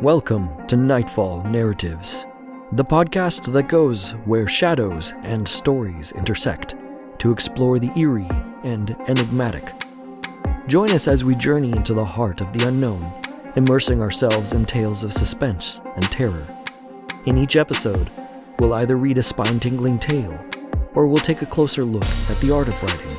Welcome 0.00 0.66
to 0.68 0.76
Nightfall 0.76 1.44
Narratives, 1.44 2.24
the 2.72 2.82
podcast 2.82 3.52
that 3.52 3.68
goes 3.68 4.12
where 4.24 4.48
shadows 4.48 5.12
and 5.24 5.46
stories 5.46 6.12
intersect 6.12 6.74
to 7.18 7.30
explore 7.30 7.78
the 7.78 7.92
eerie 7.98 8.30
and 8.64 8.96
enigmatic. 9.08 9.74
Join 10.68 10.90
us 10.92 11.06
as 11.06 11.22
we 11.22 11.34
journey 11.34 11.72
into 11.72 11.92
the 11.92 12.02
heart 12.02 12.40
of 12.40 12.50
the 12.54 12.66
unknown, 12.66 13.12
immersing 13.56 14.00
ourselves 14.00 14.54
in 14.54 14.64
tales 14.64 15.04
of 15.04 15.12
suspense 15.12 15.82
and 15.96 16.10
terror. 16.10 16.46
In 17.26 17.36
each 17.36 17.56
episode, 17.56 18.10
we'll 18.58 18.72
either 18.72 18.96
read 18.96 19.18
a 19.18 19.22
spine 19.22 19.60
tingling 19.60 19.98
tale 19.98 20.42
or 20.94 21.08
we'll 21.08 21.20
take 21.20 21.42
a 21.42 21.46
closer 21.46 21.84
look 21.84 22.08
at 22.30 22.38
the 22.40 22.54
art 22.54 22.68
of 22.68 22.82
writing, 22.82 23.18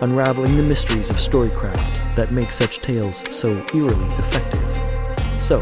unraveling 0.00 0.56
the 0.56 0.62
mysteries 0.62 1.10
of 1.10 1.16
storycraft 1.16 2.14
that 2.14 2.30
make 2.30 2.52
such 2.52 2.78
tales 2.78 3.24
so 3.34 3.50
eerily 3.74 4.06
effective. 4.14 4.62
So, 5.40 5.58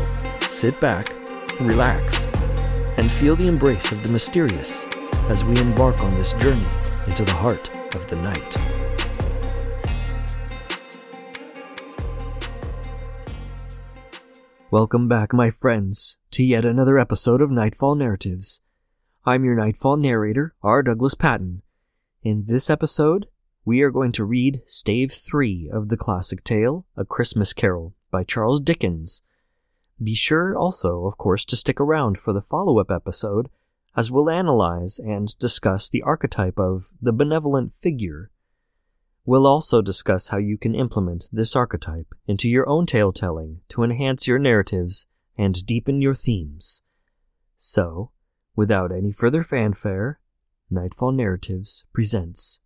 sit 0.51 0.81
back, 0.81 1.13
relax, 1.61 2.27
and 2.97 3.11
feel 3.11 3.37
the 3.37 3.47
embrace 3.47 3.93
of 3.93 4.03
the 4.03 4.11
mysterious 4.11 4.87
as 5.29 5.45
we 5.45 5.59
embark 5.59 6.03
on 6.03 6.15
this 6.15 6.33
journey 6.35 6.67
into 7.05 7.23
the 7.23 7.33
heart 7.33 7.71
of 7.95 8.07
the 8.07 8.17
night. 8.17 8.57
Welcome 14.71 15.07
back, 15.07 15.35
my 15.35 15.51
friends, 15.51 16.17
to 16.31 16.43
yet 16.43 16.65
another 16.65 16.99
episode 16.99 17.43
of 17.43 17.51
Nightfall 17.51 17.95
Narratives. 17.95 18.63
I'm 19.27 19.45
your 19.45 19.55
Nightfall 19.55 19.99
narrator, 19.99 20.55
R. 20.63 20.83
Douglas 20.83 21.15
Patton. 21.15 21.63
In 22.23 22.45
this 22.47 22.71
episode, 22.71 23.27
we 23.67 23.83
are 23.83 23.91
going 23.91 24.13
to 24.13 24.25
read 24.25 24.63
Stave 24.65 25.13
3 25.13 25.69
of 25.71 25.89
the 25.89 25.97
classic 25.99 26.43
tale, 26.43 26.87
A 26.97 27.05
Christmas 27.05 27.53
Carol, 27.53 27.95
by 28.11 28.25
Charles 28.25 28.63
Dickens. 28.63 29.23
Be 30.03 30.15
sure 30.15 30.57
also, 30.57 31.07
of 31.07 31.19
course, 31.19 31.45
to 31.47 31.57
stick 31.57 31.81
around 31.81 32.19
for 32.19 32.33
the 32.33 32.41
follow 32.41 32.79
up 32.79 32.91
episode 32.91 33.49
as 33.97 34.13
we'll 34.13 34.31
analyze 34.31 34.99
and 34.99 35.37
discuss 35.39 35.91
the 35.91 36.03
archetype 36.03 36.59
of 36.59 36.91
the 37.03 37.13
benevolent 37.13 37.73
figure. 37.73 38.31
We'll 39.25 39.47
also 39.47 39.83
discuss 39.83 40.29
how 40.29 40.39
you 40.39 40.57
can 40.57 40.75
implement 40.75 41.29
this 41.33 41.57
archetype 41.57 42.15
into 42.27 42.49
your 42.49 42.69
own 42.69 42.87
tale 42.87 43.13
telling 43.13 43.61
to 43.71 43.83
enhance 43.83 44.27
your 44.27 44.39
narratives 44.39 45.07
and 45.37 45.67
deepen 45.67 46.01
your 46.01 46.15
themes. 46.15 46.83
So, 47.57 48.13
without 48.55 48.93
any 48.93 49.11
further 49.11 49.43
fanfare, 49.43 50.21
Nightfall 50.71 51.13
Narratives 51.13 51.85
presents 51.93 52.61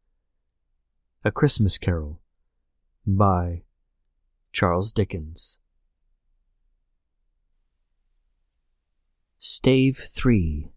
A 1.24 1.30
Christmas 1.30 1.78
Carol 1.78 2.20
by 3.06 3.62
Charles 4.52 4.92
Dickens. 4.92 5.58
Stave 9.44 9.96
3 9.96 10.70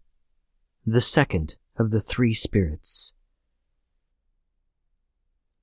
The 0.84 1.00
Second 1.00 1.56
of 1.76 1.92
the 1.92 2.00
Three 2.00 2.34
Spirits. 2.34 3.14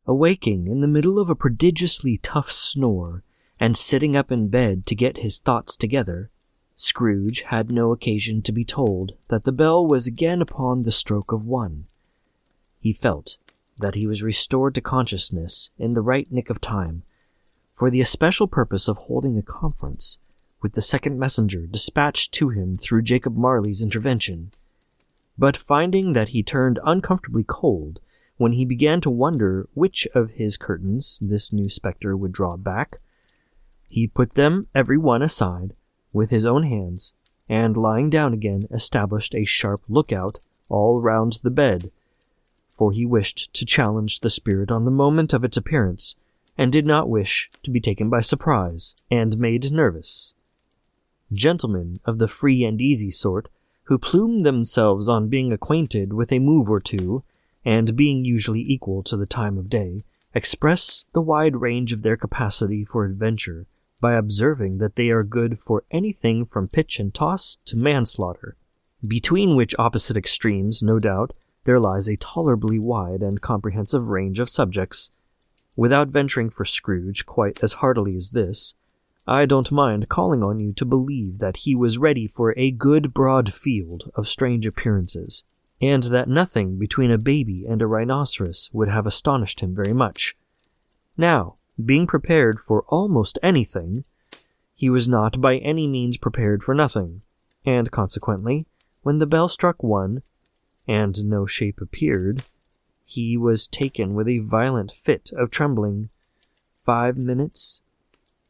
Awaking 0.08 0.70
in 0.70 0.80
the 0.80 0.88
middle 0.88 1.20
of 1.20 1.30
a 1.30 1.36
prodigiously 1.36 2.18
tough 2.24 2.50
snore, 2.50 3.26
and 3.60 3.76
sitting 3.76 4.16
up 4.16 4.32
in 4.32 4.48
bed 4.48 4.86
to 4.86 4.96
get 4.96 5.18
his 5.18 5.38
thoughts 5.38 5.76
together, 5.76 6.32
Scrooge 6.76 7.42
had 7.42 7.74
no 7.74 7.92
occasion 7.92 8.42
to 8.44 8.54
be 8.54 8.64
told 8.64 9.12
that 9.28 9.44
the 9.44 9.52
bell 9.52 9.86
was 9.86 10.08
again 10.08 10.42
upon 10.42 10.84
the 10.84 10.92
stroke 10.94 11.34
of 11.34 11.44
one. 11.44 11.88
He 12.80 12.94
felt 12.94 13.38
that 13.78 13.96
he 13.96 14.08
was 14.08 14.24
restored 14.24 14.76
to 14.76 14.82
consciousness 14.82 15.72
in 15.78 15.94
the 15.94 16.02
right 16.02 16.32
nick 16.32 16.50
of 16.50 16.62
time, 16.62 17.04
for 17.74 17.90
the 17.90 18.00
especial 18.00 18.48
purpose 18.48 18.88
of 18.88 18.96
holding 18.96 19.38
a 19.38 19.42
conference 19.42 20.20
with 20.64 20.74
the 20.74 20.82
second 20.82 21.20
messenger 21.20 21.68
dispatched 21.68 22.32
to 22.32 22.48
him 22.48 22.78
through 22.78 23.02
Jacob 23.02 23.36
Marley's 23.36 23.84
intervention. 23.84 24.50
But 25.38 25.58
finding 25.58 26.14
that 26.14 26.30
he 26.30 26.42
turned 26.42 26.80
uncomfortably 26.86 27.44
cold 27.46 28.00
when 28.38 28.54
he 28.54 28.64
began 28.64 29.02
to 29.02 29.10
wonder 29.10 29.68
which 29.74 30.08
of 30.16 30.32
his 30.32 30.56
curtains 30.56 31.20
this 31.22 31.52
new 31.52 31.68
spectre 31.68 32.16
would 32.16 32.32
draw 32.32 32.56
back, 32.56 33.00
he 33.90 34.08
put 34.08 34.36
them 34.36 34.68
every 34.74 34.98
one 34.98 35.22
aside 35.22 35.74
with 36.14 36.30
his 36.30 36.46
own 36.46 36.64
hands, 36.64 37.14
and 37.50 37.76
lying 37.76 38.10
down 38.10 38.34
again 38.34 38.64
established 38.72 39.36
a 39.36 39.44
sharp 39.44 39.82
lookout 39.90 40.40
all 40.70 41.02
round 41.02 41.40
the 41.44 41.52
bed, 41.52 41.92
for 42.70 42.92
he 42.92 43.06
wished 43.06 43.54
to 43.54 43.66
challenge 43.66 44.22
the 44.22 44.30
spirit 44.30 44.72
on 44.72 44.86
the 44.86 44.92
moment 44.92 45.34
of 45.34 45.44
its 45.44 45.58
appearance, 45.58 46.16
and 46.58 46.72
did 46.72 46.86
not 46.86 47.10
wish 47.10 47.52
to 47.64 47.70
be 47.70 47.82
taken 47.82 48.10
by 48.10 48.22
surprise 48.22 48.96
and 49.12 49.38
made 49.38 49.70
nervous 49.72 50.36
gentlemen 51.36 51.98
of 52.06 52.20
the 52.20 52.28
free 52.28 52.64
and 52.64 52.82
easy 52.82 53.12
sort, 53.12 53.50
who 53.84 53.98
plume 54.00 54.44
themselves 54.44 55.10
on 55.10 55.30
being 55.30 55.52
acquainted 55.52 56.14
with 56.14 56.32
a 56.32 56.40
move 56.40 56.70
or 56.70 56.80
two, 56.80 57.24
and 57.66 57.96
being 57.96 58.24
usually 58.26 58.62
equal 58.62 59.04
to 59.04 59.18
the 59.18 59.26
time 59.26 59.58
of 59.58 59.70
day, 59.70 60.02
express 60.34 61.06
the 61.14 61.22
wide 61.22 61.58
range 61.58 61.94
of 61.94 62.02
their 62.02 62.18
capacity 62.18 62.84
for 62.84 63.06
adventure 63.06 63.68
by 64.02 64.14
observing 64.14 64.80
that 64.80 64.96
they 64.96 65.10
are 65.10 65.24
good 65.24 65.58
for 65.58 65.86
anything 65.90 66.44
from 66.44 66.68
pitch 66.68 67.00
and 67.00 67.14
toss 67.14 67.58
to 67.64 67.78
manslaughter, 67.78 68.58
between 69.08 69.56
which 69.56 69.76
opposite 69.80 70.18
extremes, 70.18 70.84
no 70.84 71.00
doubt, 71.00 71.32
there 71.64 71.80
lies 71.80 72.10
a 72.10 72.18
tolerably 72.18 72.80
wide 72.80 73.22
and 73.22 73.42
comprehensive 73.42 74.10
range 74.10 74.40
of 74.40 74.50
subjects. 74.50 75.12
Without 75.76 76.10
venturing 76.10 76.50
for 76.50 76.66
Scrooge 76.66 77.26
quite 77.26 77.64
as 77.64 77.74
heartily 77.74 78.16
as 78.16 78.32
this, 78.32 78.76
I 79.28 79.46
don't 79.46 79.72
mind 79.72 80.10
calling 80.10 80.44
on 80.44 80.60
you 80.60 80.74
to 80.74 80.86
believe 80.86 81.40
that 81.40 81.58
he 81.58 81.76
was 81.76 81.98
ready 81.98 82.28
for 82.28 82.54
a 82.58 82.72
good 82.72 83.14
broad 83.14 83.54
field 83.54 84.12
of 84.16 84.28
strange 84.28 84.68
appearances, 84.68 85.46
and 85.82 86.04
that 86.04 86.28
nothing 86.28 86.78
between 86.78 87.10
a 87.10 87.18
baby 87.18 87.66
and 87.66 87.82
a 87.82 87.88
rhinoceros 87.88 88.70
would 88.74 88.90
have 88.90 89.06
astonished 89.06 89.62
him 89.62 89.74
very 89.74 89.94
much. 89.94 90.36
Now, 91.16 91.56
being 91.84 92.06
prepared 92.06 92.60
for 92.60 92.84
almost 92.90 93.40
anything, 93.42 94.06
he 94.76 94.90
was 94.90 95.08
not 95.08 95.40
by 95.40 95.58
any 95.58 95.88
means 95.88 96.18
prepared 96.18 96.62
for 96.62 96.76
nothing, 96.76 97.22
and 97.66 97.92
consequently, 97.92 98.66
when 99.04 99.20
the 99.20 99.28
bell 99.28 99.48
struck 99.48 99.82
one, 99.82 100.22
and 100.88 101.26
no 101.26 101.46
shape 101.46 101.80
appeared, 101.80 102.44
he 103.06 103.38
was 103.38 103.68
taken 103.68 104.14
with 104.14 104.28
a 104.28 104.40
violent 104.40 104.92
fit 104.92 105.32
of 105.38 105.50
trembling. 105.50 106.10
Five 106.84 107.16
minutes, 107.16 107.82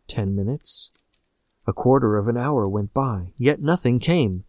Ten 0.08 0.36
minutes. 0.36 0.92
A 1.66 1.74
quarter 1.74 2.18
of 2.18 2.28
an 2.28 2.38
hour 2.38 2.68
went 2.68 2.94
by, 2.94 3.34
yet 3.38 3.62
nothing 3.62 4.00
came. 4.00 4.44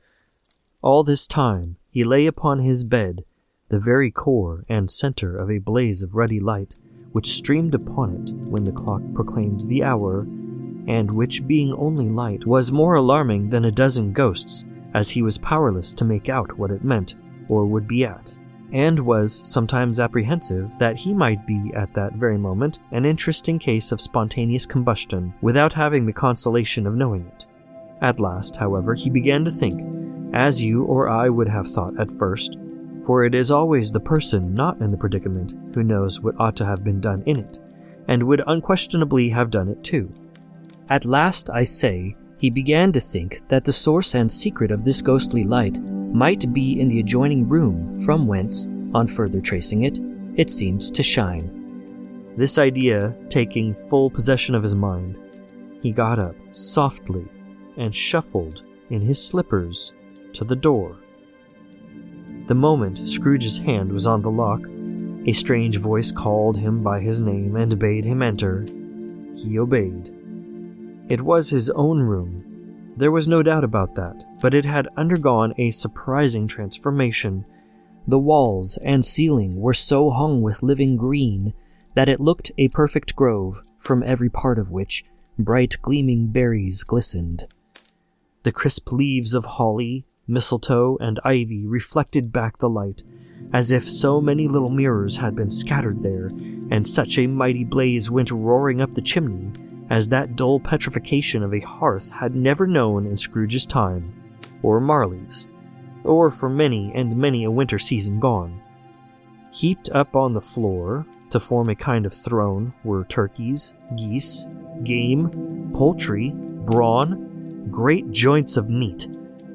All 0.82 1.04
this 1.04 1.26
time 1.26 1.76
he 1.90 2.04
lay 2.04 2.26
upon 2.26 2.58
his 2.58 2.84
bed, 2.84 3.24
the 3.68 3.78
very 3.78 4.10
core 4.10 4.64
and 4.68 4.90
center 4.90 5.36
of 5.36 5.50
a 5.50 5.58
blaze 5.58 6.02
of 6.02 6.14
ruddy 6.14 6.40
light, 6.40 6.76
which 7.12 7.32
streamed 7.32 7.74
upon 7.74 8.14
it 8.16 8.32
when 8.48 8.64
the 8.64 8.72
clock 8.72 9.02
proclaimed 9.14 9.62
the 9.62 9.84
hour, 9.84 10.22
and 10.86 11.10
which, 11.10 11.46
being 11.46 11.72
only 11.74 12.08
light, 12.08 12.46
was 12.46 12.72
more 12.72 12.96
alarming 12.96 13.48
than 13.48 13.64
a 13.64 13.72
dozen 13.72 14.12
ghosts, 14.12 14.64
as 14.92 15.10
he 15.10 15.22
was 15.22 15.38
powerless 15.38 15.92
to 15.92 16.04
make 16.04 16.28
out 16.28 16.58
what 16.58 16.70
it 16.70 16.84
meant, 16.84 17.14
or 17.48 17.66
would 17.66 17.86
be 17.88 18.04
at 18.04 18.36
and 18.74 18.98
was 18.98 19.40
sometimes 19.48 20.00
apprehensive 20.00 20.76
that 20.78 20.96
he 20.96 21.14
might 21.14 21.46
be, 21.46 21.72
at 21.74 21.94
that 21.94 22.12
very 22.14 22.36
moment, 22.36 22.80
an 22.90 23.06
interesting 23.06 23.56
case 23.56 23.92
of 23.92 24.00
spontaneous 24.00 24.66
combustion 24.66 25.32
without 25.40 25.72
having 25.72 26.04
the 26.04 26.12
consolation 26.12 26.84
of 26.84 26.96
knowing 26.96 27.24
it. 27.28 27.46
At 28.02 28.18
last, 28.18 28.56
however, 28.56 28.94
he 28.94 29.08
began 29.08 29.44
to 29.44 29.50
think, 29.50 29.80
as 30.34 30.60
you 30.60 30.84
or 30.84 31.08
I 31.08 31.28
would 31.28 31.48
have 31.48 31.68
thought 31.68 31.98
at 32.00 32.10
first, 32.18 32.58
for 33.06 33.24
it 33.24 33.32
is 33.32 33.52
always 33.52 33.92
the 33.92 34.00
person 34.00 34.52
not 34.52 34.80
in 34.80 34.90
the 34.90 34.98
predicament 34.98 35.54
who 35.72 35.84
knows 35.84 36.20
what 36.20 36.34
ought 36.40 36.56
to 36.56 36.66
have 36.66 36.82
been 36.82 37.00
done 37.00 37.22
in 37.26 37.38
it, 37.38 37.60
and 38.08 38.24
would 38.24 38.42
unquestionably 38.48 39.28
have 39.28 39.50
done 39.50 39.68
it 39.68 39.84
too. 39.84 40.10
At 40.90 41.04
last, 41.04 41.48
I 41.48 41.62
say, 41.62 42.16
he 42.40 42.50
began 42.50 42.90
to 42.92 43.00
think 43.00 43.48
that 43.48 43.64
the 43.64 43.72
source 43.72 44.16
and 44.16 44.30
secret 44.30 44.72
of 44.72 44.84
this 44.84 45.00
ghostly 45.00 45.44
light 45.44 45.78
might 46.14 46.52
be 46.52 46.80
in 46.80 46.86
the 46.86 47.00
adjoining 47.00 47.48
room, 47.48 48.00
from 48.00 48.28
whence, 48.28 48.68
on 48.94 49.08
further 49.08 49.40
tracing 49.40 49.82
it, 49.82 49.98
it 50.36 50.48
seemed 50.48 50.80
to 50.94 51.02
shine. 51.02 52.32
This 52.36 52.56
idea 52.56 53.16
taking 53.28 53.74
full 53.88 54.10
possession 54.10 54.54
of 54.54 54.62
his 54.62 54.76
mind, 54.76 55.18
he 55.82 55.90
got 55.90 56.20
up 56.20 56.36
softly 56.52 57.26
and 57.76 57.92
shuffled 57.92 58.62
in 58.90 59.00
his 59.00 59.24
slippers 59.24 59.92
to 60.34 60.44
the 60.44 60.54
door. 60.54 60.96
The 62.46 62.54
moment 62.54 63.08
Scrooge's 63.08 63.58
hand 63.58 63.90
was 63.90 64.06
on 64.06 64.22
the 64.22 64.30
lock, 64.30 64.68
a 65.26 65.32
strange 65.32 65.78
voice 65.78 66.12
called 66.12 66.56
him 66.56 66.82
by 66.82 67.00
his 67.00 67.22
name 67.22 67.56
and 67.56 67.76
bade 67.76 68.04
him 68.04 68.22
enter. 68.22 68.64
He 69.34 69.58
obeyed. 69.58 70.10
It 71.08 71.22
was 71.22 71.50
his 71.50 71.70
own 71.70 72.00
room, 72.00 72.53
there 72.96 73.10
was 73.10 73.26
no 73.26 73.42
doubt 73.42 73.64
about 73.64 73.94
that, 73.96 74.24
but 74.40 74.54
it 74.54 74.64
had 74.64 74.88
undergone 74.96 75.52
a 75.58 75.70
surprising 75.72 76.46
transformation. 76.46 77.44
The 78.06 78.18
walls 78.18 78.76
and 78.78 79.04
ceiling 79.04 79.60
were 79.60 79.74
so 79.74 80.10
hung 80.10 80.42
with 80.42 80.62
living 80.62 80.96
green 80.96 81.54
that 81.94 82.08
it 82.08 82.20
looked 82.20 82.52
a 82.56 82.68
perfect 82.68 83.16
grove, 83.16 83.62
from 83.78 84.02
every 84.02 84.30
part 84.30 84.58
of 84.58 84.70
which 84.70 85.04
bright 85.38 85.76
gleaming 85.82 86.28
berries 86.28 86.84
glistened. 86.84 87.46
The 88.44 88.52
crisp 88.52 88.92
leaves 88.92 89.34
of 89.34 89.44
holly, 89.44 90.04
mistletoe, 90.28 90.96
and 91.00 91.18
ivy 91.24 91.66
reflected 91.66 92.32
back 92.32 92.58
the 92.58 92.68
light, 92.68 93.02
as 93.52 93.72
if 93.72 93.88
so 93.88 94.20
many 94.20 94.46
little 94.46 94.70
mirrors 94.70 95.16
had 95.16 95.34
been 95.34 95.50
scattered 95.50 96.02
there, 96.02 96.26
and 96.70 96.86
such 96.86 97.18
a 97.18 97.26
mighty 97.26 97.64
blaze 97.64 98.10
went 98.10 98.30
roaring 98.30 98.80
up 98.80 98.94
the 98.94 99.02
chimney 99.02 99.52
as 99.90 100.08
that 100.08 100.36
dull 100.36 100.60
petrification 100.60 101.42
of 101.42 101.54
a 101.54 101.60
hearth 101.60 102.10
had 102.10 102.34
never 102.34 102.66
known 102.66 103.06
in 103.06 103.18
Scrooge's 103.18 103.66
time, 103.66 104.12
or 104.62 104.80
Marley's, 104.80 105.48
or 106.04 106.30
for 106.30 106.48
many 106.48 106.92
and 106.94 107.16
many 107.16 107.44
a 107.44 107.50
winter 107.50 107.78
season 107.78 108.18
gone. 108.18 108.60
Heaped 109.52 109.90
up 109.90 110.16
on 110.16 110.32
the 110.32 110.40
floor, 110.40 111.04
to 111.30 111.40
form 111.40 111.68
a 111.68 111.74
kind 111.74 112.06
of 112.06 112.12
throne, 112.12 112.72
were 112.84 113.04
turkeys, 113.04 113.74
geese, 113.96 114.46
game, 114.84 115.70
poultry, 115.74 116.30
brawn, 116.30 117.68
great 117.70 118.10
joints 118.10 118.56
of 118.56 118.70
meat, 118.70 119.08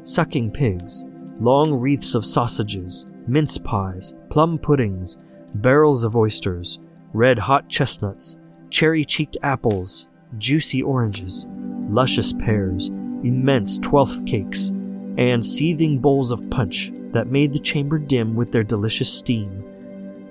sucking 0.03 0.51
pigs, 0.51 1.05
long 1.39 1.73
wreaths 1.73 2.15
of 2.15 2.25
sausages, 2.25 3.05
mince 3.27 3.57
pies, 3.57 4.13
plum 4.29 4.57
puddings, 4.57 5.17
barrels 5.55 6.03
of 6.03 6.15
oysters, 6.15 6.79
red 7.13 7.39
hot 7.39 7.67
chestnuts, 7.69 8.37
cherry 8.69 9.03
cheeked 9.05 9.37
apples, 9.41 10.08
juicy 10.37 10.83
oranges, 10.83 11.47
luscious 11.89 12.33
pears, 12.33 12.89
immense 13.23 13.77
twelfth 13.79 14.25
cakes, 14.25 14.69
and 15.17 15.45
seething 15.45 15.99
bowls 15.99 16.31
of 16.31 16.49
punch 16.49 16.91
that 17.11 17.27
made 17.27 17.51
the 17.51 17.59
chamber 17.59 17.99
dim 17.99 18.35
with 18.35 18.51
their 18.51 18.63
delicious 18.63 19.11
steam. 19.11 19.65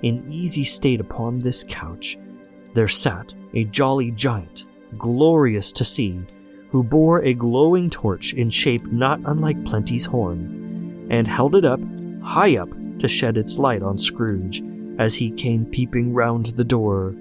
In 0.01 0.23
easy 0.29 0.63
state 0.63 1.01
upon 1.01 1.39
this 1.39 1.65
couch, 1.67 2.17
there 2.73 2.87
sat 2.87 3.33
a 3.53 3.65
jolly 3.65 4.11
giant, 4.11 4.65
glorious 4.97 5.71
to 5.73 5.83
see, 5.83 6.25
who 6.69 6.83
bore 6.83 7.21
a 7.23 7.33
glowing 7.33 7.89
torch 7.89 8.33
in 8.33 8.49
shape 8.49 8.85
not 8.91 9.19
unlike 9.25 9.65
Plenty's 9.65 10.05
horn, 10.05 11.07
and 11.11 11.27
held 11.27 11.55
it 11.55 11.65
up, 11.65 11.79
high 12.23 12.57
up, 12.57 12.69
to 12.99 13.07
shed 13.07 13.37
its 13.37 13.57
light 13.57 13.81
on 13.81 13.97
Scrooge 13.97 14.61
as 14.97 15.15
he 15.15 15.31
came 15.31 15.65
peeping 15.65 16.13
round 16.13 16.47
the 16.47 16.63
door. 16.63 17.15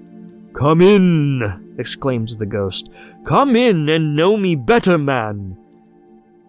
Come 0.52 0.80
in! 0.80 1.74
exclaimed 1.78 2.30
the 2.30 2.46
ghost. 2.46 2.90
Come 3.24 3.54
in 3.54 3.88
and 3.88 4.16
know 4.16 4.36
me 4.36 4.54
better, 4.56 4.98
man! 4.98 5.56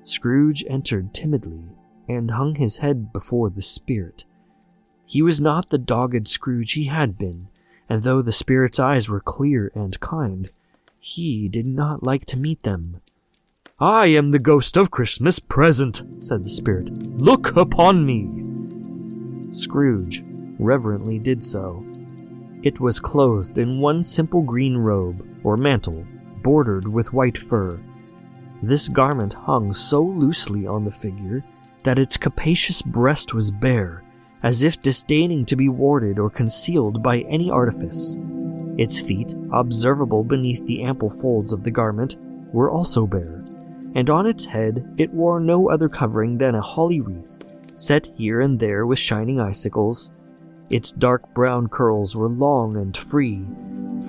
Scrooge 0.03 0.63
entered 0.67 1.13
timidly 1.13 1.75
and 2.07 2.31
hung 2.31 2.55
his 2.55 2.77
head 2.77 3.13
before 3.13 3.49
the 3.49 3.61
spirit. 3.61 4.25
He 5.05 5.21
was 5.21 5.39
not 5.39 5.69
the 5.69 5.77
dogged 5.77 6.27
Scrooge 6.27 6.73
he 6.73 6.85
had 6.85 7.17
been, 7.17 7.47
and 7.87 8.03
though 8.03 8.21
the 8.21 8.31
spirit's 8.31 8.79
eyes 8.79 9.09
were 9.09 9.19
clear 9.19 9.71
and 9.75 9.99
kind, 9.99 10.51
he 10.99 11.47
did 11.47 11.65
not 11.65 12.03
like 12.03 12.25
to 12.25 12.37
meet 12.37 12.63
them. 12.63 13.01
I 13.79 14.07
am 14.07 14.29
the 14.29 14.39
ghost 14.39 14.75
of 14.75 14.91
Christmas 14.91 15.39
present, 15.39 16.03
said 16.17 16.43
the 16.43 16.49
spirit. 16.49 16.89
Look 17.19 17.55
upon 17.55 18.05
me. 18.05 18.27
Scrooge 19.51 20.23
reverently 20.59 21.17
did 21.17 21.43
so. 21.43 21.88
It 22.61 22.79
was 22.79 23.00
clothed 23.00 23.57
in 23.57 23.79
one 23.79 24.03
simple 24.03 24.41
green 24.41 24.75
robe, 24.75 25.25
or 25.44 25.56
mantle, 25.56 26.06
bordered 26.44 26.88
with 26.88 27.13
white 27.13 27.38
fur. 27.38 27.79
This 28.61 28.89
garment 28.89 29.33
hung 29.33 29.73
so 29.73 30.03
loosely 30.03 30.67
on 30.67 30.83
the 30.83 30.91
figure 30.91 31.44
that 31.83 32.00
its 32.00 32.17
capacious 32.17 32.81
breast 32.81 33.33
was 33.33 33.51
bare, 33.51 34.03
as 34.44 34.63
if 34.63 34.81
disdaining 34.81 35.45
to 35.45 35.56
be 35.56 35.69
warded 35.69 36.19
or 36.19 36.29
concealed 36.29 37.01
by 37.01 37.19
any 37.21 37.50
artifice. 37.50 38.17
Its 38.77 39.00
feet, 39.00 39.33
observable 39.53 40.23
beneath 40.23 40.65
the 40.65 40.83
ample 40.83 41.09
folds 41.09 41.53
of 41.53 41.63
the 41.63 41.71
garment, 41.71 42.17
were 42.53 42.71
also 42.71 43.07
bare, 43.07 43.44
and 43.95 44.09
on 44.09 44.25
its 44.25 44.45
head 44.45 44.94
it 44.97 45.11
wore 45.11 45.39
no 45.39 45.69
other 45.69 45.88
covering 45.88 46.38
than 46.38 46.56
a 46.56 46.61
holly 46.61 47.00
wreath, 47.00 47.39
set 47.73 48.07
here 48.17 48.41
and 48.41 48.59
there 48.59 48.85
with 48.85 49.00
shining 49.00 49.39
icicles. 49.39 50.11
Its 50.69 50.92
dark 50.92 51.33
brown 51.33 51.68
curls 51.68 52.16
were 52.16 52.30
long 52.30 52.77
and 52.77 52.95
free, 52.95 53.45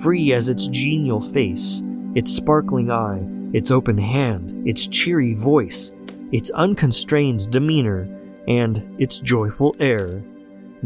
free 0.03 0.31
as 0.31 0.47
its 0.47 0.67
genial 0.67 1.19
face, 1.19 1.83
its 2.13 2.31
sparkling 2.35 2.91
eye, 2.91 3.27
its 3.51 3.71
open 3.71 3.97
hand, 3.97 4.67
its 4.67 4.87
cheery 4.87 5.33
voice, 5.33 5.91
its 6.31 6.51
unconstrained 6.51 7.49
demeanor, 7.49 8.07
and 8.47 8.95
its 8.99 9.19
joyful 9.19 9.75
air. 9.79 10.23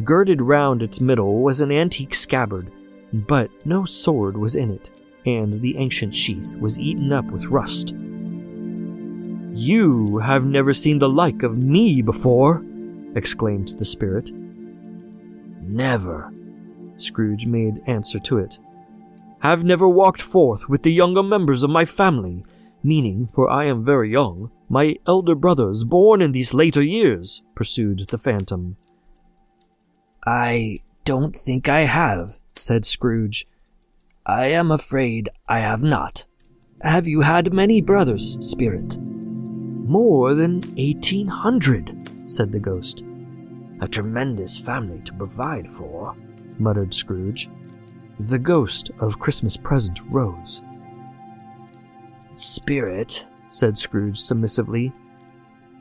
Girded 0.04 0.42
round 0.42 0.82
its 0.82 1.02
middle 1.02 1.42
was 1.42 1.62
an 1.62 1.72
antique 1.72 2.16
scabbard, 2.16 2.72
but 3.12 3.50
no 3.66 3.86
sword 3.86 4.38
was 4.38 4.56
in 4.56 4.72
it, 4.72 4.92
and 5.26 5.54
the 5.54 5.78
ancient 5.78 6.14
sheath 6.14 6.56
was 6.58 6.80
eaten 6.80 7.12
up 7.12 7.26
with 7.32 7.46
rust. 7.46 7.96
You 9.52 10.18
have 10.20 10.46
never 10.46 10.74
seen 10.74 11.00
the 11.00 11.10
like 11.10 11.44
of 11.44 11.58
me 11.58 12.02
before, 12.02 12.64
exclaimed 13.16 13.70
the 13.78 13.86
spirit. 13.86 14.32
Never, 15.68 16.34
Scrooge 16.96 17.46
made 17.46 17.82
answer 17.88 18.20
to 18.20 18.38
it. 18.38 18.60
Have 19.40 19.64
never 19.64 19.88
walked 19.88 20.22
forth 20.22 20.70
with 20.70 20.84
the 20.84 20.94
younger 20.94 21.24
members 21.24 21.64
of 21.64 21.70
my 21.70 21.86
family, 21.86 22.44
meaning, 22.84 23.28
for 23.28 23.50
I 23.50 23.66
am 23.66 23.84
very 23.84 24.12
young, 24.12 24.52
my 24.70 24.96
elder 25.06 25.36
brothers 25.36 25.84
born 25.84 26.22
in 26.22 26.32
these 26.32 26.54
later 26.54 26.82
years, 26.82 27.42
pursued 27.54 28.00
the 28.08 28.18
phantom. 28.18 28.78
I 30.26 30.80
don't 31.04 31.36
think 31.36 31.70
I 31.70 31.82
have, 31.82 32.40
said 32.54 32.86
Scrooge. 32.86 33.46
I 34.26 34.46
am 34.46 34.72
afraid 34.72 35.30
I 35.48 35.60
have 35.60 35.84
not. 35.84 36.26
Have 36.82 37.08
you 37.08 37.22
had 37.22 37.54
many 37.54 37.82
brothers, 37.82 38.38
Spirit? 38.42 38.98
More 38.98 40.34
than 40.34 40.62
eighteen 40.78 41.28
hundred, 41.28 42.30
said 42.30 42.52
the 42.52 42.60
ghost. 42.60 43.04
A 43.82 43.88
tremendous 43.88 44.58
family 44.58 45.02
to 45.02 45.14
provide 45.14 45.68
for, 45.68 46.16
muttered 46.58 46.94
Scrooge. 46.94 47.50
The 48.20 48.40
ghost 48.40 48.92
of 49.00 49.20
Christmas 49.20 49.58
present 49.58 50.00
rose. 50.10 50.64
Spirit, 52.36 53.28
said 53.50 53.78
Scrooge 53.78 54.18
submissively, 54.18 54.94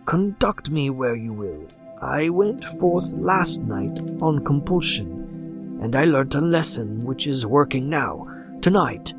conduct 0.05 0.70
me 0.70 0.91
where 0.91 1.17
you 1.17 1.32
will. 1.32 1.67
I 2.02 2.29
went 2.29 2.64
forth 2.64 3.12
last 3.12 3.62
night 3.62 4.00
on 4.20 4.44
compulsion, 4.44 5.79
and 5.81 5.94
I 5.96 6.05
learnt 6.05 6.35
a 6.35 6.41
lesson 6.41 7.00
which 7.00 7.26
is 7.26 7.46
working 7.46 7.88
now, 7.88 8.26
tonight. 8.61 9.14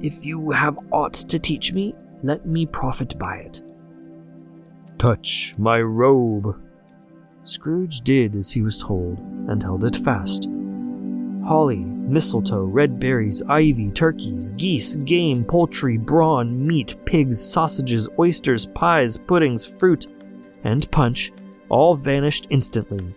If 0.00 0.26
you 0.26 0.50
have 0.50 0.78
aught 0.90 1.14
to 1.14 1.38
teach 1.38 1.72
me, 1.72 1.94
let 2.22 2.46
me 2.46 2.66
profit 2.66 3.18
by 3.18 3.36
it. 3.36 3.60
Touch 4.98 5.54
my 5.58 5.80
robe. 5.80 6.62
Scrooge 7.46 8.00
did 8.00 8.34
as 8.34 8.50
he 8.50 8.60
was 8.60 8.76
told, 8.76 9.20
and 9.48 9.62
held 9.62 9.84
it 9.84 9.94
fast. 9.94 10.48
Holly, 11.44 11.84
mistletoe, 11.84 12.64
red 12.64 12.98
berries, 12.98 13.40
ivy, 13.48 13.92
turkeys, 13.92 14.50
geese, 14.50 14.96
game, 14.96 15.44
poultry, 15.44 15.96
brawn, 15.96 16.66
meat, 16.66 16.96
pigs, 17.04 17.40
sausages, 17.40 18.08
oysters, 18.18 18.66
pies, 18.66 19.16
puddings, 19.16 19.64
fruit, 19.64 20.08
and 20.64 20.90
punch 20.90 21.30
all 21.68 21.94
vanished 21.94 22.48
instantly. 22.50 23.14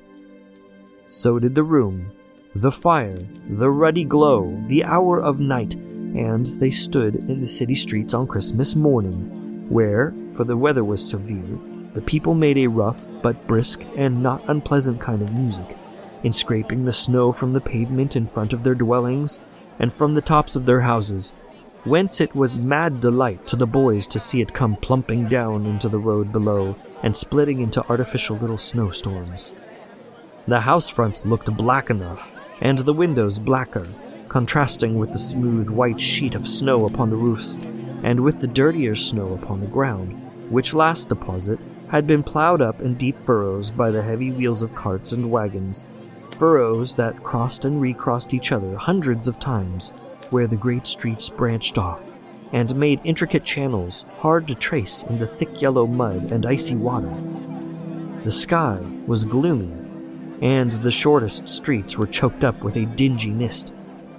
So 1.08 1.40
did 1.40 1.56
the 1.56 1.64
room, 1.64 2.12
the 2.54 2.72
fire, 2.72 3.18
the 3.50 3.72
ruddy 3.72 4.04
glow, 4.04 4.64
the 4.68 4.84
hour 4.84 5.20
of 5.20 5.40
night, 5.40 5.74
and 5.74 6.46
they 6.46 6.70
stood 6.70 7.16
in 7.16 7.42
the 7.42 7.48
city 7.48 7.74
streets 7.74 8.14
on 8.14 8.28
Christmas 8.28 8.76
morning, 8.76 9.66
where, 9.70 10.14
for 10.34 10.44
the 10.44 10.58
weather 10.58 10.84
was 10.84 11.04
severe, 11.04 11.58
the 11.94 12.02
people 12.02 12.34
made 12.34 12.58
a 12.58 12.68
rough 12.68 13.10
but 13.22 13.48
brisk 13.48 13.86
and 13.96 14.22
not 14.22 14.48
unpleasant 14.48 15.02
kind 15.02 15.22
of 15.22 15.34
music, 15.34 15.78
in 16.24 16.32
scraping 16.32 16.86
the 16.86 16.94
snow 16.94 17.32
from 17.32 17.52
the 17.52 17.62
pavement 17.62 18.16
in 18.16 18.26
front 18.26 18.54
of 18.54 18.64
their 18.64 18.76
dwellings 18.76 19.40
and 19.80 19.92
from 19.92 20.14
the 20.14 20.22
tops 20.22 20.56
of 20.56 20.66
their 20.66 20.82
houses, 20.82 21.34
whence 21.86 22.20
it 22.20 22.36
was 22.36 22.58
mad 22.58 23.00
delight 23.00 23.48
to 23.48 23.56
the 23.56 23.66
boys 23.66 24.06
to 24.06 24.20
see 24.20 24.42
it 24.42 24.54
come 24.54 24.76
plumping 24.76 25.28
down 25.28 25.66
into 25.66 25.90
the 25.90 25.98
road 25.98 26.32
below 26.32 26.76
and 27.02 27.16
splitting 27.16 27.62
into 27.62 27.86
artificial 27.88 28.38
little 28.38 28.58
snowstorms. 28.58 29.54
The 30.48 30.62
house 30.62 30.90
fronts 30.90 31.26
looked 31.26 31.56
black 31.56 31.90
enough, 31.90 32.34
and 32.62 32.80
the 32.80 32.94
windows 32.94 33.40
blacker, 33.40 33.88
contrasting 34.28 34.98
with 34.98 35.12
the 35.12 35.20
smooth 35.20 35.70
white 35.70 36.02
sheet 36.02 36.36
of 36.36 36.48
snow 36.48 36.86
upon 36.86 37.10
the 37.10 37.16
roofs, 37.16 37.58
and 38.04 38.20
with 38.20 38.40
the 38.40 38.48
dirtier 38.48 38.96
snow 38.96 39.34
upon 39.34 39.62
the 39.62 39.68
ground, 39.68 40.14
which 40.50 40.74
last 40.74 41.10
deposit 41.10 41.60
had 41.90 42.06
been 42.06 42.22
plowed 42.22 42.62
up 42.62 42.82
in 42.82 42.94
deep 42.96 43.18
furrows 43.26 43.72
by 43.72 43.90
the 43.90 44.02
heavy 44.02 44.32
wheels 44.32 44.62
of 44.62 44.76
carts 44.76 45.12
and 45.12 45.30
wagons, 45.30 45.88
furrows 46.32 46.96
that 46.96 47.24
crossed 47.24 47.66
and 47.66 47.82
recrossed 47.82 48.34
each 48.34 48.52
other 48.52 48.76
hundreds 48.78 49.28
of 49.28 49.40
times, 49.40 49.92
where 50.30 50.48
the 50.48 50.56
great 50.56 50.86
streets 50.86 51.30
branched 51.30 51.78
off, 51.80 52.08
and 52.54 52.76
made 52.76 53.02
intricate 53.04 53.44
channels 53.44 54.06
hard 54.18 54.48
to 54.48 54.54
trace 54.54 55.04
in 55.04 55.18
the 55.18 55.26
thick 55.26 55.62
yellow 55.62 55.88
mud 55.88 56.32
and 56.32 56.46
icy 56.46 56.76
water. 56.76 57.12
The 58.24 58.32
sky 58.32 58.80
was 59.08 59.26
gloomy, 59.26 59.74
and 60.42 60.72
the 60.72 60.92
shortest 60.92 61.50
streets 61.50 61.98
were 61.98 62.08
choked 62.08 62.44
up 62.44 62.64
with 62.64 62.76
a 62.76 62.86
dingy 62.86 63.32
mist, 63.32 63.74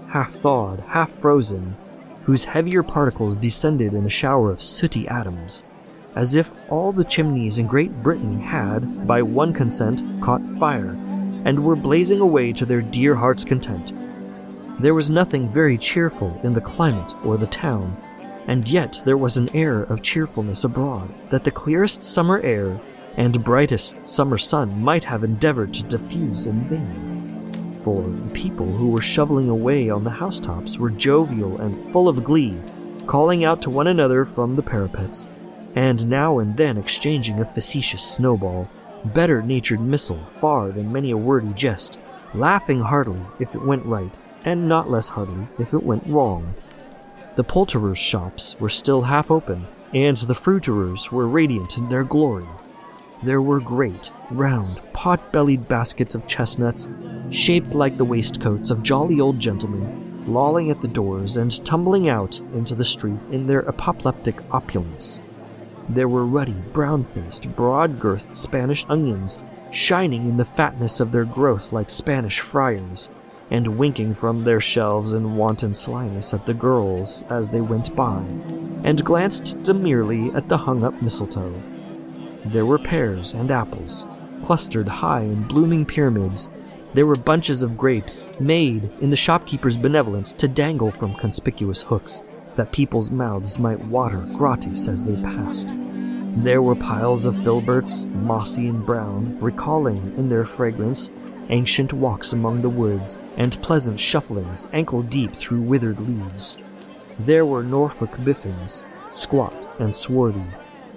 half 0.09 0.31
thawed, 0.31 0.81
half 0.81 1.11
frozen, 1.11 1.77
whose 2.25 2.45
heavier 2.45 2.83
particles 2.83 3.37
descended 3.37 3.95
in 3.95 4.05
a 4.05 4.11
shower 4.11 4.51
of 4.51 4.61
sooty 4.61 5.07
atoms 5.07 5.65
as 6.17 6.35
if 6.35 6.53
all 6.69 6.93
the 6.93 7.05
chimneys 7.05 7.59
in 7.59 7.67
Great 7.67 7.93
Britain 8.03 8.41
had, 8.41 9.07
by 9.07 9.23
one 9.23 9.53
consent, 9.53 10.03
caught 10.21 10.47
fire, 10.47 10.97
and 11.45 11.63
were 11.63 11.77
blazing 11.77 12.21
away 12.21 12.53
to 12.53 12.67
their 12.67 12.83
dear 12.83 13.15
heart's 13.15 13.45
content. 13.45 13.95
There 14.81 14.95
was 14.95 15.11
nothing 15.11 15.49
very 15.49 15.77
cheerful 15.77 16.39
in 16.43 16.53
the 16.53 16.61
climate 16.61 17.15
or 17.25 17.37
the 17.37 17.47
town, 17.47 17.97
and 18.47 18.69
yet 18.69 19.03
there 19.05 19.19
was 19.19 19.37
an 19.37 19.55
air 19.55 19.83
of 19.83 20.03
cheerfulness 20.03 20.65
abroad 20.65 21.13
that 21.31 21.45
the 21.45 21.51
clearest 21.51 22.03
summer 22.03 22.41
air 22.41 22.81
and 23.17 23.45
brightest 23.45 24.07
summer 24.07 24.39
sun 24.39 24.81
might 24.81 25.05
have 25.05 25.25
endeavored 25.25 25.75
to 25.75 25.83
diffuse 25.85 26.47
in 26.47 26.61
vain. 26.69 27.79
For 27.81 28.03
the 28.03 28.31
people 28.31 28.67
who 28.67 28.89
were 28.89 29.01
shoveling 29.01 29.49
away 29.49 29.91
on 29.91 30.05
the 30.05 30.11
housetops 30.11 30.79
were 30.79 30.91
jovial 30.91 31.61
and 31.61 31.77
full 31.93 32.09
of 32.09 32.25
glee, 32.25 32.59
calling 33.07 33.45
out 33.45 33.63
to 33.63 33.71
one 33.71 33.87
another 33.87 34.25
from 34.25 34.53
the 34.53 34.63
parapets, 34.63 35.29
and 35.75 36.07
now 36.07 36.39
and 36.39 36.57
then 36.57 36.77
exchanging 36.77 37.41
a 37.41 37.45
facetious 37.45 38.03
snowball, 38.03 38.69
better 39.05 39.43
natured 39.43 39.81
missile 39.81 40.25
far 40.27 40.73
than 40.73 40.93
many 40.93 41.11
a 41.11 41.17
wordy 41.17 41.53
jest, 41.55 41.99
laughing 42.35 42.81
heartily 42.81 43.23
if 43.39 43.55
it 43.55 43.63
went 43.63 43.85
right, 43.85 44.19
and 44.45 44.69
not 44.69 44.91
less 44.91 45.09
heartily 45.09 45.47
if 45.59 45.75
it 45.75 45.83
went 45.83 46.07
wrong. 46.07 46.55
The 47.37 47.45
poulterers' 47.45 47.99
shops 47.99 48.57
were 48.59 48.69
still 48.69 49.03
half 49.03 49.31
open, 49.31 49.67
and 49.95 50.17
the 50.17 50.35
fruiterers 50.35 51.11
were 51.11 51.29
radiant 51.29 51.79
in 51.79 51.89
their 51.89 52.05
glory. 52.05 52.47
There 53.23 53.43
were 53.43 53.61
great, 53.61 54.11
round, 54.31 54.81
pot 54.93 55.33
bellied 55.33 55.69
baskets 55.69 56.15
of 56.15 56.27
chestnuts, 56.27 56.89
shaped 57.31 57.75
like 57.75 57.97
the 57.97 58.05
waistcoats 58.05 58.71
of 58.71 58.83
jolly 58.83 59.21
old 59.21 59.39
gentlemen, 59.39 60.25
lolling 60.27 60.71
at 60.71 60.81
the 60.81 60.89
doors 60.89 61.37
and 61.37 61.65
tumbling 61.65 62.09
out 62.09 62.41
into 62.55 62.75
the 62.75 62.85
street 62.85 63.29
in 63.29 63.47
their 63.47 63.69
apoplectic 63.69 64.37
opulence. 64.51 65.23
There 65.93 66.09
were 66.09 66.25
ruddy, 66.25 66.63
brown 66.73 67.03
faced, 67.03 67.57
broad 67.57 67.99
girthed 67.99 68.37
Spanish 68.37 68.87
onions, 68.89 69.41
shining 69.73 70.23
in 70.29 70.37
the 70.37 70.45
fatness 70.45 71.01
of 71.01 71.11
their 71.11 71.25
growth 71.25 71.73
like 71.73 71.91
Spanish 71.91 72.39
friars, 72.39 73.11
and 73.51 73.77
winking 73.77 74.15
from 74.15 74.45
their 74.45 74.61
shelves 74.61 75.13
in 75.13 75.35
wanton 75.35 75.75
slyness 75.75 76.33
at 76.33 76.47
the 76.47 76.55
girls 76.55 77.25
as 77.29 77.51
they 77.51 77.61
went 77.61 77.97
by, 77.97 78.23
and 78.85 79.05
glanced 79.05 79.61
demurely 79.65 80.31
at 80.31 80.49
the 80.49 80.59
hung 80.59 80.85
up 80.85 81.03
mistletoe. 81.03 81.61
There 82.45 82.67
were 82.67 82.79
pears 82.79 83.35
and 83.35 83.51
apples, 83.51 84.07
clustered 84.45 84.87
high 84.87 85.23
in 85.23 85.43
blooming 85.43 85.85
pyramids. 85.85 86.51
There 86.95 87.07
were 87.07 87.17
bunches 87.17 87.65
of 87.65 87.77
grapes, 87.77 88.25
made 88.39 88.93
in 89.01 89.11
the 89.11 89.17
shopkeeper's 89.17 89.77
benevolence 89.77 90.35
to 90.35 90.47
dangle 90.47 90.93
from 90.93 91.15
conspicuous 91.15 91.83
hooks, 91.83 92.23
that 92.61 92.73
people's 92.73 93.11
mouths 93.11 93.59
might 93.59 93.83
water 93.87 94.29
gratis 94.35 94.87
as 94.87 95.03
they 95.03 95.17
passed. 95.23 95.73
There 96.45 96.61
were 96.61 96.75
piles 96.75 97.25
of 97.25 97.35
filberts, 97.35 98.05
mossy 98.05 98.69
and 98.69 98.85
brown, 98.85 99.41
recalling 99.41 100.13
in 100.19 100.29
their 100.29 100.45
fragrance 100.45 101.11
ancient 101.49 101.95
walks 101.95 102.35
among 102.35 102.61
the 102.61 102.69
woods 102.69 103.19
and 103.39 103.61
pleasant 103.63 103.99
shufflings 103.99 104.69
ankle 104.75 105.01
deep 105.01 105.33
through 105.33 105.63
withered 105.63 106.01
leaves. 106.01 106.59
There 107.21 107.47
were 107.47 107.63
Norfolk 107.63 108.11
biffins, 108.19 108.85
squat 109.09 109.67
and 109.81 109.95
swarthy, 109.95 110.45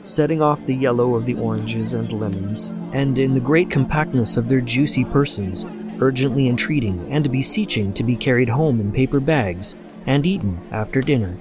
setting 0.01 0.41
off 0.41 0.65
the 0.65 0.75
yellow 0.75 1.15
of 1.15 1.25
the 1.25 1.35
oranges 1.35 1.93
and 1.93 2.11
lemons, 2.11 2.71
and 2.91 3.17
in 3.17 3.33
the 3.33 3.39
great 3.39 3.69
compactness 3.69 4.35
of 4.35 4.49
their 4.49 4.59
juicy 4.59 5.05
persons, 5.05 5.65
urgently 6.01 6.49
entreating 6.49 7.09
and 7.09 7.31
beseeching 7.31 7.93
to 7.93 8.03
be 8.03 8.17
carried 8.17 8.49
home 8.49 8.81
in 8.81 8.91
paper 8.91 9.21
bags 9.21 9.77
and 10.05 10.25
eaten 10.25 10.59
after 10.71 10.99
dinner. 10.99 11.37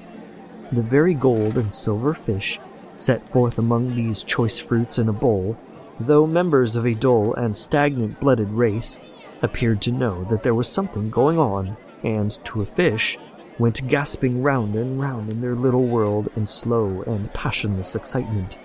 The 0.73 0.83
very 0.83 1.13
gold 1.13 1.59
and 1.59 1.73
silver 1.73 2.15
fish 2.15 2.59
set 2.95 3.29
forth 3.29 3.59
among 3.59 3.95
these 3.95 4.23
choice 4.23 4.59
fruits 4.59 4.99
in 4.99 5.07
a 5.07 5.13
bowl, 5.13 5.59
though 6.01 6.27
members 6.27 6.77
of 6.77 6.87
a 6.87 6.95
dull 6.95 7.35
and 7.35 7.55
stagnant 7.55 8.19
blooded 8.21 8.51
race, 8.51 8.99
appeared 9.43 9.83
to 9.83 9.93
know 9.93 10.25
that 10.25 10.43
there 10.43 10.55
was 10.55 10.69
something 10.69 11.11
going 11.11 11.39
on, 11.39 11.77
and 12.05 12.43
to 12.47 12.63
a 12.63 12.67
fish, 12.67 13.19
went 13.59 13.87
gasping 13.87 14.43
round 14.43 14.75
and 14.75 14.99
round 14.99 15.29
in 15.29 15.43
their 15.43 15.55
little 15.55 15.85
world 15.85 16.31
in 16.37 16.47
slow 16.47 17.03
and 17.03 17.33
passionless 17.35 17.95
excitement. 17.95 18.57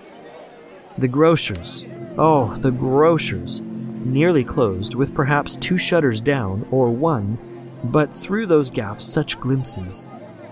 The 0.96 1.08
grocers, 1.08 1.84
oh, 2.16 2.54
the 2.54 2.70
grocers, 2.70 3.60
nearly 3.60 4.44
closed, 4.44 4.94
with 4.94 5.14
perhaps 5.14 5.58
two 5.58 5.76
shutters 5.76 6.22
down, 6.22 6.66
or 6.70 6.88
one, 6.90 7.36
but 7.84 8.14
through 8.14 8.46
those 8.46 8.70
gaps 8.70 9.04
such 9.04 9.38
glimpses 9.38 10.08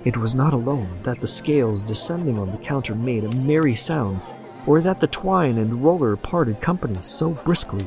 it 0.07 0.17
was 0.17 0.37
not 0.37 0.53
alone 0.53 0.89
that 1.03 1.21
the 1.21 1.27
scales 1.27 1.83
descending 1.83 2.39
on 2.39 2.53
the 2.53 2.59
counter 2.59 2.95
made 2.95 3.25
a 3.25 3.37
merry 3.39 3.75
sound, 3.75 4.21
or 4.65 4.81
that 4.81 5.01
the 5.01 5.07
twine 5.09 5.59
and 5.59 5.83
roller 5.83 6.15
parted 6.15 6.61
company 6.61 6.97
so 7.01 7.31
briskly, 7.31 7.85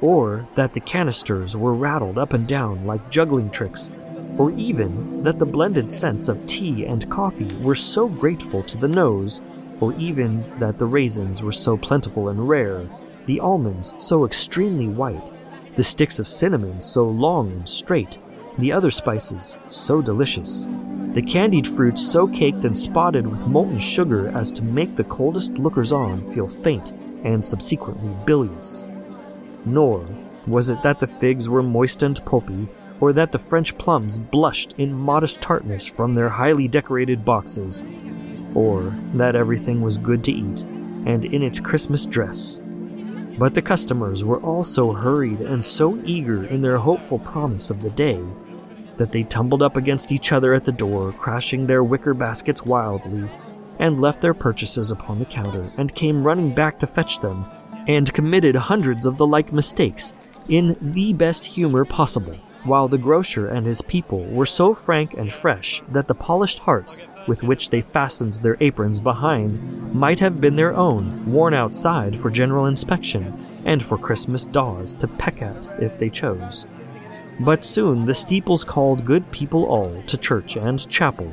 or 0.00 0.48
that 0.56 0.74
the 0.74 0.80
canisters 0.80 1.56
were 1.56 1.72
rattled 1.72 2.18
up 2.18 2.32
and 2.32 2.48
down 2.48 2.84
like 2.84 3.08
juggling 3.08 3.48
tricks, 3.50 3.92
or 4.36 4.50
even 4.52 5.22
that 5.22 5.38
the 5.38 5.46
blended 5.46 5.88
scents 5.88 6.28
of 6.28 6.44
tea 6.44 6.86
and 6.86 7.08
coffee 7.08 7.54
were 7.58 7.76
so 7.76 8.08
grateful 8.08 8.64
to 8.64 8.76
the 8.76 8.88
nose, 8.88 9.40
or 9.78 9.94
even 9.94 10.42
that 10.58 10.76
the 10.76 10.86
raisins 10.86 11.40
were 11.40 11.52
so 11.52 11.76
plentiful 11.76 12.30
and 12.30 12.48
rare, 12.48 12.84
the 13.26 13.38
almonds 13.38 13.94
so 13.96 14.26
extremely 14.26 14.88
white, 14.88 15.30
the 15.76 15.84
sticks 15.84 16.18
of 16.18 16.26
cinnamon 16.26 16.82
so 16.82 17.08
long 17.08 17.52
and 17.52 17.68
straight, 17.68 18.18
the 18.58 18.72
other 18.72 18.90
spices 18.90 19.58
so 19.66 20.02
delicious, 20.02 20.66
the 21.12 21.22
candied 21.22 21.66
fruits 21.66 22.06
so 22.06 22.28
caked 22.28 22.64
and 22.64 22.76
spotted 22.76 23.26
with 23.26 23.46
molten 23.46 23.78
sugar 23.78 24.28
as 24.28 24.52
to 24.52 24.62
make 24.62 24.94
the 24.94 25.04
coldest 25.04 25.58
lookers 25.58 25.92
on 25.92 26.24
feel 26.24 26.46
faint 26.46 26.92
and 27.24 27.44
subsequently 27.44 28.14
bilious. 28.24 28.86
Nor 29.64 30.04
was 30.46 30.70
it 30.70 30.82
that 30.82 31.00
the 31.00 31.06
figs 31.06 31.48
were 31.48 31.62
moist 31.62 32.02
and 32.02 32.24
pulpy, 32.24 32.68
or 33.00 33.12
that 33.12 33.32
the 33.32 33.38
French 33.38 33.76
plums 33.78 34.18
blushed 34.18 34.74
in 34.78 34.92
modest 34.92 35.40
tartness 35.40 35.86
from 35.86 36.12
their 36.12 36.28
highly 36.28 36.68
decorated 36.68 37.24
boxes, 37.24 37.84
or 38.54 38.94
that 39.14 39.36
everything 39.36 39.80
was 39.80 39.98
good 39.98 40.22
to 40.24 40.32
eat 40.32 40.62
and 41.06 41.24
in 41.24 41.42
its 41.42 41.60
Christmas 41.60 42.06
dress. 42.06 42.60
But 43.38 43.54
the 43.54 43.62
customers 43.62 44.24
were 44.24 44.40
all 44.40 44.64
so 44.64 44.92
hurried 44.92 45.40
and 45.40 45.64
so 45.64 45.98
eager 46.04 46.44
in 46.44 46.62
their 46.62 46.78
hopeful 46.78 47.18
promise 47.18 47.70
of 47.70 47.80
the 47.80 47.90
day 47.90 48.20
that 48.96 49.12
they 49.12 49.22
tumbled 49.22 49.62
up 49.62 49.76
against 49.76 50.12
each 50.12 50.30
other 50.30 50.52
at 50.52 50.64
the 50.64 50.72
door, 50.72 51.12
crashing 51.12 51.66
their 51.66 51.82
wicker 51.82 52.12
baskets 52.12 52.66
wildly, 52.66 53.30
and 53.78 53.98
left 53.98 54.20
their 54.20 54.34
purchases 54.34 54.90
upon 54.90 55.18
the 55.18 55.24
counter, 55.24 55.72
and 55.78 55.94
came 55.94 56.22
running 56.22 56.54
back 56.54 56.78
to 56.78 56.86
fetch 56.86 57.18
them, 57.20 57.46
and 57.86 58.12
committed 58.12 58.54
hundreds 58.54 59.06
of 59.06 59.16
the 59.16 59.26
like 59.26 59.54
mistakes 59.54 60.12
in 60.48 60.76
the 60.80 61.14
best 61.14 61.44
humor 61.44 61.84
possible, 61.86 62.36
while 62.64 62.88
the 62.88 62.98
grocer 62.98 63.48
and 63.48 63.64
his 63.64 63.80
people 63.82 64.22
were 64.26 64.44
so 64.44 64.74
frank 64.74 65.14
and 65.14 65.32
fresh 65.32 65.80
that 65.88 66.06
the 66.06 66.14
polished 66.14 66.58
hearts 66.58 66.98
with 67.30 67.44
which 67.44 67.70
they 67.70 67.80
fastened 67.80 68.34
their 68.34 68.56
aprons 68.58 68.98
behind 68.98 69.94
might 69.94 70.18
have 70.18 70.40
been 70.40 70.56
their 70.56 70.74
own, 70.74 71.32
worn 71.32 71.54
outside 71.54 72.18
for 72.18 72.28
general 72.28 72.66
inspection, 72.66 73.46
and 73.64 73.80
for 73.80 73.96
Christmas 73.96 74.44
daws 74.44 74.96
to 74.96 75.06
peck 75.06 75.40
at 75.40 75.70
if 75.80 75.96
they 75.96 76.10
chose. 76.10 76.66
But 77.38 77.64
soon 77.64 78.04
the 78.04 78.16
steeples 78.16 78.64
called 78.64 79.04
good 79.04 79.30
people 79.30 79.64
all 79.66 80.02
to 80.08 80.16
church 80.16 80.56
and 80.56 80.88
chapel, 80.88 81.32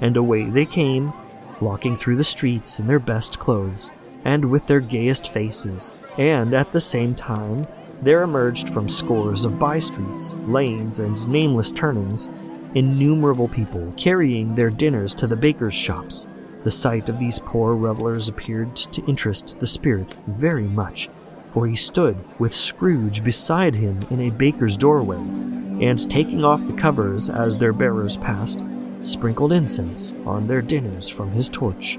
and 0.00 0.16
away 0.16 0.50
they 0.50 0.66
came, 0.66 1.12
flocking 1.52 1.94
through 1.94 2.16
the 2.16 2.24
streets 2.24 2.80
in 2.80 2.88
their 2.88 2.98
best 2.98 3.38
clothes 3.38 3.92
and 4.24 4.44
with 4.44 4.66
their 4.66 4.80
gayest 4.80 5.28
faces, 5.28 5.94
and 6.18 6.54
at 6.54 6.72
the 6.72 6.80
same 6.80 7.14
time 7.14 7.64
there 8.02 8.22
emerged 8.22 8.68
from 8.68 8.88
scores 8.88 9.44
of 9.44 9.60
by 9.60 9.78
streets, 9.78 10.34
lanes, 10.48 10.98
and 10.98 11.28
nameless 11.28 11.70
turnings 11.70 12.30
innumerable 12.74 13.48
people 13.48 13.92
carrying 13.96 14.54
their 14.54 14.70
dinners 14.70 15.14
to 15.14 15.26
the 15.26 15.36
bakers' 15.36 15.74
shops. 15.74 16.28
The 16.62 16.70
sight 16.70 17.08
of 17.08 17.18
these 17.18 17.38
poor 17.38 17.74
revelers 17.74 18.28
appeared 18.28 18.74
to 18.76 19.04
interest 19.06 19.60
the 19.60 19.66
spirit 19.66 20.14
very 20.26 20.66
much, 20.66 21.08
for 21.50 21.66
he 21.66 21.76
stood 21.76 22.16
with 22.38 22.54
Scrooge 22.54 23.22
beside 23.22 23.74
him 23.74 24.00
in 24.10 24.20
a 24.20 24.30
baker's 24.30 24.76
doorway, 24.76 25.16
and 25.16 26.10
taking 26.10 26.44
off 26.44 26.66
the 26.66 26.72
covers 26.72 27.30
as 27.30 27.56
their 27.56 27.72
bearers 27.72 28.16
passed, 28.16 28.62
sprinkled 29.02 29.52
incense 29.52 30.12
on 30.24 30.46
their 30.46 30.60
dinners 30.60 31.08
from 31.08 31.30
his 31.30 31.48
torch. 31.48 31.98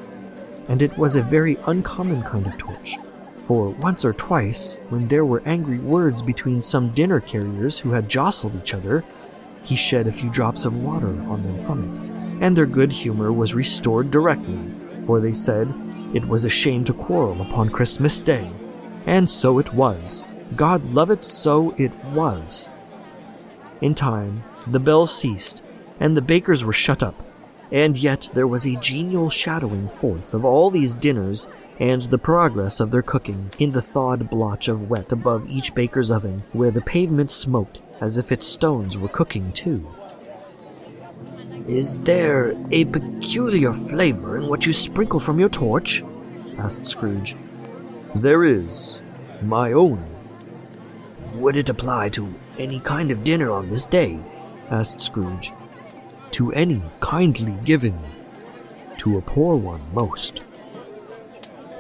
And 0.68 0.82
it 0.82 0.98
was 0.98 1.16
a 1.16 1.24
very 1.24 1.58
uncommon 1.66 2.24
kind 2.24 2.46
of 2.46 2.58
torch, 2.58 2.98
for 3.42 3.70
once 3.70 4.04
or 4.04 4.14
twice, 4.14 4.78
when 4.90 5.08
there 5.08 5.26
were 5.26 5.42
angry 5.46 5.80
words 5.80 6.22
between 6.22 6.62
some 6.62 6.90
dinner 6.90 7.22
carriers 7.22 7.80
who 7.80 7.92
had 7.92 8.10
jostled 8.10 8.56
each 8.56 8.74
other, 8.74 9.06
he 9.68 9.76
shed 9.76 10.08
a 10.08 10.12
few 10.12 10.30
drops 10.30 10.66
of 10.66 10.82
water 10.82 11.20
on 11.30 11.44
them 11.44 11.60
from 11.60 11.92
it, 11.92 12.00
and 12.42 12.56
their 12.56 12.66
good 12.66 12.92
humor 12.92 13.32
was 13.32 13.54
restored 13.54 14.10
directly, 14.10 14.60
for 15.06 15.20
they 15.20 15.34
said 15.34 15.72
it 16.14 16.26
was 16.26 16.46
a 16.46 16.50
shame 16.50 16.84
to 16.86 16.94
quarrel 16.94 17.42
upon 17.42 17.70
Christmas 17.70 18.20
Day 18.20 18.50
and 19.08 19.28
so 19.28 19.58
it 19.58 19.74
was. 19.74 20.24
God 20.56 20.86
love 20.94 21.10
it, 21.10 21.24
so 21.24 21.74
it 21.78 21.94
was. 22.06 22.70
In 23.82 23.96
time, 23.96 24.44
the 24.68 24.80
bells 24.80 25.18
ceased, 25.18 25.64
and 26.00 26.16
the 26.16 26.22
bakers 26.22 26.64
were 26.64 26.74
shut 26.74 27.02
up, 27.02 27.24
and 27.72 27.98
yet 27.98 28.30
there 28.34 28.48
was 28.48 28.66
a 28.66 28.76
genial 28.76 29.30
shadowing 29.30 29.88
forth 29.88 30.34
of 30.34 30.46
all 30.46 30.70
these 30.70 30.94
dinners 30.94 31.48
and 31.80 32.02
the 32.04 32.18
progress 32.18 32.80
of 32.80 32.92
their 32.92 33.02
cooking 33.02 33.50
in 33.60 33.72
the 33.72 33.82
thawed 33.82 34.30
blotch 34.30 34.68
of 34.68 34.90
wet 34.90 35.12
above 35.12 35.50
each 35.50 35.74
baker's 35.74 36.12
oven, 36.12 36.44
where 36.52 36.72
the 36.72 36.82
pavement 36.82 37.32
smoked 37.32 37.82
as 38.02 38.18
if 38.18 38.32
its 38.32 38.46
stones 38.46 38.98
were 38.98 39.08
cooking 39.08 39.52
too. 39.52 39.88
Is 41.68 41.98
there 42.00 42.56
a 42.72 42.86
peculiar 42.86 43.74
flavor 43.74 44.38
in 44.38 44.48
what 44.48 44.66
you 44.66 44.74
sprinkle 44.74 45.20
from 45.20 45.40
your 45.40 45.50
torch? 45.50 46.04
asked 46.58 46.86
Scrooge. 46.86 47.36
There 48.16 48.46
is. 48.46 49.02
My 49.42 49.74
own. 49.74 50.04
Would 51.34 51.58
it 51.58 51.70
apply 51.70 52.10
to 52.10 52.34
any 52.58 52.80
kind 52.80 53.12
of 53.12 53.24
dinner 53.24 53.52
on 53.52 53.70
this 53.70 53.86
day? 53.86 54.20
asked 54.70 55.02
Scrooge. 55.02 55.52
To 56.32 56.54
any 56.54 56.82
kindly 57.00 57.58
given. 57.66 58.00
To 59.00 59.18
a 59.18 59.22
poor 59.22 59.58
one 59.58 59.82
most. 59.94 60.40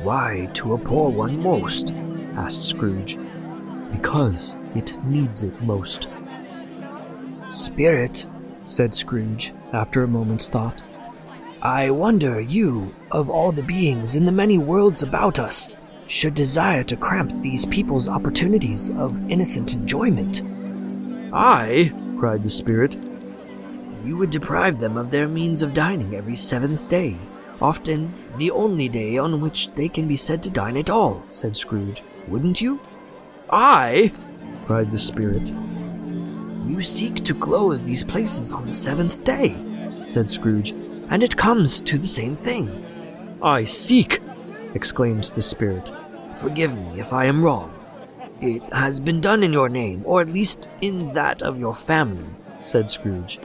Why 0.01 0.49
to 0.55 0.73
a 0.73 0.77
poor 0.77 1.11
one 1.11 1.41
most? 1.41 1.91
asked 2.35 2.63
Scrooge. 2.63 3.17
Because 3.91 4.57
it 4.75 4.97
needs 5.03 5.43
it 5.43 5.61
most. 5.61 6.07
Spirit, 7.47 8.27
said 8.65 8.93
Scrooge, 8.93 9.53
after 9.73 10.03
a 10.03 10.07
moment's 10.07 10.47
thought. 10.47 10.83
I 11.61 11.89
wonder 11.89 12.39
you, 12.39 12.93
of 13.11 13.29
all 13.29 13.51
the 13.51 13.63
beings 13.63 14.15
in 14.15 14.25
the 14.25 14.31
many 14.31 14.57
worlds 14.57 15.03
about 15.03 15.39
us, 15.39 15.69
should 16.07 16.33
desire 16.33 16.83
to 16.83 16.95
cramp 16.95 17.31
these 17.31 17.65
people's 17.65 18.07
opportunities 18.07 18.89
of 18.91 19.29
innocent 19.29 19.73
enjoyment. 19.73 20.41
I, 21.33 21.91
cried 22.17 22.43
the 22.43 22.49
spirit, 22.49 22.97
you 24.03 24.17
would 24.17 24.29
deprive 24.29 24.79
them 24.79 24.97
of 24.97 25.11
their 25.11 25.27
means 25.27 25.61
of 25.61 25.73
dining 25.73 26.15
every 26.15 26.35
seventh 26.35 26.87
day, 26.87 27.17
often 27.61 28.13
the 28.37 28.51
only 28.51 28.87
day 28.87 29.17
on 29.17 29.41
which 29.41 29.71
they 29.71 29.89
can 29.89 30.07
be 30.07 30.15
said 30.15 30.43
to 30.43 30.49
dine 30.49 30.77
at 30.77 30.89
all, 30.89 31.23
said 31.27 31.57
Scrooge. 31.57 32.03
Wouldn't 32.27 32.61
you? 32.61 32.79
I, 33.49 34.11
cried 34.65 34.91
the 34.91 34.99
spirit. 34.99 35.53
You 36.65 36.81
seek 36.81 37.23
to 37.23 37.33
close 37.33 37.81
these 37.81 38.03
places 38.03 38.51
on 38.51 38.65
the 38.65 38.73
seventh 38.73 39.23
day, 39.23 39.55
said 40.03 40.29
Scrooge, 40.29 40.71
and 41.09 41.23
it 41.23 41.37
comes 41.37 41.79
to 41.81 41.97
the 41.97 42.07
same 42.07 42.35
thing. 42.35 42.83
I 43.41 43.63
seek, 43.63 44.19
exclaimed 44.73 45.25
the 45.25 45.41
spirit. 45.41 45.91
Forgive 46.35 46.75
me 46.75 46.99
if 46.99 47.13
I 47.13 47.25
am 47.25 47.43
wrong. 47.43 47.73
It 48.41 48.61
has 48.73 48.99
been 48.99 49.21
done 49.21 49.43
in 49.43 49.53
your 49.53 49.69
name, 49.69 50.03
or 50.05 50.21
at 50.21 50.29
least 50.29 50.69
in 50.81 51.13
that 51.13 51.41
of 51.41 51.59
your 51.59 51.73
family, 51.73 52.29
said 52.59 52.91
Scrooge. 52.91 53.39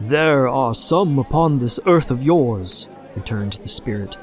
There 0.00 0.48
are 0.48 0.74
some 0.74 1.18
upon 1.18 1.58
this 1.58 1.80
earth 1.84 2.10
of 2.10 2.22
yours, 2.22 2.88
returned 3.14 3.54
the 3.54 3.68
spirit, 3.68 4.16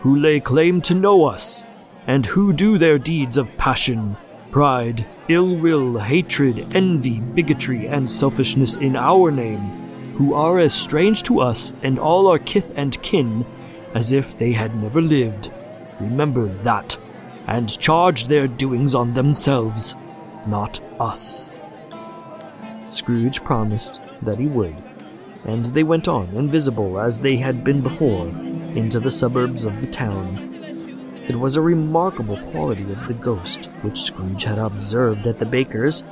who 0.00 0.16
lay 0.16 0.40
claim 0.40 0.80
to 0.82 0.94
know 0.94 1.26
us, 1.26 1.64
and 2.06 2.26
who 2.26 2.52
do 2.52 2.78
their 2.78 2.98
deeds 2.98 3.36
of 3.36 3.56
passion, 3.56 4.16
pride, 4.50 5.06
ill 5.28 5.54
will, 5.56 5.98
hatred, 5.98 6.74
envy, 6.74 7.20
bigotry, 7.20 7.86
and 7.86 8.10
selfishness 8.10 8.76
in 8.76 8.96
our 8.96 9.30
name, 9.30 9.60
who 10.16 10.34
are 10.34 10.58
as 10.58 10.74
strange 10.74 11.22
to 11.22 11.40
us 11.40 11.72
and 11.82 11.98
all 11.98 12.26
our 12.26 12.38
kith 12.38 12.76
and 12.76 13.00
kin 13.02 13.46
as 13.94 14.12
if 14.12 14.36
they 14.36 14.52
had 14.52 14.74
never 14.76 15.00
lived. 15.00 15.52
Remember 16.00 16.46
that, 16.46 16.96
and 17.46 17.78
charge 17.78 18.26
their 18.26 18.48
doings 18.48 18.94
on 18.94 19.14
themselves, 19.14 19.96
not 20.46 20.80
us. 20.98 21.52
Scrooge 22.88 23.42
promised 23.44 24.00
that 24.22 24.38
he 24.38 24.46
would, 24.46 24.76
and 25.44 25.66
they 25.66 25.84
went 25.84 26.08
on, 26.08 26.28
invisible 26.34 26.98
as 26.98 27.20
they 27.20 27.36
had 27.36 27.62
been 27.62 27.80
before, 27.80 28.26
into 28.26 29.00
the 29.00 29.10
suburbs 29.10 29.64
of 29.64 29.80
the 29.80 29.86
town. 29.86 30.49
It 31.30 31.38
was 31.38 31.54
a 31.54 31.60
remarkable 31.60 32.36
quality 32.38 32.82
of 32.90 33.06
the 33.06 33.14
ghost 33.14 33.66
which 33.82 34.02
Scrooge 34.02 34.42
had 34.42 34.58
observed 34.58 35.28
at 35.28 35.38
the 35.38 35.46
baker's, 35.46 36.02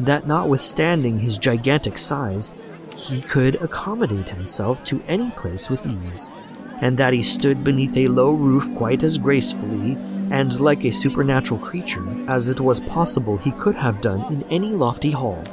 that 0.00 0.26
notwithstanding 0.26 1.18
his 1.18 1.36
gigantic 1.36 1.98
size, 1.98 2.50
he 2.96 3.20
could 3.20 3.56
accommodate 3.56 4.30
himself 4.30 4.82
to 4.84 5.02
any 5.06 5.30
place 5.32 5.68
with 5.68 5.86
ease, 5.86 6.32
and 6.80 6.96
that 6.96 7.12
he 7.12 7.22
stood 7.22 7.62
beneath 7.62 7.94
a 7.98 8.08
low 8.08 8.30
roof 8.32 8.74
quite 8.74 9.02
as 9.02 9.18
gracefully 9.18 9.98
and 10.30 10.58
like 10.58 10.82
a 10.86 10.90
supernatural 10.90 11.60
creature 11.60 12.24
as 12.26 12.48
it 12.48 12.58
was 12.58 12.80
possible 12.80 13.36
he 13.36 13.52
could 13.52 13.76
have 13.76 14.00
done 14.00 14.32
in 14.32 14.44
any 14.44 14.72
lofty 14.72 15.10
hall. 15.10 15.44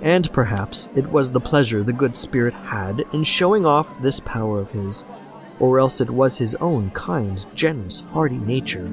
And 0.00 0.32
perhaps 0.32 0.88
it 0.94 1.06
was 1.06 1.32
the 1.32 1.38
pleasure 1.38 1.82
the 1.82 1.92
good 1.92 2.16
spirit 2.16 2.54
had 2.54 3.04
in 3.12 3.24
showing 3.24 3.66
off 3.66 4.00
this 4.00 4.20
power 4.20 4.58
of 4.58 4.70
his 4.70 5.04
or 5.62 5.78
else 5.78 6.00
it 6.00 6.10
was 6.10 6.36
his 6.36 6.56
own 6.56 6.90
kind, 6.90 7.46
generous, 7.54 8.00
hearty 8.00 8.38
nature, 8.38 8.84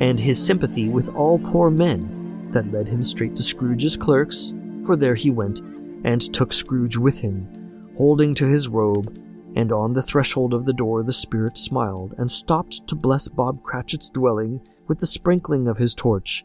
and 0.00 0.18
his 0.18 0.44
sympathy 0.44 0.88
with 0.88 1.14
all 1.14 1.38
poor 1.38 1.70
men, 1.70 2.50
that 2.50 2.70
led 2.72 2.88
him 2.88 3.00
straight 3.00 3.36
to 3.36 3.44
Scrooge's 3.44 3.96
clerks, 3.96 4.52
for 4.84 4.96
there 4.96 5.14
he 5.14 5.30
went, 5.30 5.60
and 6.02 6.20
took 6.34 6.52
Scrooge 6.52 6.96
with 6.96 7.20
him, 7.20 7.92
holding 7.96 8.34
to 8.34 8.44
his 8.44 8.66
robe, 8.66 9.16
and 9.54 9.70
on 9.70 9.92
the 9.92 10.02
threshold 10.02 10.52
of 10.52 10.64
the 10.64 10.72
door 10.72 11.04
the 11.04 11.12
spirit 11.12 11.56
smiled, 11.56 12.12
and 12.18 12.28
stopped 12.28 12.88
to 12.88 12.96
bless 12.96 13.28
Bob 13.28 13.62
Cratchit's 13.62 14.10
dwelling 14.10 14.60
with 14.88 14.98
the 14.98 15.06
sprinkling 15.06 15.68
of 15.68 15.78
his 15.78 15.94
torch. 15.94 16.44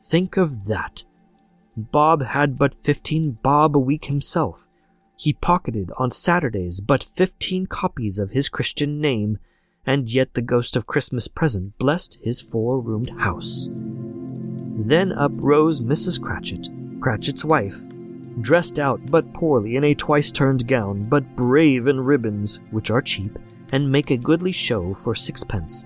Think 0.00 0.36
of 0.36 0.64
that! 0.66 1.04
Bob 1.76 2.22
had 2.24 2.58
but 2.58 2.74
fifteen 2.74 3.38
bob 3.40 3.76
a 3.76 3.80
week 3.80 4.06
himself, 4.06 4.68
he 5.22 5.32
pocketed 5.32 5.88
on 5.98 6.10
Saturdays 6.10 6.80
but 6.80 7.04
fifteen 7.04 7.66
copies 7.66 8.18
of 8.18 8.32
his 8.32 8.48
Christian 8.48 9.00
name, 9.00 9.38
and 9.86 10.12
yet 10.12 10.34
the 10.34 10.42
ghost 10.42 10.74
of 10.74 10.88
Christmas 10.88 11.28
present 11.28 11.78
blessed 11.78 12.18
his 12.24 12.40
four 12.40 12.80
roomed 12.80 13.10
house. 13.20 13.70
Then 13.72 15.12
up 15.12 15.30
rose 15.36 15.80
Mrs. 15.80 16.20
Cratchit, 16.20 16.68
Cratchit's 17.00 17.44
wife, 17.44 17.78
dressed 18.40 18.80
out 18.80 19.00
but 19.12 19.32
poorly 19.32 19.76
in 19.76 19.84
a 19.84 19.94
twice 19.94 20.32
turned 20.32 20.66
gown, 20.66 21.04
but 21.04 21.36
brave 21.36 21.86
in 21.86 22.00
ribbons, 22.00 22.58
which 22.72 22.90
are 22.90 23.00
cheap, 23.00 23.38
and 23.70 23.92
make 23.92 24.10
a 24.10 24.16
goodly 24.16 24.50
show 24.50 24.92
for 24.92 25.14
sixpence. 25.14 25.84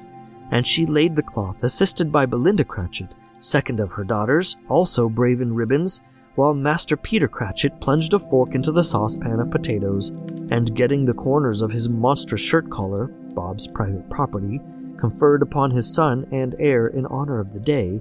And 0.50 0.66
she 0.66 0.86
laid 0.86 1.14
the 1.14 1.22
cloth, 1.22 1.62
assisted 1.62 2.10
by 2.10 2.24
Belinda 2.24 2.64
Cratchit, 2.64 3.14
second 3.40 3.80
of 3.80 3.92
her 3.92 4.04
daughters, 4.04 4.56
also 4.70 5.10
brave 5.10 5.42
in 5.42 5.54
ribbons, 5.54 6.00
while 6.36 6.54
Master 6.54 6.96
Peter 6.96 7.28
Cratchit 7.28 7.80
plunged 7.80 8.14
a 8.14 8.18
fork 8.18 8.54
into 8.54 8.70
the 8.70 8.84
saucepan 8.84 9.40
of 9.40 9.50
potatoes, 9.50 10.10
and 10.50 10.74
getting 10.76 11.04
the 11.04 11.14
corners 11.14 11.62
of 11.62 11.70
his 11.70 11.88
monstrous 11.88 12.40
shirt 12.40 12.70
collar, 12.70 13.08
Bob's 13.34 13.66
private 13.66 14.08
property, 14.08 14.60
conferred 14.96 15.42
upon 15.42 15.70
his 15.70 15.92
son 15.92 16.26
and 16.30 16.54
heir 16.58 16.86
in 16.88 17.06
honor 17.06 17.40
of 17.40 17.52
the 17.52 17.60
day, 17.60 18.00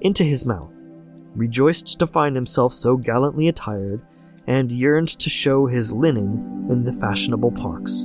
into 0.00 0.24
his 0.24 0.44
mouth, 0.44 0.84
rejoiced 1.34 1.98
to 1.98 2.06
find 2.06 2.34
himself 2.34 2.74
so 2.74 2.96
gallantly 2.96 3.48
attired, 3.48 4.02
and 4.46 4.72
yearned 4.72 5.08
to 5.08 5.28
show 5.28 5.66
his 5.66 5.92
linen 5.92 6.66
in 6.70 6.84
the 6.84 6.92
fashionable 6.92 7.52
parks. 7.52 8.04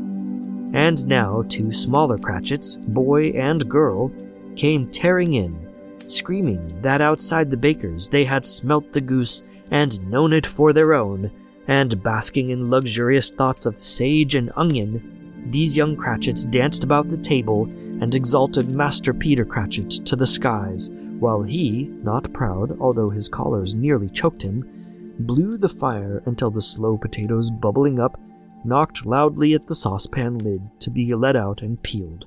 And 0.73 1.05
now 1.07 1.43
two 1.47 1.71
smaller 1.71 2.17
Cratchits, 2.17 2.75
boy 2.75 3.29
and 3.29 3.67
girl, 3.69 4.11
came 4.55 4.89
tearing 4.89 5.33
in, 5.33 5.63
screaming 6.05 6.67
that 6.81 7.01
outside 7.01 7.49
the 7.49 7.57
baker's 7.57 8.09
they 8.09 8.25
had 8.25 8.45
smelt 8.45 8.91
the 8.91 9.01
goose 9.01 9.43
and 9.73 9.99
known 10.07 10.31
it 10.31 10.45
for 10.45 10.71
their 10.71 10.93
own, 10.93 11.31
and 11.67 12.01
basking 12.03 12.51
in 12.51 12.69
luxurious 12.69 13.31
thoughts 13.31 13.65
of 13.65 13.75
sage 13.75 14.35
and 14.35 14.51
onion, 14.55 15.49
these 15.49 15.75
young 15.75 15.97
Cratchits 15.97 16.45
danced 16.45 16.83
about 16.83 17.09
the 17.09 17.17
table 17.17 17.63
and 17.99 18.13
exalted 18.13 18.75
Master 18.75 19.13
Peter 19.13 19.43
Cratchit 19.43 19.89
to 20.05 20.15
the 20.15 20.27
skies, 20.27 20.91
while 21.19 21.41
he, 21.41 21.85
not 22.03 22.31
proud, 22.33 22.79
although 22.79 23.09
his 23.09 23.27
collars 23.27 23.73
nearly 23.73 24.09
choked 24.09 24.43
him, 24.43 25.15
blew 25.19 25.57
the 25.57 25.69
fire 25.69 26.21
until 26.25 26.51
the 26.51 26.61
slow 26.61 26.95
potatoes 26.95 27.49
bubbling 27.49 27.99
up 27.99 28.19
knocked 28.63 29.05
loudly 29.05 29.53
at 29.53 29.65
the 29.67 29.75
saucepan 29.75 30.37
lid 30.37 30.61
to 30.79 30.89
be 30.89 31.13
let 31.13 31.35
out 31.35 31.61
and 31.61 31.81
peeled. 31.81 32.25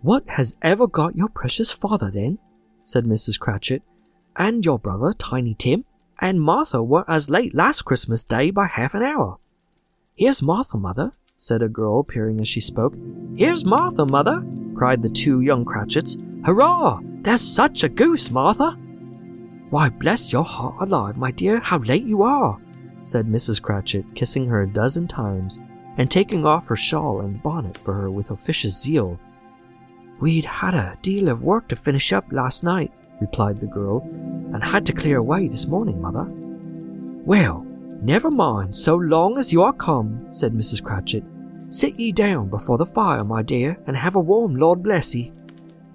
What 0.00 0.28
has 0.28 0.56
ever 0.60 0.86
got 0.86 1.16
your 1.16 1.28
precious 1.28 1.70
father, 1.70 2.10
then? 2.10 2.38
said 2.82 3.04
Mrs. 3.04 3.38
Cratchit, 3.38 3.82
and 4.36 4.64
your 4.64 4.78
brother, 4.78 5.12
Tiny 5.12 5.54
Tim, 5.54 5.84
and 6.20 6.40
Martha 6.40 6.82
were 6.82 7.04
as 7.08 7.30
late 7.30 7.54
last 7.54 7.82
Christmas 7.82 8.24
Day 8.24 8.50
by 8.50 8.66
half 8.66 8.94
an 8.94 9.02
hour. 9.02 9.38
Here's 10.14 10.42
Martha, 10.42 10.76
mother, 10.76 11.12
said 11.36 11.62
a 11.62 11.68
girl, 11.68 12.04
peering 12.04 12.40
as 12.40 12.48
she 12.48 12.60
spoke. 12.60 12.94
Here's 13.36 13.64
Martha, 13.64 14.06
mother, 14.06 14.44
cried 14.74 15.02
the 15.02 15.10
two 15.10 15.40
young 15.40 15.64
Cratchits. 15.64 16.16
Hurrah! 16.44 17.00
There's 17.22 17.40
such 17.40 17.84
a 17.84 17.88
goose, 17.88 18.30
Martha! 18.30 18.78
Why, 19.70 19.88
bless 19.88 20.32
your 20.32 20.44
heart 20.44 20.88
alive, 20.88 21.16
my 21.16 21.30
dear, 21.30 21.58
how 21.58 21.78
late 21.78 22.04
you 22.04 22.22
are, 22.22 22.60
said 23.02 23.26
Mrs. 23.26 23.60
Cratchit, 23.60 24.14
kissing 24.14 24.46
her 24.46 24.62
a 24.62 24.70
dozen 24.70 25.08
times, 25.08 25.58
and 25.96 26.10
taking 26.10 26.44
off 26.44 26.68
her 26.68 26.76
shawl 26.76 27.22
and 27.22 27.42
bonnet 27.42 27.76
for 27.76 27.94
her 27.94 28.10
with 28.10 28.30
officious 28.30 28.80
zeal. 28.80 29.18
We'd 30.20 30.44
had 30.44 30.74
a 30.74 30.96
deal 31.02 31.28
of 31.28 31.42
work 31.42 31.68
to 31.68 31.76
finish 31.76 32.12
up 32.12 32.24
last 32.30 32.62
night, 32.62 32.92
replied 33.20 33.58
the 33.58 33.66
girl, 33.66 34.00
and 34.52 34.62
had 34.62 34.86
to 34.86 34.92
clear 34.92 35.18
away 35.18 35.48
this 35.48 35.66
morning, 35.66 36.00
mother. 36.00 36.26
Well, 37.24 37.66
Never 38.04 38.30
mind, 38.30 38.76
so 38.76 38.96
long 38.96 39.38
as 39.38 39.50
you 39.50 39.62
are 39.62 39.72
come, 39.72 40.26
said 40.28 40.52
Mrs. 40.52 40.82
Cratchit. 40.82 41.24
Sit 41.70 41.98
ye 41.98 42.12
down 42.12 42.50
before 42.50 42.76
the 42.76 42.84
fire, 42.84 43.24
my 43.24 43.40
dear, 43.40 43.78
and 43.86 43.96
have 43.96 44.14
a 44.14 44.20
warm 44.20 44.54
Lord 44.54 44.82
bless 44.82 45.14
ye. 45.14 45.32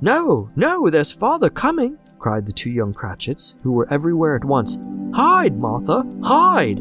No, 0.02 0.50
no, 0.56 0.90
there's 0.90 1.12
father 1.12 1.52
coming, 1.52 2.00
cried 2.18 2.48
the 2.48 2.52
two 2.52 2.72
young 2.72 2.94
Cratchits, 2.94 3.54
who 3.62 3.74
were 3.74 3.88
everywhere 3.94 4.36
at 4.36 4.44
once. 4.44 4.80
Hide, 5.14 5.60
Martha, 5.60 6.04
hide! 6.24 6.80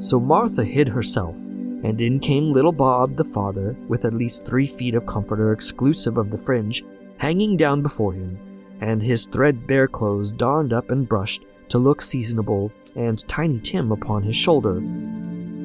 So 0.00 0.20
Martha 0.20 0.62
hid 0.62 0.88
herself, 0.88 1.38
and 1.82 1.98
in 1.98 2.20
came 2.20 2.52
little 2.52 2.72
Bob 2.72 3.16
the 3.16 3.24
father, 3.24 3.74
with 3.88 4.04
at 4.04 4.12
least 4.12 4.44
three 4.44 4.66
feet 4.66 4.94
of 4.94 5.06
comforter 5.06 5.52
exclusive 5.52 6.18
of 6.18 6.30
the 6.30 6.36
fringe, 6.36 6.84
hanging 7.16 7.56
down 7.56 7.80
before 7.80 8.12
him, 8.12 8.38
and 8.80 9.02
his 9.02 9.26
threadbare 9.26 9.88
clothes 9.88 10.32
darned 10.32 10.72
up 10.72 10.90
and 10.90 11.08
brushed 11.08 11.44
to 11.68 11.78
look 11.78 12.00
seasonable, 12.00 12.72
and 12.96 13.26
Tiny 13.28 13.60
Tim 13.60 13.92
upon 13.92 14.22
his 14.22 14.36
shoulder. 14.36 14.78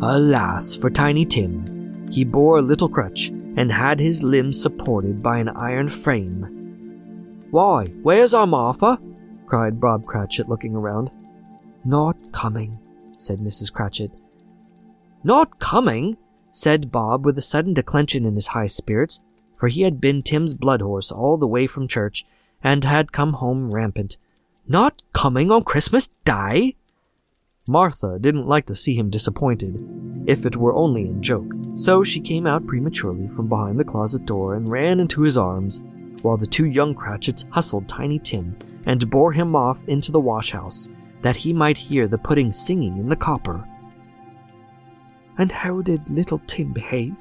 Alas 0.02 0.76
for 0.76 0.90
Tiny 0.90 1.26
Tim! 1.26 2.08
He 2.12 2.24
bore 2.24 2.60
a 2.60 2.62
little 2.62 2.90
crutch, 2.90 3.30
and 3.56 3.72
had 3.72 4.00
his 4.00 4.24
limbs 4.24 4.62
supported 4.62 5.24
by 5.24 5.38
an 5.40 5.50
iron 5.50 5.88
frame. 5.88 7.48
Why, 7.52 7.88
where's 8.02 8.34
our 8.34 8.48
Martha? 8.48 9.00
cried 9.46 9.80
Bob 9.80 10.06
Cratchit, 10.06 10.50
looking 10.50 10.76
around. 10.76 11.12
Not 11.86 12.32
coming, 12.32 12.80
said 13.18 13.40
Mrs. 13.40 13.72
Cratchit. 13.72 14.12
Not 15.24 15.60
coming, 15.60 16.18
said 16.50 16.92
Bob 16.92 17.26
with 17.26 17.38
a 17.38 17.42
sudden 17.42 17.74
declension 17.74 18.26
in 18.26 18.36
his 18.36 18.48
high 18.48 18.68
spirits, 18.68 19.22
for 19.56 19.70
he 19.70 19.84
had 19.84 20.02
been 20.02 20.22
Tim's 20.22 20.54
blood 20.54 20.82
horse 20.82 21.12
all 21.12 21.38
the 21.38 21.48
way 21.48 21.68
from 21.68 21.88
church, 21.88 22.26
and 22.64 22.84
had 22.84 23.12
come 23.12 23.34
home 23.34 23.70
rampant. 23.70 24.18
Not 24.68 25.02
coming 25.12 25.52
on 25.52 25.64
Christmas 25.64 26.08
Day? 26.08 26.76
Martha 27.68 28.18
didn't 28.20 28.48
like 28.48 28.66
to 28.66 28.76
see 28.76 28.96
him 28.96 29.10
disappointed, 29.10 29.78
if 30.26 30.46
it 30.46 30.56
were 30.56 30.74
only 30.74 31.08
in 31.08 31.22
joke, 31.22 31.52
so 31.76 32.04
she 32.04 32.20
came 32.20 32.48
out 32.48 32.66
prematurely 32.66 33.28
from 33.28 33.48
behind 33.48 33.78
the 33.78 33.86
closet 33.86 34.26
door 34.26 34.56
and 34.56 34.70
ran 34.70 35.00
into 35.00 35.22
his 35.22 35.38
arms, 35.38 35.82
while 36.22 36.38
the 36.38 36.48
two 36.48 36.66
young 36.66 36.96
Cratchits 36.96 37.46
hustled 37.52 37.88
Tiny 37.88 38.20
Tim 38.20 38.58
and 38.86 39.10
bore 39.10 39.32
him 39.32 39.56
off 39.56 39.84
into 39.88 40.12
the 40.12 40.20
wash-house, 40.20 40.88
that 41.22 41.36
he 41.38 41.54
might 41.54 41.78
hear 41.78 42.08
the 42.08 42.18
pudding 42.18 42.52
singing 42.52 42.98
in 42.98 43.08
the 43.08 43.16
copper. 43.16 43.68
And 45.38 45.52
how 45.52 45.82
did 45.82 46.10
little 46.10 46.42
Tim 46.48 46.74
behave? 46.74 47.16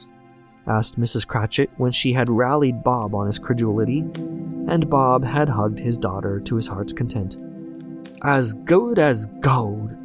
Asked 0.67 0.99
Mrs. 0.99 1.27
Cratchit 1.27 1.71
when 1.77 1.93
she 1.93 2.13
had 2.13 2.29
rallied 2.29 2.85
Bob 2.85 3.15
on 3.15 3.27
his 3.27 3.39
credulity, 3.39 4.01
and 4.69 4.89
Bob 4.89 5.25
had 5.25 5.49
hugged 5.49 5.79
his 5.79 5.99
daughter 5.99 6.41
to 6.41 6.57
his 6.57 6.69
heart's 6.69 6.93
content. 6.93 7.37
As 8.23 8.55
good 8.55 8.99
as 8.99 9.27
gold, 9.41 9.97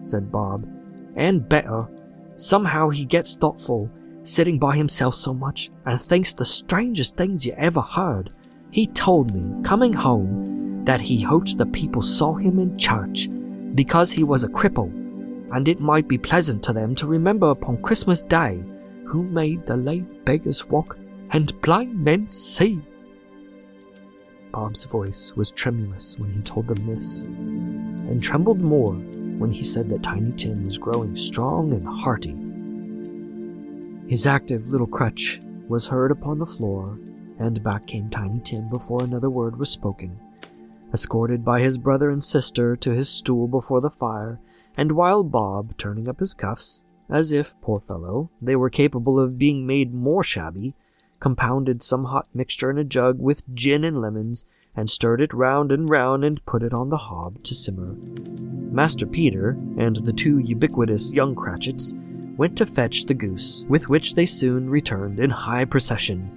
said 0.00 0.30
Bob, 0.30 0.66
and 1.16 1.48
better. 1.48 1.88
Somehow 2.36 2.90
he 2.90 3.04
gets 3.04 3.34
thoughtful, 3.34 3.90
sitting 4.22 4.58
by 4.58 4.76
himself 4.76 5.14
so 5.14 5.34
much, 5.34 5.70
and 5.84 6.00
thinks 6.00 6.34
the 6.34 6.44
strangest 6.44 7.16
things 7.16 7.44
you 7.44 7.54
ever 7.56 7.80
heard. 7.80 8.30
He 8.70 8.86
told 8.86 9.34
me, 9.34 9.62
coming 9.64 9.92
home, 9.92 10.84
that 10.84 11.00
he 11.00 11.20
hoped 11.20 11.58
the 11.58 11.66
people 11.66 12.02
saw 12.02 12.34
him 12.34 12.58
in 12.58 12.78
church, 12.78 13.28
because 13.74 14.12
he 14.12 14.22
was 14.22 14.44
a 14.44 14.48
cripple, 14.48 14.92
and 15.52 15.66
it 15.66 15.80
might 15.80 16.06
be 16.06 16.18
pleasant 16.18 16.62
to 16.64 16.72
them 16.72 16.94
to 16.94 17.06
remember 17.06 17.50
upon 17.50 17.82
Christmas 17.82 18.22
Day 18.22 18.64
who 19.06 19.22
made 19.22 19.64
the 19.66 19.76
lame 19.76 20.20
beggars 20.24 20.66
walk 20.66 20.98
and 21.30 21.60
blind 21.60 21.98
men 21.98 22.28
see. 22.28 22.80
Bob's 24.52 24.84
voice 24.84 25.34
was 25.36 25.50
tremulous 25.50 26.18
when 26.18 26.30
he 26.30 26.40
told 26.42 26.66
them 26.66 26.86
this, 26.86 27.24
and 27.24 28.22
trembled 28.22 28.60
more 28.60 28.94
when 28.94 29.50
he 29.50 29.62
said 29.62 29.88
that 29.90 30.02
Tiny 30.02 30.32
Tim 30.32 30.64
was 30.64 30.78
growing 30.78 31.14
strong 31.14 31.72
and 31.72 31.86
hearty. 31.86 32.34
His 34.08 34.26
active 34.26 34.68
little 34.68 34.86
crutch 34.86 35.40
was 35.68 35.86
heard 35.86 36.10
upon 36.10 36.38
the 36.38 36.46
floor, 36.46 36.98
and 37.38 37.62
back 37.62 37.86
came 37.86 38.08
Tiny 38.08 38.40
Tim 38.40 38.68
before 38.68 39.04
another 39.04 39.28
word 39.30 39.58
was 39.58 39.68
spoken, 39.68 40.18
escorted 40.94 41.44
by 41.44 41.60
his 41.60 41.76
brother 41.76 42.10
and 42.10 42.24
sister 42.24 42.76
to 42.76 42.90
his 42.90 43.08
stool 43.08 43.48
before 43.48 43.80
the 43.80 43.90
fire, 43.90 44.40
and 44.76 44.92
while 44.92 45.22
Bob, 45.22 45.76
turning 45.76 46.08
up 46.08 46.20
his 46.20 46.34
cuffs, 46.34 46.86
as 47.08 47.32
if, 47.32 47.58
poor 47.60 47.78
fellow, 47.78 48.30
they 48.40 48.56
were 48.56 48.70
capable 48.70 49.18
of 49.18 49.38
being 49.38 49.66
made 49.66 49.94
more 49.94 50.24
shabby, 50.24 50.74
compounded 51.20 51.82
some 51.82 52.04
hot 52.04 52.28
mixture 52.34 52.70
in 52.70 52.78
a 52.78 52.84
jug 52.84 53.20
with 53.20 53.42
gin 53.54 53.84
and 53.84 54.00
lemons, 54.00 54.44
and 54.74 54.90
stirred 54.90 55.20
it 55.20 55.32
round 55.32 55.72
and 55.72 55.88
round 55.88 56.24
and 56.24 56.44
put 56.44 56.62
it 56.62 56.74
on 56.74 56.90
the 56.90 56.96
hob 56.96 57.42
to 57.42 57.54
simmer. 57.54 57.96
Master 58.70 59.06
Peter 59.06 59.50
and 59.78 59.96
the 59.96 60.12
two 60.12 60.38
ubiquitous 60.38 61.12
young 61.12 61.34
Cratchits 61.34 61.94
went 62.36 62.56
to 62.58 62.66
fetch 62.66 63.06
the 63.06 63.14
goose, 63.14 63.64
with 63.68 63.88
which 63.88 64.14
they 64.14 64.26
soon 64.26 64.68
returned 64.68 65.18
in 65.18 65.30
high 65.30 65.64
procession. 65.64 66.30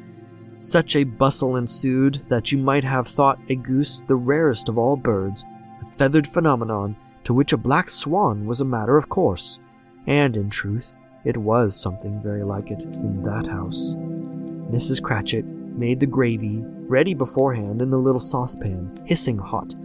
Such 0.61 0.95
a 0.95 1.03
bustle 1.03 1.57
ensued 1.57 2.21
that 2.29 2.51
you 2.51 2.57
might 2.57 2.83
have 2.83 3.07
thought 3.07 3.39
a 3.49 3.55
goose 3.55 4.01
the 4.07 4.15
rarest 4.15 4.69
of 4.69 4.77
all 4.77 4.95
birds, 4.95 5.45
a 5.81 5.85
feathered 5.85 6.27
phenomenon 6.27 6.95
to 7.25 7.33
which 7.33 7.53
a 7.53 7.57
black 7.57 7.89
swan 7.89 8.45
was 8.45 8.61
a 8.61 8.65
matter 8.65 8.97
of 8.97 9.09
course. 9.09 9.59
And 10.07 10.35
in 10.37 10.49
truth, 10.49 10.95
it 11.23 11.37
was 11.37 11.79
something 11.79 12.21
very 12.21 12.43
like 12.43 12.71
it 12.71 12.83
in 12.85 13.21
that 13.23 13.47
house. 13.47 13.95
Mrs. 13.97 15.01
Cratchit 15.01 15.45
made 15.45 15.99
the 15.99 16.05
gravy 16.05 16.63
ready 16.63 17.13
beforehand 17.13 17.81
in 17.81 17.89
the 17.89 17.97
little 17.97 18.19
saucepan, 18.19 18.91
hissing 19.05 19.37
hot. 19.37 19.75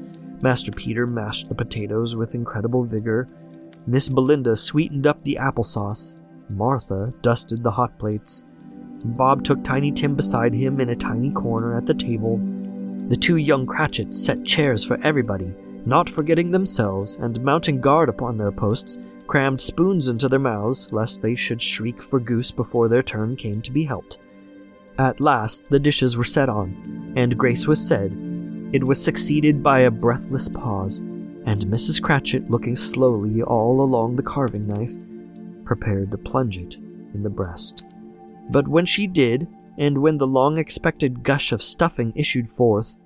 Master 0.42 0.72
Peter 0.72 1.06
mashed 1.06 1.48
the 1.48 1.54
potatoes 1.54 2.16
with 2.16 2.34
incredible 2.34 2.84
vigor. 2.84 3.28
Miss 3.86 4.08
Belinda 4.08 4.56
sweetened 4.56 5.06
up 5.06 5.22
the 5.22 5.38
applesauce. 5.40 6.16
Martha 6.48 7.12
dusted 7.22 7.62
the 7.62 7.70
hot 7.70 7.98
plates. 7.98 8.44
Bob 9.04 9.44
took 9.44 9.62
Tiny 9.62 9.92
Tim 9.92 10.14
beside 10.14 10.54
him 10.54 10.80
in 10.80 10.90
a 10.90 10.96
tiny 10.96 11.30
corner 11.30 11.76
at 11.76 11.86
the 11.86 11.94
table. 11.94 12.38
The 13.08 13.16
two 13.16 13.36
young 13.36 13.66
Cratchits 13.66 14.22
set 14.24 14.44
chairs 14.44 14.82
for 14.82 14.98
everybody, 15.02 15.54
not 15.84 16.08
forgetting 16.08 16.50
themselves, 16.50 17.16
and 17.16 17.42
mounting 17.42 17.80
guard 17.80 18.08
upon 18.08 18.38
their 18.38 18.52
posts, 18.52 18.98
crammed 19.26 19.60
spoons 19.60 20.08
into 20.08 20.28
their 20.28 20.38
mouths 20.38 20.92
lest 20.92 21.22
they 21.22 21.34
should 21.34 21.60
shriek 21.60 22.00
for 22.02 22.20
goose 22.20 22.50
before 22.50 22.88
their 22.88 23.02
turn 23.02 23.36
came 23.36 23.60
to 23.62 23.72
be 23.72 23.84
helped. 23.84 24.18
At 24.98 25.20
last, 25.20 25.64
the 25.70 25.80
dishes 25.80 26.16
were 26.16 26.24
set 26.24 26.48
on, 26.48 27.12
and 27.16 27.36
grace 27.36 27.66
was 27.66 27.84
said. 27.84 28.12
It 28.72 28.84
was 28.84 29.02
succeeded 29.02 29.62
by 29.62 29.80
a 29.80 29.90
breathless 29.90 30.48
pause, 30.48 31.00
and 31.46 31.66
Mrs. 31.66 32.00
Cratchit, 32.00 32.48
looking 32.50 32.76
slowly 32.76 33.42
all 33.42 33.80
along 33.80 34.16
the 34.16 34.22
carving 34.22 34.66
knife, 34.66 34.94
prepared 35.64 36.10
to 36.10 36.18
plunge 36.18 36.58
it 36.58 36.76
in 37.12 37.22
the 37.22 37.30
breast. 37.30 37.84
But 38.50 38.68
when 38.68 38.86
she 38.86 39.06
did, 39.06 39.48
and 39.78 39.98
when 39.98 40.18
the 40.18 40.26
long 40.26 40.58
expected 40.58 41.22
gush 41.22 41.50
of 41.52 41.62
stuffing 41.62 42.12
issued 42.14 42.48
forth, 42.48 42.96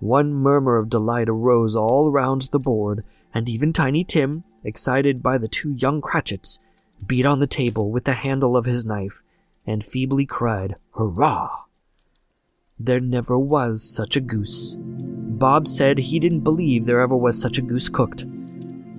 one 0.00 0.32
murmur 0.32 0.76
of 0.76 0.90
delight 0.90 1.28
arose 1.28 1.74
all 1.74 2.10
round 2.10 2.42
the 2.42 2.60
board, 2.60 3.04
and 3.38 3.48
even 3.48 3.72
Tiny 3.72 4.02
Tim, 4.02 4.42
excited 4.64 5.22
by 5.22 5.38
the 5.38 5.46
two 5.46 5.70
young 5.70 6.00
Cratchits, 6.00 6.58
beat 7.06 7.24
on 7.24 7.38
the 7.38 7.46
table 7.46 7.92
with 7.92 8.02
the 8.02 8.14
handle 8.14 8.56
of 8.56 8.64
his 8.64 8.84
knife, 8.84 9.22
and 9.64 9.84
feebly 9.84 10.26
cried, 10.26 10.74
Hurrah! 10.96 11.66
There 12.80 12.98
never 12.98 13.38
was 13.38 13.88
such 13.88 14.16
a 14.16 14.20
goose. 14.20 14.76
Bob 14.80 15.68
said 15.68 15.98
he 15.98 16.18
didn't 16.18 16.40
believe 16.40 16.84
there 16.84 17.00
ever 17.00 17.16
was 17.16 17.40
such 17.40 17.58
a 17.58 17.62
goose 17.62 17.88
cooked. 17.88 18.26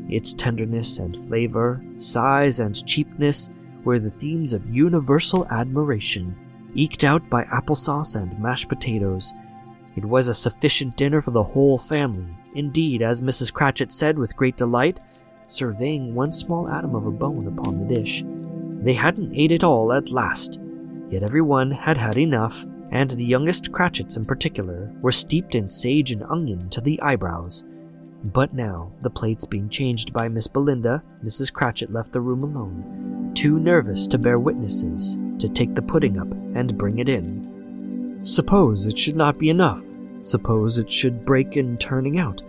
Its 0.08 0.34
tenderness 0.34 1.00
and 1.00 1.18
flavor, 1.28 1.84
size 1.98 2.62
and 2.62 2.88
cheapness 2.88 3.50
were 3.84 4.00
the 4.00 4.10
themes 4.10 4.54
of 4.54 4.74
universal 4.74 5.46
admiration, 5.48 6.34
eked 6.76 7.04
out 7.04 7.30
by 7.30 7.44
applesauce 7.44 8.16
and 8.16 8.40
mashed 8.40 8.70
potatoes. 8.70 9.34
It 9.98 10.06
was 10.06 10.30
a 10.30 10.34
sufficient 10.34 10.96
dinner 10.96 11.20
for 11.20 11.32
the 11.32 11.44
whole 11.44 11.78
family. 11.78 12.39
Indeed, 12.56 13.02
as 13.02 13.22
Mrs. 13.22 13.54
Cratchit 13.54 13.92
said 13.94 14.18
with 14.18 14.36
great 14.36 14.58
delight, 14.58 15.00
surveying 15.46 16.14
one 16.14 16.32
small 16.32 16.68
atom 16.68 16.96
of 16.96 17.06
a 17.06 17.12
bone 17.12 17.48
upon 17.48 17.78
the 17.78 17.96
dish. 17.96 18.24
They 18.84 18.94
hadn't 18.94 19.36
ate 19.36 19.52
it 19.52 19.64
all 19.64 19.92
at 19.94 20.12
last, 20.12 20.62
yet 21.10 21.24
every 21.24 21.42
one 21.42 21.72
had 21.72 21.98
had 21.98 22.18
enough, 22.18 22.66
and 22.92 23.12
the 23.12 23.26
youngest 23.26 23.72
Cratchits 23.72 24.18
in 24.18 24.26
particular 24.26 24.92
were 25.02 25.12
steeped 25.12 25.56
in 25.56 25.70
sage 25.70 26.12
and 26.12 26.24
onion 26.24 26.70
to 26.70 26.82
the 26.82 27.00
eyebrows. 27.02 27.66
But 28.24 28.54
now, 28.54 28.92
the 29.02 29.10
plates 29.10 29.46
being 29.46 29.70
changed 29.70 30.12
by 30.12 30.28
Miss 30.28 30.48
Belinda, 30.48 31.04
Mrs. 31.24 31.54
Cratchit 31.54 31.92
left 31.92 32.12
the 32.12 32.22
room 32.22 32.44
alone, 32.44 33.32
too 33.34 33.60
nervous 33.60 34.08
to 34.08 34.18
bear 34.18 34.40
witnesses, 34.40 35.18
to 35.40 35.48
take 35.48 35.76
the 35.76 35.82
pudding 35.82 36.20
up 36.20 36.32
and 36.56 36.78
bring 36.78 36.98
it 36.98 37.08
in. 37.10 38.20
Suppose 38.22 38.88
it 38.88 38.98
should 38.98 39.16
not 39.16 39.38
be 39.38 39.50
enough. 39.50 39.82
Suppose 40.22 40.78
it 40.78 40.92
should 40.92 41.26
break 41.26 41.58
in 41.58 41.78
turning 41.78 42.18
out. 42.18 42.42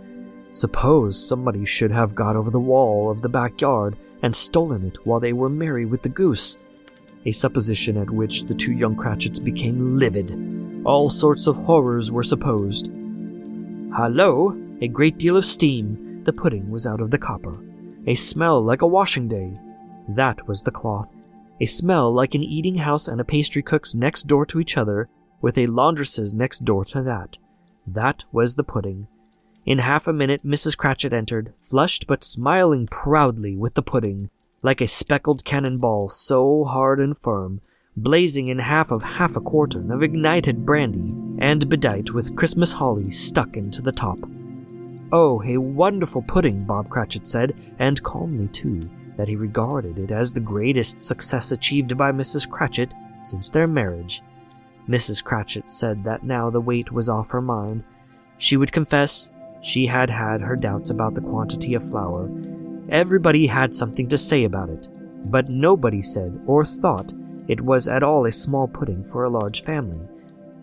Suppose 0.49 1.27
somebody 1.27 1.65
should 1.65 1.91
have 1.91 2.13
got 2.13 2.35
over 2.35 2.51
the 2.51 2.59
wall 2.59 3.09
of 3.09 3.21
the 3.21 3.29
backyard 3.29 3.97
and 4.21 4.35
stolen 4.35 4.83
it 4.83 4.97
while 5.05 5.19
they 5.19 5.33
were 5.33 5.49
merry 5.49 5.85
with 5.85 6.01
the 6.01 6.09
goose. 6.09 6.57
A 7.25 7.31
supposition 7.31 7.97
at 7.97 8.09
which 8.09 8.43
the 8.43 8.53
two 8.53 8.73
young 8.73 8.95
Cratchits 8.95 9.39
became 9.39 9.97
livid. 9.97 10.83
All 10.85 11.09
sorts 11.09 11.47
of 11.47 11.55
horrors 11.55 12.11
were 12.11 12.23
supposed. 12.23 12.91
Hallo! 13.95 14.57
A 14.81 14.87
great 14.87 15.17
deal 15.17 15.37
of 15.37 15.45
steam. 15.45 16.23
The 16.23 16.33
pudding 16.33 16.69
was 16.69 16.87
out 16.87 17.01
of 17.01 17.11
the 17.11 17.17
copper. 17.17 17.63
a 18.07 18.15
smell 18.15 18.61
like 18.61 18.81
a 18.81 18.87
washing 18.87 19.27
day. 19.27 19.55
That 20.09 20.47
was 20.47 20.63
the 20.63 20.71
cloth. 20.71 21.15
A 21.59 21.65
smell 21.67 22.11
like 22.11 22.33
an 22.33 22.43
eating 22.43 22.75
house 22.75 23.07
and 23.07 23.21
a 23.21 23.25
pastry 23.25 23.61
cook's 23.61 23.93
next 23.93 24.23
door 24.23 24.45
to 24.47 24.59
each 24.59 24.77
other, 24.77 25.07
with 25.41 25.57
a 25.57 25.67
laundress's 25.67 26.33
next 26.33 26.65
door 26.65 26.83
to 26.85 27.03
that. 27.03 27.37
That 27.87 28.25
was 28.31 28.55
the 28.55 28.63
pudding. 28.63 29.07
In 29.65 29.79
half 29.79 30.07
a 30.07 30.13
minute, 30.13 30.43
Mrs. 30.43 30.75
Cratchit 30.75 31.13
entered, 31.13 31.53
flushed 31.59 32.07
but 32.07 32.23
smiling 32.23 32.87
proudly 32.87 33.55
with 33.55 33.75
the 33.75 33.83
pudding, 33.83 34.29
like 34.61 34.81
a 34.81 34.87
speckled 34.87 35.43
cannonball 35.43 36.09
so 36.09 36.63
hard 36.63 36.99
and 36.99 37.17
firm, 37.17 37.61
blazing 37.95 38.47
in 38.47 38.59
half 38.59 38.91
of 38.91 39.03
half 39.03 39.35
a 39.35 39.41
quartern 39.41 39.91
of 39.91 40.01
ignited 40.01 40.65
brandy, 40.65 41.13
and 41.39 41.69
bedight 41.69 42.11
with 42.11 42.35
Christmas 42.35 42.71
holly 42.71 43.09
stuck 43.09 43.57
into 43.57 43.81
the 43.81 43.91
top. 43.91 44.19
Oh, 45.11 45.43
a 45.43 45.57
wonderful 45.57 46.21
pudding, 46.21 46.63
Bob 46.65 46.89
Cratchit 46.89 47.27
said, 47.27 47.59
and 47.79 48.01
calmly 48.01 48.47
too, 48.47 48.81
that 49.17 49.27
he 49.27 49.35
regarded 49.35 49.99
it 49.99 50.09
as 50.09 50.31
the 50.31 50.39
greatest 50.39 51.01
success 51.01 51.51
achieved 51.51 51.97
by 51.97 52.11
Mrs. 52.11 52.49
Cratchit 52.49 52.93
since 53.21 53.49
their 53.49 53.67
marriage. 53.67 54.21
Mrs. 54.87 55.23
Cratchit 55.23 55.69
said 55.69 56.03
that 56.03 56.23
now 56.23 56.49
the 56.49 56.61
weight 56.61 56.91
was 56.91 57.09
off 57.09 57.29
her 57.31 57.41
mind. 57.41 57.83
She 58.37 58.57
would 58.57 58.71
confess 58.71 59.31
she 59.61 59.85
had 59.85 60.09
had 60.09 60.41
her 60.41 60.55
doubts 60.55 60.89
about 60.89 61.13
the 61.13 61.21
quantity 61.21 61.75
of 61.75 61.87
flour. 61.87 62.29
Everybody 62.89 63.47
had 63.47 63.75
something 63.75 64.09
to 64.09 64.17
say 64.17 64.43
about 64.43 64.69
it, 64.69 64.89
but 65.25 65.49
nobody 65.49 66.01
said 66.01 66.41
or 66.45 66.65
thought 66.65 67.13
it 67.47 67.61
was 67.61 67.87
at 67.87 68.03
all 68.03 68.25
a 68.25 68.31
small 68.31 68.67
pudding 68.67 69.03
for 69.03 69.23
a 69.23 69.29
large 69.29 69.61
family. 69.63 70.07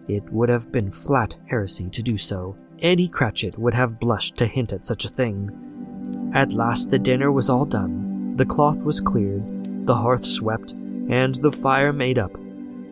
It 0.08 0.30
would 0.32 0.48
have 0.48 0.72
been 0.72 0.90
flat 0.90 1.36
heresy 1.46 1.90
to 1.90 2.02
do 2.02 2.16
so. 2.16 2.56
Any 2.80 3.08
Cratchit 3.08 3.58
would 3.58 3.74
have 3.74 4.00
blushed 4.00 4.36
to 4.38 4.46
hint 4.46 4.72
at 4.72 4.86
such 4.86 5.04
a 5.04 5.08
thing. 5.10 6.30
At 6.34 6.52
last 6.52 6.90
the 6.90 6.98
dinner 6.98 7.30
was 7.30 7.48
all 7.48 7.64
done, 7.64 8.34
the 8.36 8.46
cloth 8.46 8.84
was 8.84 9.00
cleared, 9.00 9.86
the 9.86 9.94
hearth 9.94 10.24
swept, 10.24 10.72
and 11.08 11.34
the 11.36 11.52
fire 11.52 11.92
made 11.92 12.18
up. 12.18 12.32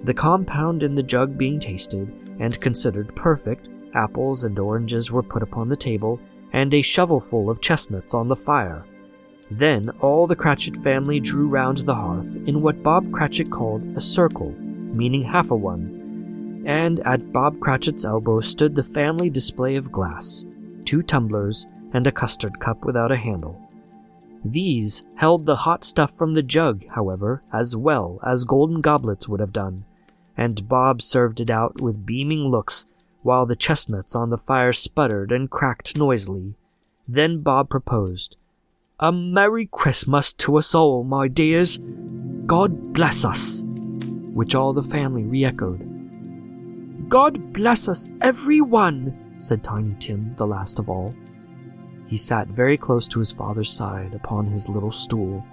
The 0.07 0.15
compound 0.15 0.85
in 0.85 0.95
the 0.95 1.03
jug 1.03 1.37
being 1.37 1.59
tasted 1.59 2.09
and 2.39 2.61
considered 2.61 3.17
perfect, 3.17 3.71
apples 3.95 4.45
and 4.45 4.57
oranges 4.57 5.11
were 5.11 5.21
put 5.21 5.43
upon 5.43 5.69
the 5.69 5.77
table, 5.77 6.21
and 6.53 6.73
a 6.73 6.81
shovelful 6.81 7.51
of 7.51 7.61
chestnuts 7.61 8.15
on 8.15 8.29
the 8.29 8.37
fire. 8.37 8.87
Then 9.51 9.91
all 9.99 10.29
the 10.29 10.37
Cratchit 10.37 10.77
family 10.77 11.19
drew 11.19 11.49
round 11.49 11.79
the 11.79 11.95
hearth 11.97 12.37
in 12.47 12.63
what 12.63 12.85
Bob 12.85 13.11
Cratchit 13.11 13.51
called 13.51 13.83
a 13.97 14.01
circle, 14.01 14.53
meaning 14.53 15.23
half 15.23 15.51
a 15.51 15.57
one, 15.57 16.63
and 16.65 17.01
at 17.01 17.33
Bob 17.33 17.59
Cratchit's 17.59 18.05
elbow 18.05 18.39
stood 18.39 18.77
the 18.77 18.85
family 18.85 19.29
display 19.29 19.75
of 19.75 19.91
glass, 19.91 20.47
two 20.85 21.03
tumblers, 21.03 21.67
and 21.95 22.07
a 22.07 22.13
custard 22.13 22.61
cup 22.61 22.85
without 22.85 23.11
a 23.11 23.17
handle. 23.17 23.61
These 24.45 25.05
held 25.17 25.47
the 25.47 25.57
hot 25.57 25.83
stuff 25.83 26.13
from 26.13 26.35
the 26.35 26.45
jug, 26.45 26.87
however, 26.91 27.43
as 27.53 27.75
well 27.75 28.21
as 28.23 28.45
golden 28.45 28.81
goblets 28.81 29.29
would 29.29 29.41
have 29.41 29.53
done, 29.53 29.85
and 30.37 30.69
Bob 30.69 31.01
served 31.01 31.41
it 31.41 31.51
out 31.51 31.81
with 31.81 32.07
beaming 32.07 32.49
looks 32.49 32.87
while 33.23 33.47
the 33.47 33.57
chestnuts 33.57 34.15
on 34.15 34.31
the 34.31 34.39
fire 34.39 34.73
sputtered 34.73 35.33
and 35.33 35.51
cracked 35.51 35.97
noisily. 35.97 36.55
Then 37.09 37.41
Bob 37.41 37.69
proposed, 37.69 38.37
a 38.99 39.13
Merry 39.13 39.67
Christmas 39.67 40.33
to 40.35 40.57
us 40.57 40.75
all, 40.75 41.05
my 41.05 41.29
dears. 41.29 41.79
God 42.47 42.93
bless 42.93 43.25
us. 43.25 43.63
Which 44.33 44.55
all 44.55 44.73
the 44.73 44.83
family 44.83 45.25
re 45.25 45.45
echoed. 45.45 47.09
God 47.09 47.53
bless 47.53 47.89
us, 47.89 48.09
every 48.21 48.61
one, 48.61 49.37
said 49.39 49.63
Tiny 49.63 49.95
Tim, 49.99 50.35
the 50.37 50.47
last 50.47 50.79
of 50.79 50.89
all. 50.89 51.15
He 52.07 52.17
sat 52.17 52.49
very 52.49 52.77
close 52.77 53.07
to 53.09 53.19
his 53.19 53.33
father's 53.33 53.71
side 53.71 54.15
upon 54.15 54.47
his 54.47 54.69
little 54.69 54.93
stool. 54.93 55.45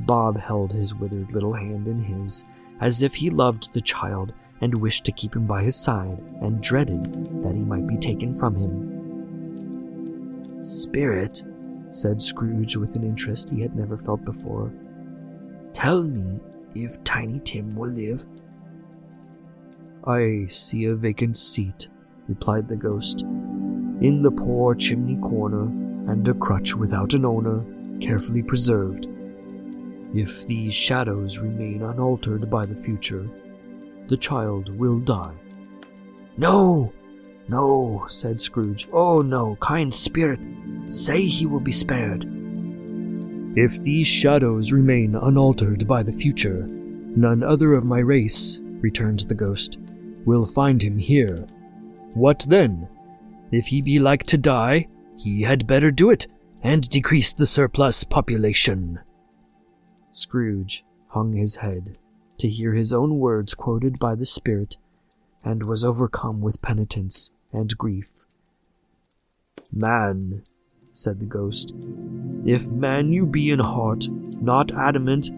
Bob 0.00 0.38
held 0.38 0.72
his 0.72 0.94
withered 0.94 1.32
little 1.32 1.52
hand 1.52 1.86
in 1.86 1.98
his, 1.98 2.44
as 2.82 3.00
if 3.00 3.14
he 3.14 3.30
loved 3.30 3.72
the 3.72 3.80
child 3.80 4.34
and 4.60 4.74
wished 4.74 5.04
to 5.04 5.12
keep 5.12 5.34
him 5.34 5.46
by 5.46 5.62
his 5.62 5.76
side, 5.76 6.20
and 6.40 6.62
dreaded 6.62 7.04
that 7.42 7.54
he 7.54 7.64
might 7.64 7.86
be 7.86 7.96
taken 7.96 8.34
from 8.34 8.54
him. 8.54 8.88
Spirit, 10.62 11.42
said 11.90 12.20
Scrooge 12.20 12.76
with 12.76 12.96
an 12.96 13.04
interest 13.04 13.50
he 13.50 13.60
had 13.60 13.76
never 13.76 13.96
felt 13.96 14.24
before. 14.24 14.72
Tell 15.72 16.04
me 16.04 16.40
if 16.74 17.02
Tiny 17.04 17.40
Tim 17.40 17.70
will 17.70 17.90
live. 17.90 18.26
I 20.04 20.46
see 20.46 20.86
a 20.86 20.94
vacant 20.94 21.36
seat, 21.36 21.88
replied 22.28 22.68
the 22.68 22.76
ghost, 22.76 23.22
in 23.22 24.22
the 24.22 24.32
poor 24.32 24.74
chimney 24.74 25.16
corner, 25.16 25.64
and 26.10 26.26
a 26.26 26.34
crutch 26.34 26.74
without 26.74 27.14
an 27.14 27.24
owner, 27.24 27.64
carefully 28.00 28.42
preserved. 28.42 29.06
If 30.14 30.46
these 30.46 30.74
shadows 30.74 31.38
remain 31.38 31.82
unaltered 31.82 32.50
by 32.50 32.66
the 32.66 32.74
future, 32.74 33.28
the 34.08 34.16
child 34.16 34.68
will 34.78 34.98
die. 34.98 35.34
No, 36.36 36.92
no, 37.48 38.04
said 38.08 38.40
Scrooge. 38.40 38.88
Oh, 38.92 39.20
no, 39.20 39.56
kind 39.56 39.92
spirit, 39.92 40.46
say 40.86 41.22
he 41.22 41.46
will 41.46 41.60
be 41.60 41.72
spared. 41.72 42.26
If 43.54 43.82
these 43.82 44.06
shadows 44.06 44.72
remain 44.72 45.14
unaltered 45.14 45.86
by 45.86 46.02
the 46.02 46.12
future, 46.12 46.66
none 46.66 47.42
other 47.42 47.74
of 47.74 47.84
my 47.84 47.98
race, 47.98 48.60
returned 48.62 49.20
the 49.20 49.34
ghost, 49.34 49.78
will 50.24 50.46
find 50.46 50.82
him 50.82 50.98
here. 50.98 51.46
What 52.14 52.46
then? 52.48 52.88
If 53.50 53.66
he 53.66 53.82
be 53.82 53.98
like 53.98 54.24
to 54.24 54.38
die, 54.38 54.88
he 55.16 55.42
had 55.42 55.66
better 55.66 55.90
do 55.90 56.10
it, 56.10 56.26
and 56.62 56.88
decrease 56.88 57.32
the 57.32 57.46
surplus 57.46 58.04
population. 58.04 59.00
Scrooge 60.12 60.84
hung 61.08 61.32
his 61.32 61.56
head 61.56 61.98
to 62.36 62.48
hear 62.48 62.74
his 62.74 62.92
own 62.92 63.18
words 63.18 63.54
quoted 63.54 63.98
by 63.98 64.14
the 64.14 64.26
spirit 64.26 64.76
and 65.42 65.64
was 65.64 65.84
overcome 65.84 66.42
with 66.42 66.60
penitence 66.60 67.32
and 67.50 67.76
grief. 67.78 68.26
Man, 69.72 70.42
said 70.92 71.18
the 71.18 71.26
ghost, 71.26 71.74
if 72.44 72.68
man 72.68 73.10
you 73.10 73.26
be 73.26 73.50
in 73.50 73.58
heart, 73.58 74.06
not 74.40 74.70
adamant, 74.72 75.30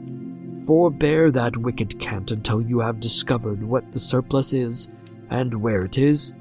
forbear 0.66 1.30
that 1.30 1.56
wicked 1.56 2.00
cant 2.00 2.32
until 2.32 2.60
you 2.60 2.80
have 2.80 2.98
discovered 2.98 3.62
what 3.62 3.92
the 3.92 4.00
surplus 4.00 4.52
is 4.52 4.88
and 5.30 5.54
where 5.54 5.84
it 5.84 5.98
is. 5.98 6.34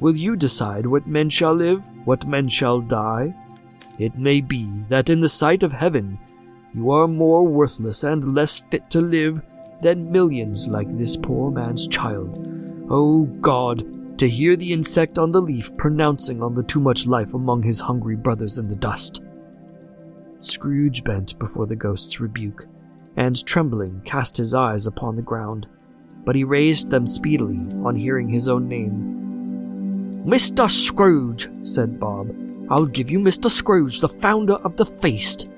Will 0.00 0.16
you 0.16 0.34
decide 0.34 0.86
what 0.86 1.06
men 1.06 1.30
shall 1.30 1.54
live, 1.54 1.84
what 2.04 2.26
men 2.26 2.48
shall 2.48 2.80
die? 2.80 3.32
It 3.98 4.18
may 4.18 4.40
be 4.40 4.66
that 4.88 5.08
in 5.08 5.20
the 5.20 5.28
sight 5.28 5.62
of 5.62 5.72
heaven 5.72 6.18
you 6.72 6.90
are 6.90 7.08
more 7.08 7.46
worthless 7.46 8.04
and 8.04 8.34
less 8.34 8.58
fit 8.58 8.88
to 8.90 9.00
live 9.00 9.42
than 9.82 10.10
millions 10.10 10.68
like 10.68 10.88
this 10.88 11.16
poor 11.16 11.50
man's 11.50 11.88
child. 11.88 12.38
Oh 12.90 13.24
God, 13.40 14.18
to 14.18 14.28
hear 14.28 14.54
the 14.56 14.72
insect 14.72 15.18
on 15.18 15.32
the 15.32 15.40
leaf 15.40 15.74
pronouncing 15.76 16.42
on 16.42 16.54
the 16.54 16.62
too 16.62 16.80
much 16.80 17.06
life 17.06 17.34
among 17.34 17.62
his 17.62 17.80
hungry 17.80 18.16
brothers 18.16 18.58
in 18.58 18.68
the 18.68 18.76
dust. 18.76 19.22
Scrooge 20.38 21.04
bent 21.04 21.38
before 21.38 21.66
the 21.66 21.76
ghost's 21.76 22.20
rebuke, 22.20 22.66
and 23.16 23.44
trembling 23.46 24.00
cast 24.02 24.36
his 24.36 24.54
eyes 24.54 24.86
upon 24.86 25.16
the 25.16 25.22
ground, 25.22 25.66
but 26.24 26.36
he 26.36 26.44
raised 26.44 26.90
them 26.90 27.06
speedily 27.06 27.60
on 27.84 27.96
hearing 27.96 28.28
his 28.28 28.48
own 28.48 28.68
name. 28.68 29.16
Mr. 30.26 30.70
Scrooge, 30.70 31.48
said 31.62 31.98
Bob, 31.98 32.30
I'll 32.70 32.86
give 32.86 33.10
you 33.10 33.18
Mr. 33.18 33.50
Scrooge, 33.50 34.00
the 34.00 34.08
founder 34.08 34.54
of 34.54 34.76
the 34.76 34.86
feast. 34.86 35.48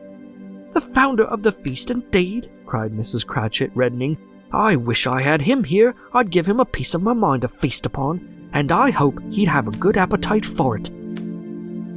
The 0.73 0.81
founder 0.81 1.25
of 1.25 1.43
the 1.43 1.53
feast, 1.53 1.91
indeed, 1.91 2.51
cried 2.65 2.93
Mrs. 2.93 3.27
Cratchit, 3.27 3.71
reddening. 3.75 4.17
I 4.53 4.77
wish 4.77 5.07
I 5.07 5.21
had 5.21 5.43
him 5.43 5.65
here. 5.65 5.95
I'd 6.15 6.31
give 6.31 6.47
him 6.47 6.61
a 6.61 6.65
piece 6.65 6.95
of 6.95 7.03
my 7.03 7.13
mind 7.13 7.43
to 7.43 7.49
feast 7.49 7.85
upon, 7.85 8.49
and 8.55 8.73
I 8.73 8.91
hope 8.91 9.21
he'd 9.31 9.49
have 9.49 9.69
a 9.69 9.73
good 9.73 9.99
appetite 9.99 10.47
for 10.47 10.77
it. 10.77 10.91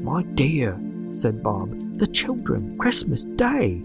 My 0.03 0.23
dear, 0.23 0.79
said 1.09 1.41
Bob, 1.41 1.97
the 1.97 2.07
children, 2.07 2.77
Christmas 2.77 3.23
Day. 3.23 3.83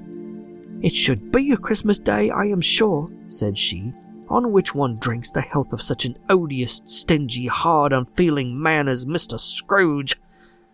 It 0.83 0.95
should 0.95 1.31
be 1.31 1.53
a 1.53 1.57
Christmas 1.57 1.99
Day, 1.99 2.31
I 2.31 2.47
am 2.47 2.61
sure, 2.61 3.11
said 3.27 3.57
she, 3.57 3.93
on 4.29 4.51
which 4.51 4.75
one 4.75 4.99
drinks 4.99 5.31
the 5.31 5.41
health 5.41 5.73
of 5.73 5.83
such 5.83 6.05
an 6.05 6.17
odious, 6.29 6.81
stingy, 6.85 7.47
hard, 7.47 7.93
unfeeling 7.93 8.61
man 8.61 8.89
as 8.89 9.05
Mr. 9.05 9.39
Scrooge. 9.39 10.21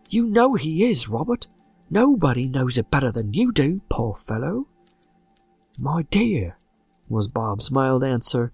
You 0.09 0.27
know 0.27 0.55
he 0.55 0.85
is, 0.85 1.09
Robert. 1.09 1.49
Nobody 1.91 2.49
knows 2.49 2.77
it 2.77 2.91
better 2.91 3.13
than 3.13 3.33
you 3.33 3.53
do, 3.53 3.81
poor 3.89 4.15
fellow. 4.15 4.67
My 5.79 6.03
dear, 6.11 6.57
was 7.09 7.29
Bob's 7.29 7.71
mild 7.71 8.03
answer. 8.03 8.53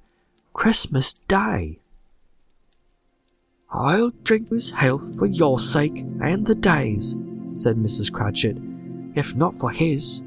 Christmas 0.52 1.14
Day. 1.14 1.78
I'll 3.70 4.10
drink 4.22 4.50
his 4.50 4.70
health 4.70 5.18
for 5.18 5.24
your 5.24 5.58
sake 5.58 6.04
and 6.20 6.44
the 6.44 6.54
day's, 6.54 7.16
said 7.54 7.76
Mrs. 7.76 8.12
Cratchit, 8.12 8.58
if 9.14 9.34
not 9.34 9.56
for 9.56 9.70
his. 9.70 10.22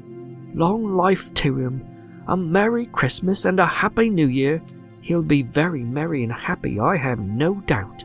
Long 0.54 0.96
life 0.96 1.32
to 1.34 1.56
him, 1.56 1.86
a 2.26 2.36
Merry 2.36 2.86
Christmas 2.86 3.44
and 3.44 3.60
a 3.60 3.66
Happy 3.66 4.10
New 4.10 4.26
Year. 4.26 4.60
He'll 5.00 5.22
be 5.22 5.42
very 5.42 5.84
merry 5.84 6.24
and 6.24 6.32
happy, 6.32 6.80
I 6.80 6.96
have 6.96 7.20
no 7.20 7.60
doubt. 7.66 8.04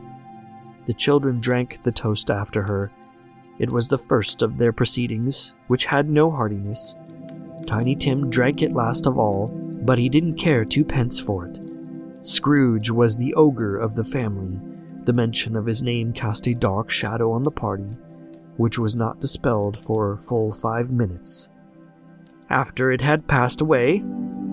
The 0.86 0.94
children 0.94 1.40
drank 1.40 1.82
the 1.82 1.90
toast 1.90 2.30
after 2.30 2.62
her. 2.62 2.92
It 3.62 3.70
was 3.70 3.86
the 3.86 3.96
first 3.96 4.42
of 4.42 4.58
their 4.58 4.72
proceedings, 4.72 5.54
which 5.68 5.84
had 5.84 6.10
no 6.10 6.32
heartiness. 6.32 6.96
Tiny 7.64 7.94
Tim 7.94 8.28
drank 8.28 8.60
it 8.60 8.72
last 8.72 9.06
of 9.06 9.16
all, 9.16 9.46
but 9.84 9.98
he 9.98 10.08
didn't 10.08 10.34
care 10.34 10.64
twopence 10.64 11.20
for 11.20 11.46
it. 11.46 11.60
Scrooge 12.22 12.90
was 12.90 13.16
the 13.16 13.32
ogre 13.34 13.76
of 13.76 13.94
the 13.94 14.02
family. 14.02 14.60
The 15.04 15.12
mention 15.12 15.54
of 15.54 15.66
his 15.66 15.80
name 15.80 16.12
cast 16.12 16.48
a 16.48 16.54
dark 16.54 16.90
shadow 16.90 17.30
on 17.30 17.44
the 17.44 17.52
party, 17.52 17.96
which 18.56 18.80
was 18.80 18.96
not 18.96 19.20
dispelled 19.20 19.78
for 19.78 20.16
full 20.16 20.50
five 20.50 20.90
minutes. 20.90 21.48
After 22.50 22.90
it 22.90 23.00
had 23.00 23.28
passed 23.28 23.60
away, 23.60 24.02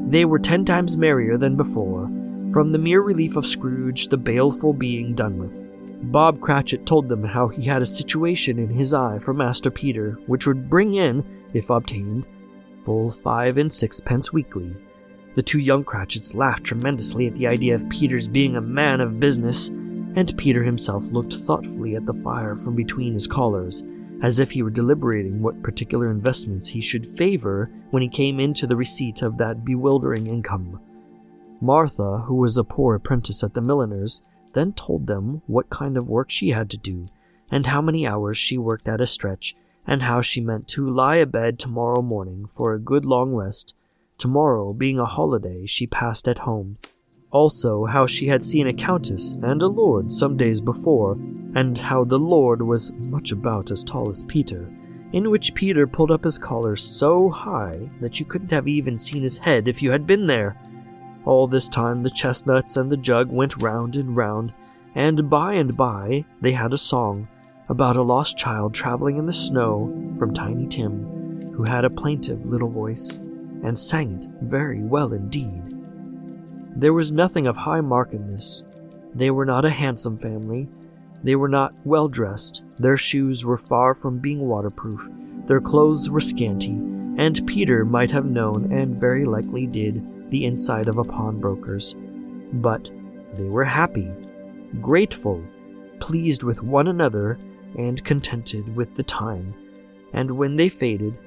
they 0.06 0.24
were 0.24 0.38
ten 0.38 0.66
times 0.66 0.98
merrier 0.98 1.36
than 1.36 1.56
before, 1.56 2.06
from 2.54 2.70
the 2.70 2.78
mere 2.78 3.02
relief 3.02 3.36
of 3.38 3.48
Scrooge 3.48 4.10
the 4.10 4.18
baleful 4.18 4.72
being 4.72 5.16
done 5.16 5.40
with. 5.40 5.68
Bob 6.02 6.40
Cratchit 6.40 6.86
told 6.86 7.08
them 7.08 7.24
how 7.24 7.50
he 7.50 7.64
had 7.64 7.82
a 7.82 7.86
situation 7.86 8.58
in 8.58 8.70
his 8.70 8.94
eye 8.94 9.20
for 9.20 9.34
Master 9.34 9.70
Peter, 9.70 10.18
which 10.28 10.48
would 10.48 10.70
bring 10.70 10.96
in, 10.96 11.24
if 11.54 11.70
obtained, 11.70 12.28
full 12.84 13.10
five 13.10 13.58
and 13.58 13.72
sixpence 13.72 14.32
weekly. 14.32 14.76
The 15.36 15.44
two 15.44 15.60
young 15.60 15.84
Cratchits 15.84 16.34
laughed 16.34 16.64
tremendously 16.64 17.28
at 17.28 17.36
the 17.36 17.48
idea 17.48 17.76
of 17.76 17.88
Peter's 17.90 18.28
being 18.28 18.56
a 18.56 18.62
man 18.62 19.02
of 19.02 19.20
business, 19.20 19.70
and 19.70 20.38
Peter 20.38 20.64
himself 20.64 21.04
looked 21.12 21.34
thoughtfully 21.34 21.96
at 21.96 22.06
the 22.06 22.14
fire 22.14 22.56
from 22.56 22.76
between 22.76 23.14
his 23.14 23.28
collars, 23.28 23.84
as 24.22 24.40
if 24.40 24.52
he 24.52 24.64
were 24.64 24.70
deliberating 24.70 25.42
what 25.42 25.62
particular 25.64 26.10
investments 26.10 26.68
he 26.68 26.82
should 26.82 27.06
favor 27.06 27.72
when 27.92 28.02
he 28.02 28.10
came 28.10 28.40
into 28.40 28.66
the 28.66 28.76
receipt 28.76 29.22
of 29.22 29.38
that 29.38 29.64
bewildering 29.64 30.28
income. 30.28 30.80
Martha, 31.62 32.20
who 32.20 32.36
was 32.36 32.58
a 32.58 32.64
poor 32.64 32.96
apprentice 32.96 33.44
at 33.44 33.54
the 33.54 33.62
milliner's, 33.62 34.24
then 34.54 34.74
told 34.74 35.08
them 35.08 35.42
what 35.48 35.70
kind 35.70 35.98
of 35.98 36.10
work 36.10 36.30
she 36.30 36.50
had 36.50 36.70
to 36.70 36.78
do, 36.78 37.08
and 37.52 37.66
how 37.66 37.82
many 37.82 38.08
hours 38.08 38.38
she 38.38 38.58
worked 38.58 38.88
at 38.88 39.02
a 39.02 39.08
stretch, 39.08 39.56
and 39.88 40.04
how 40.04 40.22
she 40.22 40.42
meant 40.42 40.68
to 40.68 40.90
lie 40.90 41.18
abed 41.18 41.58
tomorrow 41.58 42.02
morning 42.02 42.46
for 42.46 42.74
a 42.74 42.80
good 42.80 43.06
long 43.06 43.34
rest, 43.34 43.76
tomorrow 44.18 44.74
being 44.74 45.00
a 45.00 45.06
holiday 45.06 45.66
she 45.66 45.88
passed 45.88 46.28
at 46.28 46.40
home. 46.40 46.76
Also, 47.32 47.86
how 47.86 48.08
she 48.08 48.28
had 48.28 48.44
seen 48.44 48.68
a 48.68 48.74
countess 48.74 49.34
and 49.44 49.62
a 49.62 49.68
lord 49.68 50.12
some 50.12 50.36
days 50.36 50.60
before, 50.60 51.14
and 51.56 51.78
how 51.78 52.04
the 52.04 52.20
lord 52.20 52.62
was 52.62 52.92
much 52.94 53.32
about 53.32 53.72
as 53.72 53.84
tall 53.84 54.10
as 54.10 54.24
Peter, 54.24 54.70
in 55.14 55.30
which 55.30 55.56
Peter 55.56 55.88
pulled 55.88 56.12
up 56.12 56.24
his 56.24 56.38
collar 56.38 56.76
so 56.76 57.30
high 57.30 57.90
that 58.02 58.20
you 58.20 58.26
couldn't 58.26 58.52
have 58.52 58.68
even 58.68 58.98
seen 58.98 59.24
his 59.24 59.38
head 59.38 59.68
if 59.68 59.82
you 59.82 59.92
had 59.92 60.06
been 60.06 60.28
there. 60.28 60.56
All 61.30 61.46
this 61.46 61.70
time 61.70 62.00
the 62.00 62.10
chestnuts 62.10 62.76
and 62.76 62.92
the 62.92 62.98
jug 62.98 63.32
went 63.32 63.62
round 63.62 63.98
and 63.98 64.16
round, 64.16 64.52
and 64.96 65.30
by 65.30 65.54
and 65.54 65.78
by 65.78 66.26
they 66.42 66.54
had 66.54 66.74
a 66.74 66.78
song 66.78 67.28
about 67.70 67.96
a 67.96 68.02
lost 68.02 68.36
child 68.36 68.74
traveling 68.74 69.18
in 69.18 69.28
the 69.28 69.32
snow 69.32 69.94
from 70.18 70.34
Tiny 70.34 70.66
Tim, 70.66 71.52
who 71.54 71.62
had 71.62 71.86
a 71.86 71.90
plaintive 71.92 72.48
little 72.48 72.72
voice 72.72 73.18
and 73.64 73.78
sang 73.78 74.14
it 74.14 74.26
very 74.42 74.84
well 74.84 75.14
indeed. 75.14 75.72
There 76.76 76.94
was 76.94 77.12
nothing 77.12 77.46
of 77.46 77.58
high 77.58 77.82
mark 77.82 78.12
in 78.12 78.26
this. 78.26 78.66
They 79.14 79.30
were 79.30 79.46
not 79.46 79.66
a 79.66 79.70
handsome 79.70 80.18
family. 80.18 80.68
They 81.24 81.36
were 81.36 81.48
not 81.48 81.76
well 81.84 82.08
dressed. 82.08 82.64
Their 82.80 82.98
shoes 82.98 83.46
were 83.46 83.56
far 83.56 83.94
from 83.94 84.18
being 84.18 84.48
waterproof. 84.48 85.08
Their 85.46 85.62
clothes 85.62 86.10
were 86.10 86.22
scanty, 86.22 86.82
and 87.20 87.46
Peter 87.46 87.86
might 87.86 88.10
have 88.10 88.26
known, 88.26 88.74
and 88.74 89.00
very 89.00 89.26
likely 89.26 89.68
did, 89.68 90.04
the 90.30 90.46
inside 90.46 90.88
of 90.88 90.98
a 90.98 91.04
pawnbroker's. 91.04 91.96
But 92.54 92.92
they 93.34 93.50
were 93.50 93.64
happy, 93.64 94.12
grateful, 94.82 95.44
pleased 96.00 96.44
with 96.44 96.64
one 96.64 96.88
another, 96.88 97.38
and 97.78 98.04
contented 98.04 98.76
with 98.76 98.96
the 98.96 99.04
time. 99.04 99.54
And 100.14 100.32
when 100.32 100.56
they 100.56 100.70
faded, 100.70 101.20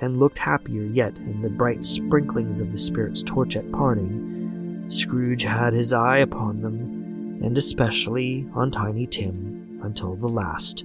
and 0.00 0.18
looked 0.18 0.38
happier 0.38 0.84
yet 0.84 1.18
in 1.18 1.42
the 1.42 1.50
bright 1.50 1.84
sprinklings 1.84 2.60
of 2.60 2.72
the 2.72 2.78
Spirit's 2.78 3.22
torch 3.22 3.56
at 3.56 3.70
parting, 3.72 4.84
Scrooge 4.88 5.42
had 5.42 5.72
his 5.72 5.92
eye 5.92 6.18
upon 6.18 6.62
them, 6.62 7.40
and 7.42 7.56
especially 7.56 8.48
on 8.54 8.70
Tiny 8.70 9.06
Tim, 9.06 9.80
until 9.82 10.16
the 10.16 10.28
last. 10.28 10.84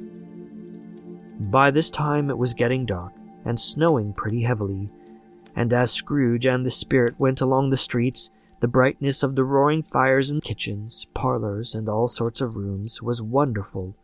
By 1.40 1.72
this 1.72 1.90
time 1.90 2.30
it 2.30 2.38
was 2.38 2.54
getting 2.54 2.86
dark, 2.86 3.14
and 3.46 3.60
snowing 3.60 4.14
pretty 4.14 4.42
heavily, 4.42 4.90
and 5.56 5.72
as 5.72 5.92
Scrooge 5.92 6.46
and 6.46 6.66
the 6.66 6.72
spirit 6.72 7.16
went 7.18 7.42
along 7.42 7.70
the 7.70 7.78
streets, 7.78 8.30
the 8.60 8.68
brightness 8.68 9.24
of 9.24 9.36
the 9.36 9.44
roaring 9.44 9.82
fires 9.82 10.32
in 10.32 10.42
kitchens, 10.42 11.06
parlors, 11.14 11.76
and 11.76 11.88
all 11.88 12.08
sorts 12.08 12.42
of 12.42 12.56
rooms 12.56 13.02
was 13.02 13.22
wonderful. 13.22 13.96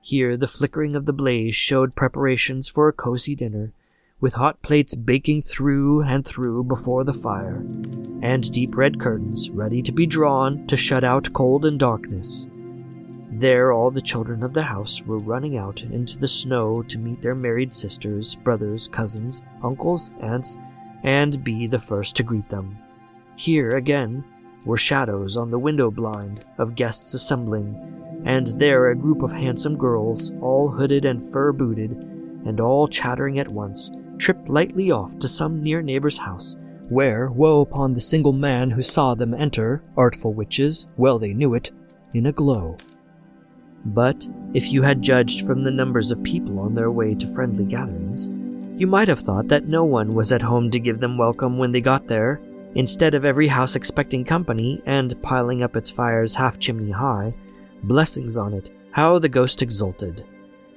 Here 0.00 0.36
the 0.36 0.48
flickering 0.48 0.94
of 0.94 1.06
the 1.06 1.12
blaze 1.12 1.54
showed 1.54 1.96
preparations 1.96 2.68
for 2.68 2.88
a 2.88 2.92
cozy 2.92 3.34
dinner, 3.34 3.72
with 4.20 4.34
hot 4.34 4.62
plates 4.62 4.94
baking 4.94 5.42
through 5.42 6.02
and 6.02 6.26
through 6.26 6.64
before 6.64 7.04
the 7.04 7.12
fire, 7.12 7.64
and 8.22 8.50
deep 8.52 8.76
red 8.76 8.98
curtains 9.00 9.50
ready 9.50 9.82
to 9.82 9.92
be 9.92 10.06
drawn 10.06 10.66
to 10.66 10.76
shut 10.76 11.04
out 11.04 11.32
cold 11.32 11.64
and 11.66 11.78
darkness. 11.78 12.48
There 13.30 13.72
all 13.72 13.90
the 13.90 14.00
children 14.00 14.42
of 14.42 14.54
the 14.54 14.62
house 14.62 15.02
were 15.02 15.18
running 15.18 15.58
out 15.58 15.82
into 15.82 16.18
the 16.18 16.28
snow 16.28 16.82
to 16.84 16.98
meet 16.98 17.20
their 17.20 17.34
married 17.34 17.72
sisters, 17.72 18.34
brothers, 18.34 18.88
cousins, 18.88 19.42
uncles, 19.62 20.14
aunts, 20.20 20.56
and 21.06 21.42
be 21.42 21.66
the 21.66 21.78
first 21.78 22.16
to 22.16 22.22
greet 22.22 22.48
them. 22.50 22.76
Here, 23.36 23.70
again, 23.70 24.24
were 24.64 24.76
shadows 24.76 25.36
on 25.36 25.50
the 25.50 25.58
window 25.58 25.90
blind 25.90 26.44
of 26.58 26.74
guests 26.74 27.14
assembling, 27.14 28.22
and 28.24 28.48
there 28.48 28.88
a 28.88 28.96
group 28.96 29.22
of 29.22 29.32
handsome 29.32 29.78
girls, 29.78 30.32
all 30.40 30.68
hooded 30.68 31.04
and 31.04 31.22
fur 31.22 31.52
booted, 31.52 31.92
and 32.44 32.60
all 32.60 32.88
chattering 32.88 33.38
at 33.38 33.48
once, 33.48 33.92
tripped 34.18 34.48
lightly 34.48 34.90
off 34.90 35.16
to 35.20 35.28
some 35.28 35.62
near 35.62 35.80
neighbor's 35.80 36.18
house, 36.18 36.56
where 36.88 37.30
woe 37.30 37.60
upon 37.60 37.92
the 37.92 38.00
single 38.00 38.32
man 38.32 38.70
who 38.70 38.82
saw 38.82 39.14
them 39.14 39.32
enter, 39.32 39.84
artful 39.96 40.34
witches, 40.34 40.86
well 40.96 41.18
they 41.20 41.32
knew 41.32 41.54
it, 41.54 41.70
in 42.14 42.26
a 42.26 42.32
glow. 42.32 42.76
But 43.84 44.26
if 44.54 44.72
you 44.72 44.82
had 44.82 45.02
judged 45.02 45.46
from 45.46 45.62
the 45.62 45.70
numbers 45.70 46.10
of 46.10 46.22
people 46.24 46.58
on 46.58 46.74
their 46.74 46.90
way 46.90 47.14
to 47.14 47.32
friendly 47.34 47.64
gatherings, 47.64 48.28
you 48.76 48.86
might 48.86 49.08
have 49.08 49.20
thought 49.20 49.48
that 49.48 49.66
no 49.66 49.84
one 49.84 50.10
was 50.10 50.32
at 50.32 50.42
home 50.42 50.70
to 50.70 50.78
give 50.78 51.00
them 51.00 51.16
welcome 51.16 51.56
when 51.56 51.72
they 51.72 51.80
got 51.80 52.06
there. 52.06 52.40
Instead 52.74 53.14
of 53.14 53.24
every 53.24 53.46
house 53.46 53.74
expecting 53.74 54.22
company 54.22 54.82
and 54.84 55.20
piling 55.22 55.62
up 55.62 55.76
its 55.76 55.88
fires 55.88 56.34
half 56.34 56.58
chimney 56.58 56.90
high, 56.90 57.34
blessings 57.84 58.36
on 58.36 58.52
it, 58.52 58.70
how 58.90 59.18
the 59.18 59.30
ghost 59.30 59.62
exulted. 59.62 60.26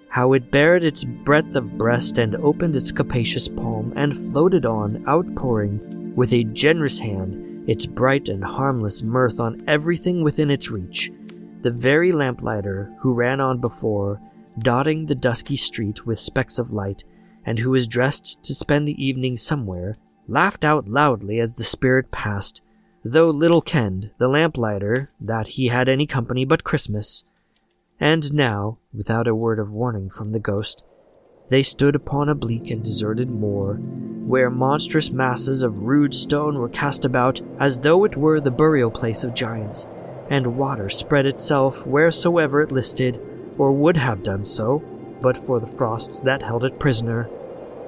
How 0.08 0.32
it 0.32 0.50
bared 0.50 0.84
its 0.84 1.04
breadth 1.04 1.58
of 1.58 1.78
breast 1.78 2.18
and 2.18 2.36
opened 2.38 2.78
its 2.78 2.92
capacious 2.92 3.50
palm 3.50 3.92
and 3.98 4.18
floated 4.18 4.66
on, 4.66 5.06
outpouring, 5.06 6.16
with 6.16 6.32
a 6.32 6.46
generous 6.46 7.00
hand, 7.00 7.70
its 7.70 7.86
bright 7.86 8.30
and 8.30 8.44
harmless 8.44 9.04
mirth 9.04 9.42
on 9.42 9.62
everything 9.68 10.24
within 10.24 10.50
its 10.50 10.72
reach. 10.72 11.12
The 11.62 11.72
very 11.72 12.14
lamplighter 12.14 12.96
who 13.00 13.14
ran 13.14 13.42
on 13.42 13.60
before, 13.60 14.22
dotting 14.58 15.06
the 15.06 15.16
dusky 15.16 15.58
street 15.58 16.06
with 16.06 16.20
specks 16.20 16.58
of 16.58 16.72
light, 16.72 17.04
and 17.45 17.60
who 17.60 17.71
was 17.71 17.88
dressed 17.88 18.41
to 18.43 18.54
spend 18.54 18.88
the 18.88 19.04
evening 19.04 19.38
somewhere, 19.38 19.95
laughed 20.28 20.63
out 20.63 20.88
loudly 20.88 21.39
as 21.39 21.56
the 21.56 21.63
spirit 21.63 22.12
passed, 22.12 22.62
though 23.04 23.28
little 23.28 23.62
kenned 23.62 24.12
the 24.17 24.28
lamplighter 24.28 25.10
that 25.19 25.47
he 25.47 25.67
had 25.67 25.89
any 25.89 26.06
company 26.06 26.45
but 26.45 26.63
Christmas. 26.63 27.23
And 27.99 28.34
now, 28.34 28.78
without 28.93 29.28
a 29.28 29.36
word 29.36 29.60
of 29.60 29.71
warning 29.71 30.10
from 30.10 30.32
the 30.32 30.39
ghost, 30.39 30.86
they 31.49 31.63
stood 31.63 31.95
upon 31.95 32.30
a 32.30 32.36
bleak 32.36 32.69
and 32.69 32.84
deserted 32.84 33.30
moor, 33.30 33.75
where 33.75 34.52
monstrous 34.52 35.10
masses 35.10 35.63
of 35.63 35.80
rude 35.80 36.13
stone 36.13 36.60
were 36.60 36.69
cast 36.69 37.06
about 37.06 37.41
as 37.60 37.80
though 37.80 38.04
it 38.04 38.15
were 38.15 38.39
the 38.39 38.52
burial 38.52 38.91
place 38.91 39.23
of 39.23 39.34
giants, 39.34 39.88
and 40.30 40.56
water 40.56 40.89
spread 40.89 41.25
itself 41.25 41.86
wheresoever 41.88 42.62
it 42.62 42.71
listed, 42.71 43.19
or 43.58 43.71
would 43.71 43.97
have 43.97 44.21
done 44.21 44.45
so, 44.45 44.84
but 45.21 45.38
for 45.38 45.60
the 45.60 45.67
frost 45.67 46.23
that 46.23 46.41
held 46.41 46.63
it 46.63 46.80
prisoner 46.80 47.30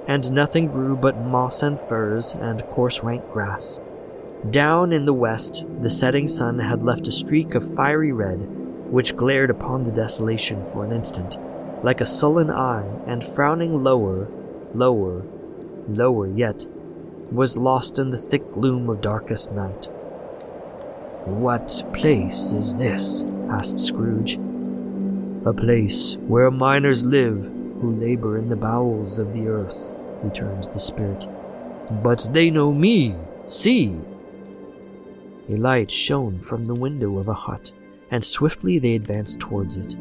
and 0.08 0.32
nothing 0.32 0.68
grew 0.68 0.96
but 0.96 1.18
moss 1.18 1.64
and 1.64 1.80
furze 1.80 2.34
and 2.36 2.64
coarse 2.64 3.04
rank 3.04 3.24
grass. 3.32 3.80
Down 4.50 4.92
in 4.92 5.06
the 5.06 5.14
west, 5.14 5.66
the 5.82 5.90
setting 5.90 6.28
sun 6.28 6.60
had 6.60 6.84
left 6.84 7.08
a 7.08 7.12
streak 7.12 7.54
of 7.54 7.76
fiery 7.76 8.12
red, 8.12 8.40
which 8.90 9.16
glared 9.16 9.50
upon 9.50 9.84
the 9.84 9.92
desolation 9.92 10.66
for 10.66 10.84
an 10.84 10.92
instant, 10.92 11.38
like 11.84 12.02
a 12.02 12.06
sullen 12.06 12.50
eye, 12.50 12.90
and 13.06 13.24
frowning 13.24 13.84
lower, 13.84 14.28
lower, 14.74 15.24
lower 15.88 16.28
yet, 16.28 16.66
was 17.32 17.56
lost 17.58 18.00
in 18.00 18.10
the 18.10 18.18
thick 18.18 18.50
gloom 18.50 18.90
of 18.90 19.02
darkest 19.02 19.52
night. 19.52 19.86
What 21.26 21.84
place 21.94 22.52
is 22.52 22.76
this? 22.76 23.24
asked 23.50 23.80
Scrooge. 23.80 24.40
A 25.44 25.54
place 25.54 26.18
where 26.18 26.52
miners 26.52 27.04
live 27.04 27.52
who 27.82 27.96
labor 27.96 28.38
in 28.38 28.48
the 28.48 28.56
bowels 28.56 29.18
of 29.18 29.34
the 29.34 29.48
earth, 29.48 29.92
returned 30.22 30.66
the 30.66 30.80
spirit. 30.80 31.28
But 32.04 32.30
they 32.32 32.52
know 32.52 32.74
me. 32.76 33.16
See! 33.44 34.00
A 35.50 35.56
light 35.56 35.90
shone 35.90 36.40
from 36.40 36.66
the 36.66 36.76
window 36.76 37.18
of 37.18 37.28
a 37.28 37.34
hut, 37.34 37.72
and 38.12 38.24
swiftly 38.24 38.78
they 38.78 38.94
advanced 38.94 39.40
towards 39.40 39.78
it. 39.78 39.98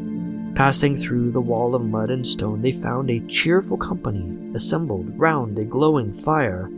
Passing 0.54 0.94
through 0.94 1.30
the 1.30 1.40
wall 1.40 1.74
of 1.74 1.86
mud 1.86 2.10
and 2.10 2.26
stone, 2.26 2.60
they 2.60 2.72
found 2.72 3.08
a 3.08 3.26
cheerful 3.26 3.78
company 3.78 4.52
assembled 4.54 5.18
round 5.18 5.58
a 5.58 5.64
glowing 5.64 6.12
fire. 6.12 6.70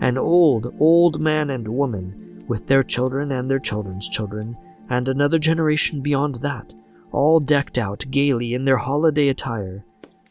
An 0.00 0.18
old, 0.18 0.74
old 0.80 1.20
man 1.20 1.50
and 1.50 1.68
woman, 1.68 2.42
with 2.48 2.66
their 2.66 2.82
children 2.82 3.30
and 3.30 3.48
their 3.48 3.60
children's 3.60 4.08
children, 4.08 4.56
and 4.88 5.08
another 5.08 5.38
generation 5.38 6.00
beyond 6.00 6.36
that, 6.36 6.74
all 7.12 7.40
decked 7.40 7.78
out 7.78 8.04
gaily 8.10 8.54
in 8.54 8.64
their 8.64 8.78
holiday 8.78 9.28
attire. 9.28 9.84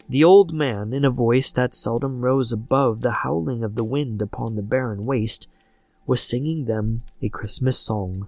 The 0.07 0.23
old 0.23 0.53
man, 0.53 0.93
in 0.93 1.05
a 1.05 1.11
voice 1.11 1.51
that 1.51 1.75
seldom 1.75 2.21
rose 2.21 2.51
above 2.51 3.01
the 3.01 3.11
howling 3.11 3.63
of 3.63 3.75
the 3.75 3.84
wind 3.84 4.21
upon 4.21 4.55
the 4.55 4.63
barren 4.63 5.05
waste, 5.05 5.47
was 6.07 6.21
singing 6.21 6.65
them 6.65 7.03
a 7.21 7.30
Christmas 7.30 7.77
song. 7.77 8.27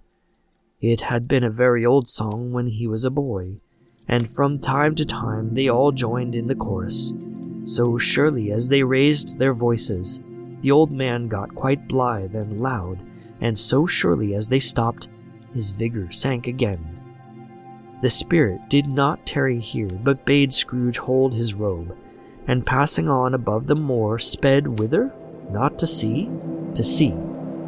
It 0.79 1.01
had 1.01 1.27
been 1.27 1.43
a 1.43 1.49
very 1.49 1.85
old 1.85 2.07
song 2.07 2.51
when 2.51 2.67
he 2.67 2.85
was 2.85 3.03
a 3.03 3.09
boy, 3.09 3.61
and 4.07 4.29
from 4.29 4.59
time 4.59 4.93
to 4.95 5.05
time 5.05 5.51
they 5.51 5.67
all 5.67 5.91
joined 5.91 6.35
in 6.35 6.47
the 6.47 6.55
chorus. 6.55 7.13
So 7.63 7.97
surely 7.97 8.51
as 8.51 8.69
they 8.69 8.83
raised 8.83 9.39
their 9.39 9.53
voices, 9.53 10.21
the 10.61 10.71
old 10.71 10.91
man 10.91 11.27
got 11.27 11.55
quite 11.55 11.87
blithe 11.87 12.35
and 12.35 12.61
loud, 12.61 12.99
and 13.39 13.57
so 13.57 13.87
surely 13.87 14.35
as 14.35 14.47
they 14.47 14.59
stopped, 14.59 15.07
his 15.53 15.71
vigor 15.71 16.11
sank 16.11 16.45
again. 16.45 17.00
The 18.01 18.09
spirit 18.09 18.67
did 18.67 18.87
not 18.87 19.27
tarry 19.27 19.59
here, 19.59 19.87
but 19.87 20.25
bade 20.25 20.53
Scrooge 20.53 20.97
hold 20.97 21.35
his 21.35 21.53
robe, 21.53 21.95
and 22.47 22.65
passing 22.65 23.07
on 23.07 23.35
above 23.35 23.67
the 23.67 23.75
moor, 23.75 24.17
sped 24.17 24.79
whither? 24.79 25.13
Not 25.51 25.77
to 25.77 25.85
sea? 25.85 26.27
To 26.73 26.83
sea. 26.83 27.13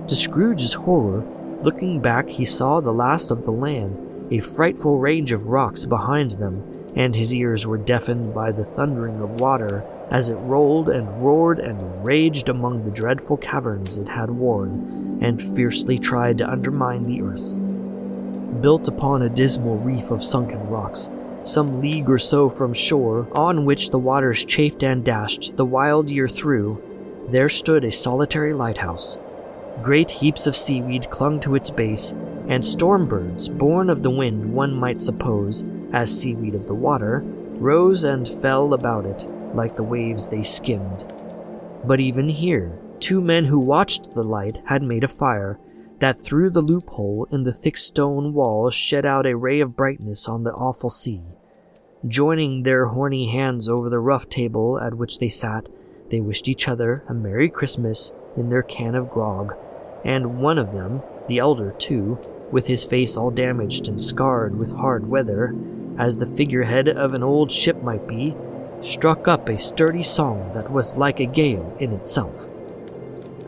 To 0.08 0.16
Scrooge's 0.16 0.74
horror, 0.74 1.24
looking 1.62 2.02
back, 2.02 2.30
he 2.30 2.46
saw 2.46 2.80
the 2.80 2.92
last 2.92 3.30
of 3.30 3.46
the 3.46 3.52
land, 3.52 4.34
a 4.34 4.40
frightful 4.40 4.98
range 4.98 5.32
of 5.32 5.50
rocks 5.50 5.86
behind 5.86 6.32
them, 6.32 6.64
and 6.96 7.16
his 7.16 7.32
ears 7.32 7.68
were 7.68 7.78
deafened 7.78 8.34
by 8.34 8.52
the 8.52 8.66
thundering 8.66 9.22
of 9.22 9.40
water 9.40 9.86
as 10.10 10.32
it 10.32 10.36
rolled 10.38 10.90
and 10.90 11.24
roared 11.24 11.60
and 11.60 12.04
raged 12.04 12.50
among 12.50 12.84
the 12.84 12.92
dreadful 12.92 13.38
caverns 13.38 14.00
it 14.00 14.08
had 14.10 14.32
worn, 14.32 15.20
and 15.22 15.40
fiercely 15.56 16.00
tried 16.00 16.40
to 16.40 16.50
undermine 16.50 17.04
the 17.04 17.22
earth 17.22 17.62
built 18.64 18.88
upon 18.88 19.22
a 19.22 19.30
dismal 19.30 19.78
reef 19.78 20.10
of 20.10 20.24
sunken 20.24 20.66
rocks, 20.68 21.12
some 21.42 21.82
league 21.82 22.10
or 22.10 22.18
so 22.18 22.48
from 22.48 22.74
shore, 22.74 23.28
on 23.34 23.66
which 23.66 23.90
the 23.90 24.00
waters 24.00 24.46
chafed 24.46 24.82
and 24.84 25.04
dashed 25.04 25.56
the 25.58 25.66
wild 25.66 26.10
year 26.10 26.30
through, 26.30 26.82
there 27.30 27.50
stood 27.50 27.84
a 27.84 27.92
solitary 27.92 28.54
lighthouse. 28.54 29.20
Great 29.82 30.10
heaps 30.10 30.48
of 30.48 30.56
seaweed 30.56 31.10
clung 31.10 31.42
to 31.42 31.56
its 31.56 31.70
base, 31.70 32.14
and 32.48 32.64
storm 32.64 33.06
birds, 33.06 33.50
born 33.50 33.90
of 33.90 34.02
the 34.02 34.10
wind, 34.10 34.54
one 34.54 34.74
might 34.74 35.02
suppose, 35.02 35.66
as 35.92 36.18
seaweed 36.18 36.56
of 36.56 36.66
the 36.66 36.74
water, 36.74 37.22
rose 37.60 38.06
and 38.06 38.28
fell 38.28 38.74
about 38.74 39.06
it 39.06 39.28
like 39.54 39.76
the 39.76 39.84
waves 39.84 40.30
they 40.30 40.44
skimmed. 40.44 41.06
But 41.84 42.00
even 42.00 42.30
here, 42.30 42.80
two 43.02 43.20
men 43.20 43.44
who 43.46 43.60
watched 43.60 44.14
the 44.14 44.24
light 44.24 44.62
had 44.66 44.82
made 44.82 45.04
a 45.04 45.10
fire, 45.10 45.60
that 46.04 46.20
through 46.20 46.50
the 46.50 46.62
loophole 46.62 47.26
in 47.32 47.44
the 47.44 47.54
thick 47.54 47.78
stone 47.78 48.34
wall 48.34 48.70
shed 48.70 49.06
out 49.06 49.26
a 49.26 49.38
ray 49.38 49.62
of 49.62 49.74
brightness 49.74 50.28
on 50.28 50.44
the 50.44 50.52
awful 50.52 50.90
sea. 50.90 51.24
Joining 52.06 52.64
their 52.64 52.88
horny 52.88 53.30
hands 53.30 53.70
over 53.70 53.90
the 53.90 54.00
rough 54.00 54.28
table 54.28 54.78
at 54.82 54.96
which 54.96 55.20
they 55.20 55.30
sat, 55.30 55.70
they 56.10 56.20
wished 56.20 56.50
each 56.50 56.68
other 56.68 57.06
a 57.08 57.14
Merry 57.14 57.50
Christmas 57.50 58.12
in 58.36 58.50
their 58.50 58.64
can 58.64 58.96
of 58.96 59.10
grog, 59.10 59.54
and 60.04 60.42
one 60.42 60.58
of 60.58 60.74
them, 60.74 61.02
the 61.30 61.38
elder 61.38 61.72
too, 61.72 62.20
with 62.52 62.68
his 62.68 62.84
face 62.84 63.16
all 63.16 63.32
damaged 63.32 63.88
and 63.88 64.02
scarred 64.02 64.58
with 64.58 64.76
hard 64.76 65.08
weather, 65.08 65.56
as 65.98 66.18
the 66.18 66.26
figurehead 66.26 66.90
of 66.90 67.14
an 67.14 67.24
old 67.24 67.50
ship 67.50 67.82
might 67.82 68.10
be, 68.10 68.36
struck 68.82 69.30
up 69.30 69.48
a 69.48 69.58
sturdy 69.58 70.04
song 70.04 70.52
that 70.52 70.70
was 70.70 70.98
like 70.98 71.22
a 71.22 71.26
gale 71.26 71.74
in 71.80 71.94
itself. 71.94 72.54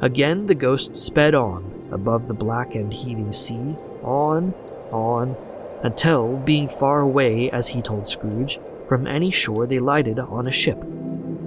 Again 0.02 0.46
the 0.46 0.56
ghost 0.56 0.96
sped 0.96 1.36
on, 1.36 1.75
above 1.92 2.28
the 2.28 2.34
black 2.34 2.76
and 2.76 2.94
heaving 2.94 3.32
sea, 3.32 3.76
on, 4.02 4.54
on, 4.92 5.36
until, 5.84 6.38
being 6.38 6.68
far 6.68 7.02
away, 7.02 7.50
as 7.52 7.68
he 7.68 7.82
told 7.82 8.10
Scrooge, 8.10 8.60
from 8.86 9.08
any 9.08 9.32
shore 9.32 9.68
they 9.68 9.80
lighted 9.80 10.20
on 10.20 10.48
a 10.48 10.52
ship. 10.52 10.84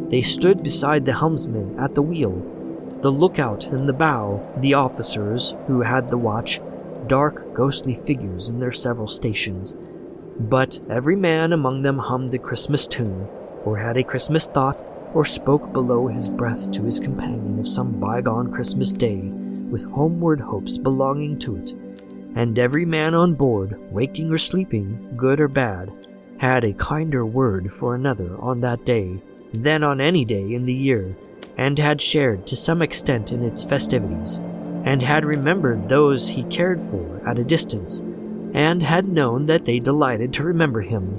They 0.09 0.23
stood 0.23 0.63
beside 0.63 1.05
the 1.05 1.15
helmsman 1.15 1.79
at 1.79 1.95
the 1.95 2.03
wheel, 2.03 2.43
the 3.03 3.13
lookout 3.13 3.67
in 3.67 3.87
the 3.87 3.93
bow, 3.93 4.49
the 4.59 4.75
officers 4.75 5.55
who 5.67 5.83
had 5.83 6.09
the 6.09 6.19
watch, 6.19 6.61
dark, 7.07 7.55
ghostly 7.55 7.95
figures 7.95 8.49
in 8.49 8.59
their 8.59 8.73
several 8.73 9.07
stations. 9.07 9.77
But 10.39 10.81
every 10.89 11.17
man 11.17 11.53
among 11.53 11.83
them 11.83 11.99
hummed 11.99 12.35
a 12.35 12.39
Christmas 12.39 12.87
tune, 12.87 13.29
or 13.65 13.77
had 13.77 13.97
a 13.97 14.05
Christmas 14.05 14.47
thought, 14.47 14.85
or 15.15 15.25
spoke 15.25 15.73
below 15.73 16.07
his 16.07 16.29
breath 16.29 16.71
to 16.73 16.83
his 16.83 17.01
companion 17.01 17.59
of 17.59 17.69
some 17.69 17.99
bygone 17.99 18.53
Christmas 18.53 18.93
day 18.93 19.33
with 19.71 19.91
homeward 19.91 20.41
hopes 20.41 20.79
belonging 20.79 21.39
to 21.39 21.57
it, 21.57 21.73
and 22.35 22.59
every 22.59 22.85
man 22.85 23.15
on 23.15 23.35
board, 23.35 23.79
waking 23.93 24.31
or 24.31 24.39
sleeping, 24.39 25.13
good 25.17 25.41
or 25.41 25.49
bad, 25.49 25.91
had 26.39 26.65
a 26.65 26.73
kinder 26.75 27.27
word 27.27 27.73
for 27.73 27.95
another 27.95 28.37
on 28.39 28.61
that 28.61 28.85
day 28.85 29.21
than 29.53 29.83
on 29.83 30.01
any 30.01 30.25
day 30.25 30.53
in 30.55 30.65
the 30.65 30.75
year, 30.75 31.17
and 31.57 31.79
had 31.79 32.01
shared 32.01 32.47
to 32.47 32.55
some 32.55 32.83
extent 32.83 33.33
in 33.33 33.43
its 33.43 33.65
festivities, 33.65 34.39
and 34.85 35.03
had 35.03 35.25
remembered 35.25 35.89
those 35.89 36.29
he 36.29 36.45
cared 36.45 36.81
for 36.81 37.21
at 37.27 37.39
a 37.39 37.45
distance, 37.45 38.01
and 38.55 38.83
had 38.83 39.09
known 39.09 39.47
that 39.47 39.65
they 39.65 39.79
delighted 39.79 40.33
to 40.33 40.45
remember 40.45 40.81
him. 40.81 41.19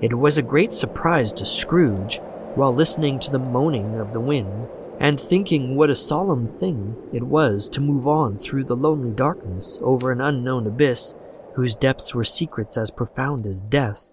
It 0.00 0.14
was 0.14 0.38
a 0.38 0.42
great 0.42 0.72
surprise 0.72 1.32
to 1.34 1.44
Scrooge, 1.44 2.20
while 2.54 2.72
listening 2.72 3.18
to 3.20 3.30
the 3.30 3.38
moaning 3.38 3.96
of 3.96 4.12
the 4.12 4.20
wind, 4.20 4.68
and 5.00 5.20
thinking 5.20 5.76
what 5.76 5.90
a 5.90 5.94
solemn 5.94 6.44
thing 6.44 6.96
it 7.12 7.22
was 7.22 7.68
to 7.68 7.80
move 7.80 8.06
on 8.06 8.34
through 8.34 8.64
the 8.64 8.76
lonely 8.76 9.12
darkness 9.12 9.78
over 9.82 10.10
an 10.10 10.20
unknown 10.20 10.66
abyss 10.66 11.14
whose 11.54 11.74
depths 11.74 12.14
were 12.14 12.24
secrets 12.24 12.76
as 12.76 12.90
profound 12.90 13.46
as 13.46 13.62
death, 13.62 14.10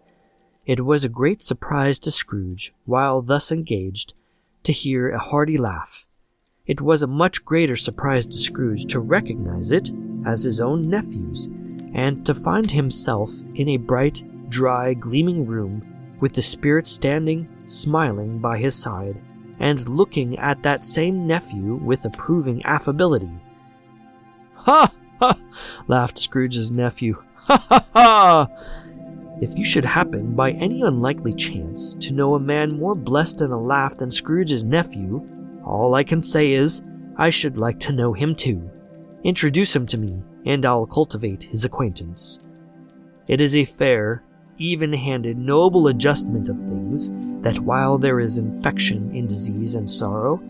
it 0.66 0.84
was 0.84 1.04
a 1.04 1.10
great 1.10 1.44
surprise 1.44 2.00
to 2.00 2.10
Scrooge, 2.10 2.74
while 2.86 3.22
thus 3.22 3.52
engaged, 3.52 4.16
to 4.64 4.72
hear 4.72 5.10
a 5.10 5.20
hearty 5.20 5.58
laugh. 5.58 6.08
It 6.66 6.82
was 6.82 7.04
a 7.04 7.08
much 7.08 7.46
greater 7.46 7.76
surprise 7.76 8.26
to 8.26 8.40
Scrooge 8.40 8.86
to 8.86 9.00
recognize 9.00 9.72
it 9.72 9.92
as 10.26 10.44
his 10.44 10.60
own 10.60 10.82
nephew's, 10.82 11.48
and 11.94 12.26
to 12.26 12.34
find 12.34 12.72
himself 12.72 13.32
in 13.54 13.70
a 13.70 13.78
bright, 13.78 14.24
dry, 14.50 14.96
gleaming 14.96 15.46
room 15.46 16.18
with 16.20 16.34
the 16.34 16.42
spirit 16.42 16.88
standing, 16.88 17.48
smiling 17.66 18.40
by 18.40 18.58
his 18.58 18.74
side 18.76 19.22
and 19.60 19.88
looking 19.88 20.38
at 20.38 20.64
that 20.64 20.86
same 20.86 21.26
nephew 21.26 21.76
with 21.76 22.06
approving 22.06 22.66
affability. 22.66 23.32
Ha! 24.56 24.91
Ha! 25.20 25.38
laughed 25.88 26.18
Scrooge's 26.18 26.72
nephew. 26.72 27.24
Ha 27.36 27.66
ha 27.70 27.86
ha! 27.93 28.47
If 29.41 29.58
you 29.58 29.66
should 29.66 29.86
happen, 29.86 30.34
by 30.34 30.51
any 30.51 30.82
unlikely 30.82 31.34
chance, 31.34 31.93
to 31.95 32.14
know 32.14 32.36
a 32.36 32.39
man 32.39 32.80
more 32.80 32.95
blessed 32.95 33.41
in 33.41 33.51
a 33.51 33.60
laugh 33.60 33.97
than 33.97 34.10
Scrooge's 34.10 34.64
nephew, 34.64 35.28
all 35.64 35.93
I 35.93 36.03
can 36.03 36.22
say 36.22 36.53
is, 36.53 36.82
I 37.18 37.30
should 37.30 37.58
like 37.58 37.80
to 37.82 37.93
know 37.93 38.14
him 38.14 38.34
too. 38.36 38.70
Introduce 39.24 39.76
him 39.76 39.86
to 39.88 39.97
me, 39.97 40.24
and 40.45 40.66
I'll 40.66 40.86
cultivate 40.86 41.43
his 41.43 41.66
acquaintance. 41.66 42.39
It 43.28 43.41
is 43.41 43.56
a 43.56 43.66
fair, 43.66 44.24
even 44.58 44.93
handed, 44.93 45.38
noble 45.38 45.88
adjustment 45.88 46.49
of 46.49 46.58
things 46.68 47.12
that 47.41 47.60
while 47.60 47.97
there 47.97 48.20
is 48.20 48.38
infection 48.38 49.12
in 49.12 49.28
disease 49.28 49.76
and 49.76 49.89
sorrow, 49.89 50.41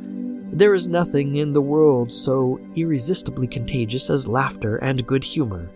there 0.51 0.73
is 0.73 0.87
nothing 0.87 1.35
in 1.35 1.51
the 1.51 1.61
world 1.61 2.11
so 2.11 2.59
irresistibly 2.75 3.47
contagious 3.47 4.09
as 4.09 4.27
laughter 4.27 4.77
and 4.77 5.05
good 5.05 5.23
humor. 5.23 5.69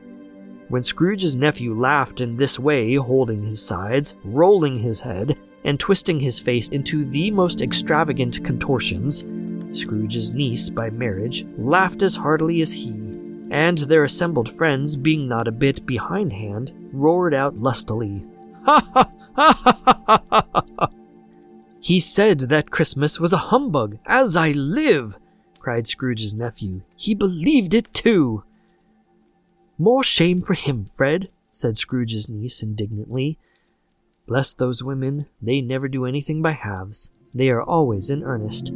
When 0.69 0.83
Scrooge's 0.83 1.35
nephew 1.35 1.73
laughed 1.73 2.21
in 2.21 2.37
this 2.37 2.59
way, 2.59 2.95
holding 2.95 3.41
his 3.41 3.65
sides, 3.65 4.15
rolling 4.23 4.75
his 4.75 5.01
head, 5.01 5.37
and 5.65 5.79
twisting 5.79 6.19
his 6.19 6.39
face 6.39 6.69
into 6.69 7.03
the 7.03 7.31
most 7.31 7.61
extravagant 7.61 8.43
contortions, 8.45 9.25
Scrooge's 9.71 10.33
niece 10.33 10.69
by 10.69 10.89
marriage 10.91 11.45
laughed 11.57 12.01
as 12.03 12.15
heartily 12.15 12.61
as 12.61 12.71
he, 12.71 13.08
and 13.49 13.77
their 13.79 14.03
assembled 14.03 14.49
friends, 14.49 14.95
being 14.95 15.27
not 15.27 15.47
a 15.47 15.51
bit 15.51 15.85
behindhand, 15.85 16.73
roared 16.91 17.33
out 17.33 17.57
lustily, 17.57 18.25
Ha 18.63 18.87
ha 18.93 19.09
ha 19.35 19.53
ha 19.53 19.83
ha 20.05 20.23
ha 20.29 20.45
ha! 20.77 20.89
He 21.79 21.99
said 21.99 22.41
that 22.41 22.71
Christmas 22.71 23.19
was 23.19 23.33
a 23.33 23.49
humbug, 23.49 23.97
as 24.05 24.35
I 24.35 24.51
live! 24.51 25.17
cried 25.59 25.87
Scrooge's 25.87 26.33
nephew. 26.33 26.81
He 26.95 27.15
believed 27.15 27.73
it 27.73 27.93
too! 27.93 28.43
More 29.77 30.03
shame 30.03 30.41
for 30.41 30.53
him, 30.53 30.83
Fred, 30.83 31.29
said 31.49 31.77
Scrooge's 31.77 32.29
niece 32.29 32.61
indignantly. 32.61 33.37
Bless 34.27 34.53
those 34.53 34.83
women, 34.83 35.25
they 35.41 35.61
never 35.61 35.87
do 35.87 36.05
anything 36.05 36.41
by 36.41 36.51
halves. 36.51 37.11
They 37.33 37.49
are 37.49 37.63
always 37.63 38.09
in 38.09 38.23
earnest. 38.23 38.73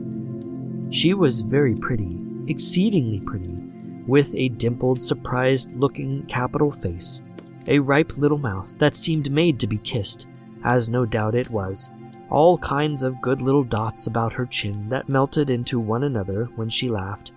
She 0.89 1.13
was 1.13 1.41
very 1.41 1.75
pretty, 1.75 2.19
exceedingly 2.47 3.19
pretty, 3.19 3.62
with 4.07 4.33
a 4.35 4.49
dimpled, 4.49 5.01
surprised 5.01 5.75
looking 5.75 6.23
capital 6.23 6.71
face, 6.71 7.21
a 7.67 7.79
ripe 7.79 8.17
little 8.17 8.37
mouth 8.37 8.77
that 8.79 8.95
seemed 8.95 9.31
made 9.31 9.59
to 9.59 9.67
be 9.67 9.77
kissed, 9.77 10.27
as 10.63 10.89
no 10.89 11.05
doubt 11.05 11.35
it 11.35 11.49
was, 11.49 11.91
all 12.29 12.57
kinds 12.57 13.03
of 13.03 13.21
good 13.21 13.41
little 13.41 13.63
dots 13.63 14.07
about 14.07 14.33
her 14.33 14.45
chin 14.45 14.89
that 14.89 15.09
melted 15.09 15.49
into 15.49 15.79
one 15.79 16.03
another 16.03 16.45
when 16.55 16.69
she 16.69 16.89
laughed, 16.89 17.31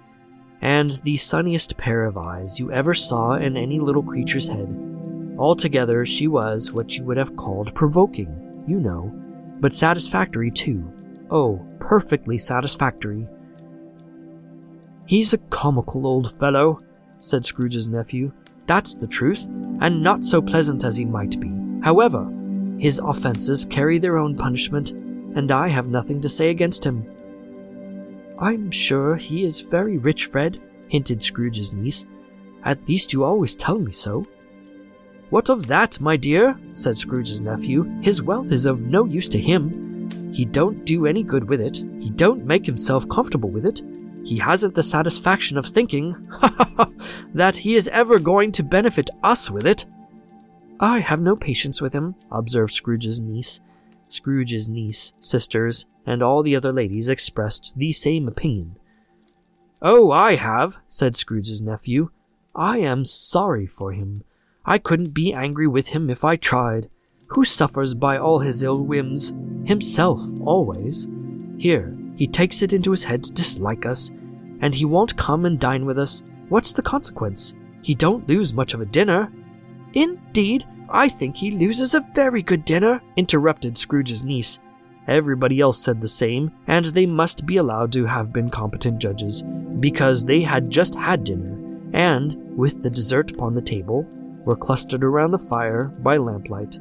and 0.62 0.90
the 1.04 1.16
sunniest 1.16 1.76
pair 1.76 2.04
of 2.04 2.16
eyes 2.16 2.58
you 2.58 2.72
ever 2.72 2.94
saw 2.94 3.34
in 3.34 3.56
any 3.56 3.78
little 3.78 4.02
creature's 4.02 4.48
head. 4.48 4.68
Altogether, 5.38 6.06
she 6.06 6.28
was 6.28 6.72
what 6.72 6.96
you 6.96 7.04
would 7.04 7.18
have 7.18 7.36
called 7.36 7.74
provoking, 7.74 8.64
you 8.66 8.80
know, 8.80 9.12
but 9.60 9.72
satisfactory 9.72 10.50
too. 10.50 10.90
Oh, 11.30 11.66
perfectly 11.78 12.38
satisfactory. 12.38 13.28
He's 15.06 15.32
a 15.32 15.38
comical 15.38 16.06
old 16.06 16.36
fellow, 16.38 16.80
said 17.20 17.44
Scrooge's 17.44 17.88
nephew. 17.88 18.32
That's 18.66 18.94
the 18.94 19.06
truth, 19.06 19.46
and 19.80 20.02
not 20.02 20.24
so 20.24 20.42
pleasant 20.42 20.82
as 20.82 20.96
he 20.96 21.04
might 21.04 21.40
be. 21.40 21.52
However, 21.82 22.28
his 22.78 22.98
offenses 22.98 23.64
carry 23.64 23.98
their 23.98 24.18
own 24.18 24.36
punishment, 24.36 24.90
and 24.90 25.50
I 25.52 25.68
have 25.68 25.86
nothing 25.86 26.20
to 26.22 26.28
say 26.28 26.50
against 26.50 26.84
him. 26.84 27.08
I'm 28.38 28.70
sure 28.70 29.16
he 29.16 29.44
is 29.44 29.60
very 29.60 29.96
rich, 29.98 30.26
Fred, 30.26 30.60
hinted 30.88 31.22
Scrooge's 31.22 31.72
niece. 31.72 32.04
At 32.64 32.88
least 32.88 33.12
you 33.12 33.22
always 33.22 33.54
tell 33.54 33.78
me 33.78 33.92
so. 33.92 34.26
What 35.30 35.48
of 35.48 35.66
that, 35.68 36.00
my 36.00 36.16
dear? 36.16 36.58
said 36.72 36.96
Scrooge's 36.96 37.40
nephew. 37.40 37.84
His 38.02 38.22
wealth 38.22 38.50
is 38.50 38.66
of 38.66 38.82
no 38.82 39.04
use 39.04 39.28
to 39.30 39.38
him. 39.38 40.32
He 40.32 40.44
don't 40.44 40.84
do 40.84 41.06
any 41.06 41.22
good 41.22 41.48
with 41.48 41.60
it. 41.60 41.76
He 42.00 42.10
don't 42.10 42.44
make 42.44 42.66
himself 42.66 43.08
comfortable 43.08 43.48
with 43.48 43.64
it. 43.66 43.82
He 44.26 44.38
hasn't 44.38 44.74
the 44.74 44.82
satisfaction 44.82 45.56
of 45.56 45.66
thinking, 45.66 46.16
that 47.32 47.54
he 47.54 47.76
is 47.76 47.86
ever 47.86 48.18
going 48.18 48.50
to 48.52 48.64
benefit 48.64 49.08
us 49.22 49.52
with 49.52 49.64
it. 49.64 49.86
I 50.80 50.98
have 50.98 51.20
no 51.20 51.36
patience 51.36 51.80
with 51.80 51.92
him, 51.92 52.16
observed 52.32 52.74
Scrooge's 52.74 53.20
niece. 53.20 53.60
Scrooge's 54.08 54.68
niece, 54.68 55.12
sisters, 55.20 55.86
and 56.04 56.24
all 56.24 56.42
the 56.42 56.56
other 56.56 56.72
ladies 56.72 57.08
expressed 57.08 57.74
the 57.76 57.92
same 57.92 58.26
opinion. 58.26 58.76
Oh, 59.80 60.10
I 60.10 60.34
have, 60.34 60.78
said 60.88 61.14
Scrooge's 61.14 61.62
nephew. 61.62 62.10
I 62.52 62.78
am 62.78 63.04
sorry 63.04 63.66
for 63.66 63.92
him. 63.92 64.24
I 64.64 64.78
couldn't 64.78 65.14
be 65.14 65.32
angry 65.32 65.68
with 65.68 65.88
him 65.88 66.10
if 66.10 66.24
I 66.24 66.34
tried. 66.34 66.90
Who 67.28 67.44
suffers 67.44 67.94
by 67.94 68.18
all 68.18 68.40
his 68.40 68.64
ill 68.64 68.82
whims? 68.82 69.32
Himself, 69.64 70.20
always. 70.40 71.06
Here, 71.58 71.95
he 72.16 72.26
takes 72.26 72.62
it 72.62 72.72
into 72.72 72.90
his 72.90 73.04
head 73.04 73.24
to 73.24 73.32
dislike 73.32 73.86
us, 73.86 74.10
and 74.60 74.74
he 74.74 74.84
won't 74.84 75.16
come 75.16 75.44
and 75.44 75.60
dine 75.60 75.86
with 75.86 75.98
us. 75.98 76.22
What's 76.48 76.72
the 76.72 76.82
consequence? 76.82 77.54
He 77.82 77.94
don't 77.94 78.28
lose 78.28 78.54
much 78.54 78.74
of 78.74 78.80
a 78.80 78.86
dinner, 78.86 79.30
Indeed, 79.96 80.66
I 80.90 81.08
think 81.08 81.36
he 81.36 81.50
loses 81.50 81.94
a 81.94 82.06
very 82.12 82.42
good 82.42 82.66
dinner, 82.66 83.00
interrupted 83.16 83.78
Scrooge's 83.78 84.24
niece. 84.24 84.60
Everybody 85.08 85.58
else 85.58 85.82
said 85.82 86.02
the 86.02 86.08
same, 86.08 86.52
and 86.66 86.84
they 86.84 87.06
must 87.06 87.46
be 87.46 87.56
allowed 87.56 87.92
to 87.92 88.04
have 88.04 88.30
been 88.30 88.50
competent 88.50 88.98
judges, 88.98 89.42
because 89.80 90.22
they 90.22 90.42
had 90.42 90.68
just 90.68 90.94
had 90.94 91.24
dinner, 91.24 91.56
and, 91.94 92.36
with 92.54 92.82
the 92.82 92.90
dessert 92.90 93.30
upon 93.30 93.54
the 93.54 93.62
table, 93.62 94.06
were 94.44 94.54
clustered 94.54 95.02
around 95.02 95.30
the 95.30 95.38
fire 95.38 95.84
by 96.00 96.18
lamplight. 96.18 96.78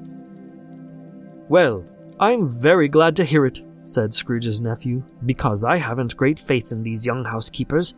Well, 1.48 1.86
I'm 2.20 2.50
very 2.50 2.90
glad 2.90 3.16
to 3.16 3.24
hear 3.24 3.46
it, 3.46 3.62
said 3.86 4.14
Scrooge's 4.14 4.60
nephew, 4.60 5.04
because 5.26 5.64
I 5.64 5.78
haven't 5.78 6.18
great 6.18 6.40
faith 6.40 6.72
in 6.72 6.84
these 6.84 7.06
young 7.06 7.24
housekeepers. 7.24 7.96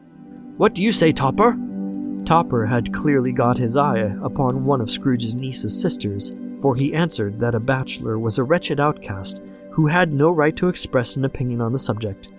What 0.58 0.76
do 0.76 0.84
you 0.84 0.92
say, 0.92 1.12
Topper? 1.12 1.58
Topper 2.26 2.66
had 2.66 2.94
clearly 2.94 3.32
got 3.32 3.58
his 3.58 3.78
eye 3.78 4.00
upon 4.22 4.66
one 4.66 4.82
of 4.82 4.92
Scrooge's 4.92 5.36
niece's 5.36 5.80
sisters, 5.80 6.34
for 6.62 6.76
he 6.76 6.94
answered 6.94 7.40
that 7.40 7.56
a 7.56 7.60
bachelor 7.60 8.20
was 8.20 8.38
a 8.38 8.44
wretched 8.44 8.80
outcast 8.80 9.44
who 9.72 9.88
had 9.88 10.12
no 10.12 10.32
right 10.32 10.56
to 10.58 10.68
express 10.68 11.16
an 11.16 11.26
opinion 11.26 11.62
on 11.62 11.72
the 11.72 11.80
subject. 11.80 12.30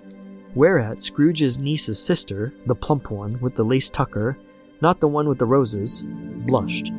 Whereat 0.55 1.01
Scrooge's 1.01 1.59
niece's 1.59 2.03
sister, 2.03 2.53
the 2.67 2.75
plump 2.75 3.11
one 3.11 3.41
with 3.41 3.55
the 3.55 3.65
lace 3.65 3.89
tucker, 3.89 4.37
not 4.81 5.01
the 5.01 5.09
one 5.09 5.29
with 5.29 5.39
the 5.39 5.47
roses, 5.47 6.05
blushed. 6.47 6.93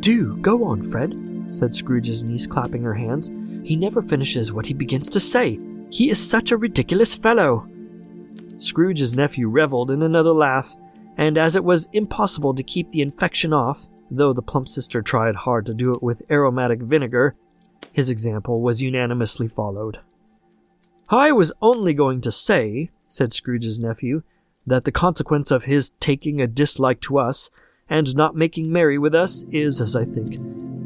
Do 0.00 0.36
go 0.38 0.64
on, 0.64 0.82
Fred, 0.82 1.14
said 1.46 1.74
Scrooge's 1.74 2.24
niece, 2.24 2.46
clapping 2.46 2.82
her 2.82 2.94
hands. 2.94 3.30
He 3.62 3.76
never 3.76 4.00
finishes 4.02 4.52
what 4.52 4.66
he 4.66 4.74
begins 4.74 5.08
to 5.10 5.20
say. 5.20 5.58
He 5.90 6.10
is 6.10 6.18
such 6.18 6.50
a 6.50 6.56
ridiculous 6.56 7.14
fellow. 7.14 7.68
Scrooge's 8.58 9.14
nephew 9.14 9.48
reveled 9.48 9.90
in 9.90 10.02
another 10.02 10.32
laugh, 10.32 10.76
and 11.16 11.38
as 11.38 11.56
it 11.56 11.64
was 11.64 11.88
impossible 11.92 12.54
to 12.54 12.62
keep 12.62 12.90
the 12.90 13.02
infection 13.02 13.52
off, 13.52 13.88
though 14.10 14.32
the 14.32 14.42
plump 14.42 14.68
sister 14.68 15.02
tried 15.02 15.34
hard 15.36 15.66
to 15.66 15.74
do 15.74 15.94
it 15.94 16.02
with 16.02 16.22
aromatic 16.30 16.80
vinegar, 16.80 17.34
his 17.92 18.10
example 18.10 18.60
was 18.60 18.82
unanimously 18.82 19.48
followed. 19.48 19.98
I 21.08 21.32
was 21.32 21.52
only 21.62 21.94
going 21.94 22.20
to 22.22 22.32
say, 22.32 22.90
said 23.06 23.32
Scrooge's 23.32 23.78
nephew, 23.78 24.22
that 24.66 24.84
the 24.84 24.92
consequence 24.92 25.50
of 25.50 25.64
his 25.64 25.90
taking 26.00 26.40
a 26.40 26.46
dislike 26.46 27.00
to 27.02 27.18
us 27.18 27.50
and 27.88 28.16
not 28.16 28.34
making 28.34 28.72
merry 28.72 28.98
with 28.98 29.14
us 29.14 29.44
is, 29.44 29.80
as 29.80 29.94
I 29.94 30.04
think, 30.04 30.36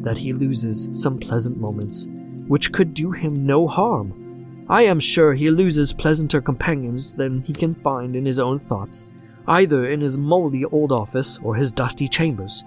that 0.05 0.19
he 0.19 0.33
loses 0.33 0.89
some 0.93 1.19
pleasant 1.19 1.59
moments, 1.59 2.07
which 2.47 2.73
could 2.73 2.93
do 2.93 3.11
him 3.11 3.47
no 3.47 3.67
harm. 3.67 4.30
I 4.71 4.83
am 4.83 5.01
sure 5.01 5.35
he 5.35 5.51
loses 5.51 5.93
pleasanter 5.93 6.41
companions 6.41 7.13
than 7.13 7.41
he 7.41 7.53
can 7.53 7.75
find 7.75 8.15
in 8.15 8.25
his 8.25 8.39
own 8.39 8.57
thoughts, 8.57 9.05
either 9.49 9.91
in 9.91 10.01
his 10.01 10.17
mouldy 10.17 10.65
old 10.65 10.93
office 10.93 11.39
or 11.39 11.57
his 11.57 11.73
dusty 11.73 12.07
chambers. 12.07 12.63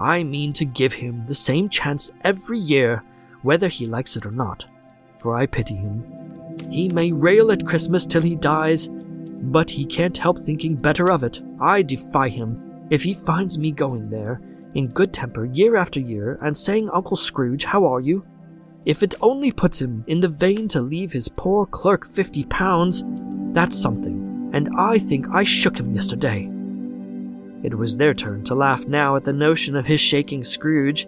I 0.00 0.24
mean 0.24 0.52
to 0.54 0.64
give 0.64 0.92
him 0.92 1.24
the 1.24 1.36
same 1.36 1.68
chance 1.68 2.10
every 2.24 2.58
year, 2.58 3.04
whether 3.42 3.68
he 3.68 3.86
likes 3.86 4.16
it 4.16 4.26
or 4.26 4.32
not, 4.32 4.66
for 5.14 5.36
I 5.36 5.46
pity 5.46 5.76
him. 5.76 6.04
He 6.68 6.88
may 6.88 7.12
rail 7.12 7.52
at 7.52 7.64
Christmas 7.64 8.06
till 8.06 8.22
he 8.22 8.34
dies, 8.34 8.88
but 8.88 9.70
he 9.70 9.86
can't 9.86 10.18
help 10.18 10.40
thinking 10.40 10.74
better 10.74 11.12
of 11.12 11.22
it. 11.22 11.40
I 11.60 11.82
defy 11.82 12.28
him, 12.28 12.88
if 12.90 13.04
he 13.04 13.14
finds 13.14 13.56
me 13.56 13.70
going 13.70 14.10
there, 14.10 14.40
in 14.74 14.88
good 14.88 15.12
temper 15.12 15.44
year 15.44 15.76
after 15.76 16.00
year, 16.00 16.40
and 16.42 16.56
saying, 16.56 16.90
Uncle 16.92 17.16
Scrooge, 17.16 17.62
how 17.62 17.86
are 17.86 18.00
you? 18.00 18.26
If 18.86 19.02
it 19.02 19.16
only 19.20 19.52
puts 19.52 19.82
him 19.82 20.04
in 20.06 20.20
the 20.20 20.28
vein 20.28 20.68
to 20.68 20.80
leave 20.80 21.12
his 21.12 21.28
poor 21.28 21.66
clerk 21.66 22.06
fifty 22.06 22.44
pounds, 22.44 23.04
that's 23.52 23.78
something 23.78 24.26
and 24.56 24.70
I 24.74 24.98
think 24.98 25.28
I 25.28 25.44
shook 25.44 25.76
him 25.78 25.92
yesterday. 25.92 26.48
It 27.62 27.74
was 27.74 27.96
their 27.96 28.14
turn 28.14 28.42
to 28.44 28.54
laugh 28.54 28.86
now 28.86 29.16
at 29.16 29.24
the 29.24 29.32
notion 29.32 29.76
of 29.76 29.84
his 29.86 30.00
shaking 30.00 30.44
Scrooge, 30.44 31.06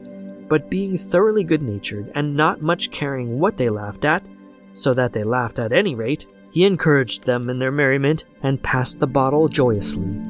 but 0.49 0.69
being 0.69 0.99
thoroughly 0.99 1.45
good 1.45 1.63
natured 1.63 2.13
and 2.15 2.37
not 2.37 2.61
much 2.61 2.91
caring 2.91 3.39
what 3.39 3.57
they 3.57 3.71
laughed 3.71 4.05
at, 4.05 4.27
so 4.73 4.93
that 4.93 5.15
they 5.15 5.25
laughed 5.25 5.59
at 5.59 5.73
any 5.73 5.95
rate, 5.95 6.27
he 6.51 6.65
encouraged 6.65 7.25
them 7.25 7.49
in 7.49 7.59
their 7.59 7.73
merriment 7.73 8.25
and 8.43 8.63
passed 8.63 9.01
the 9.01 9.07
bottle 9.07 9.49
joyously. 9.49 10.21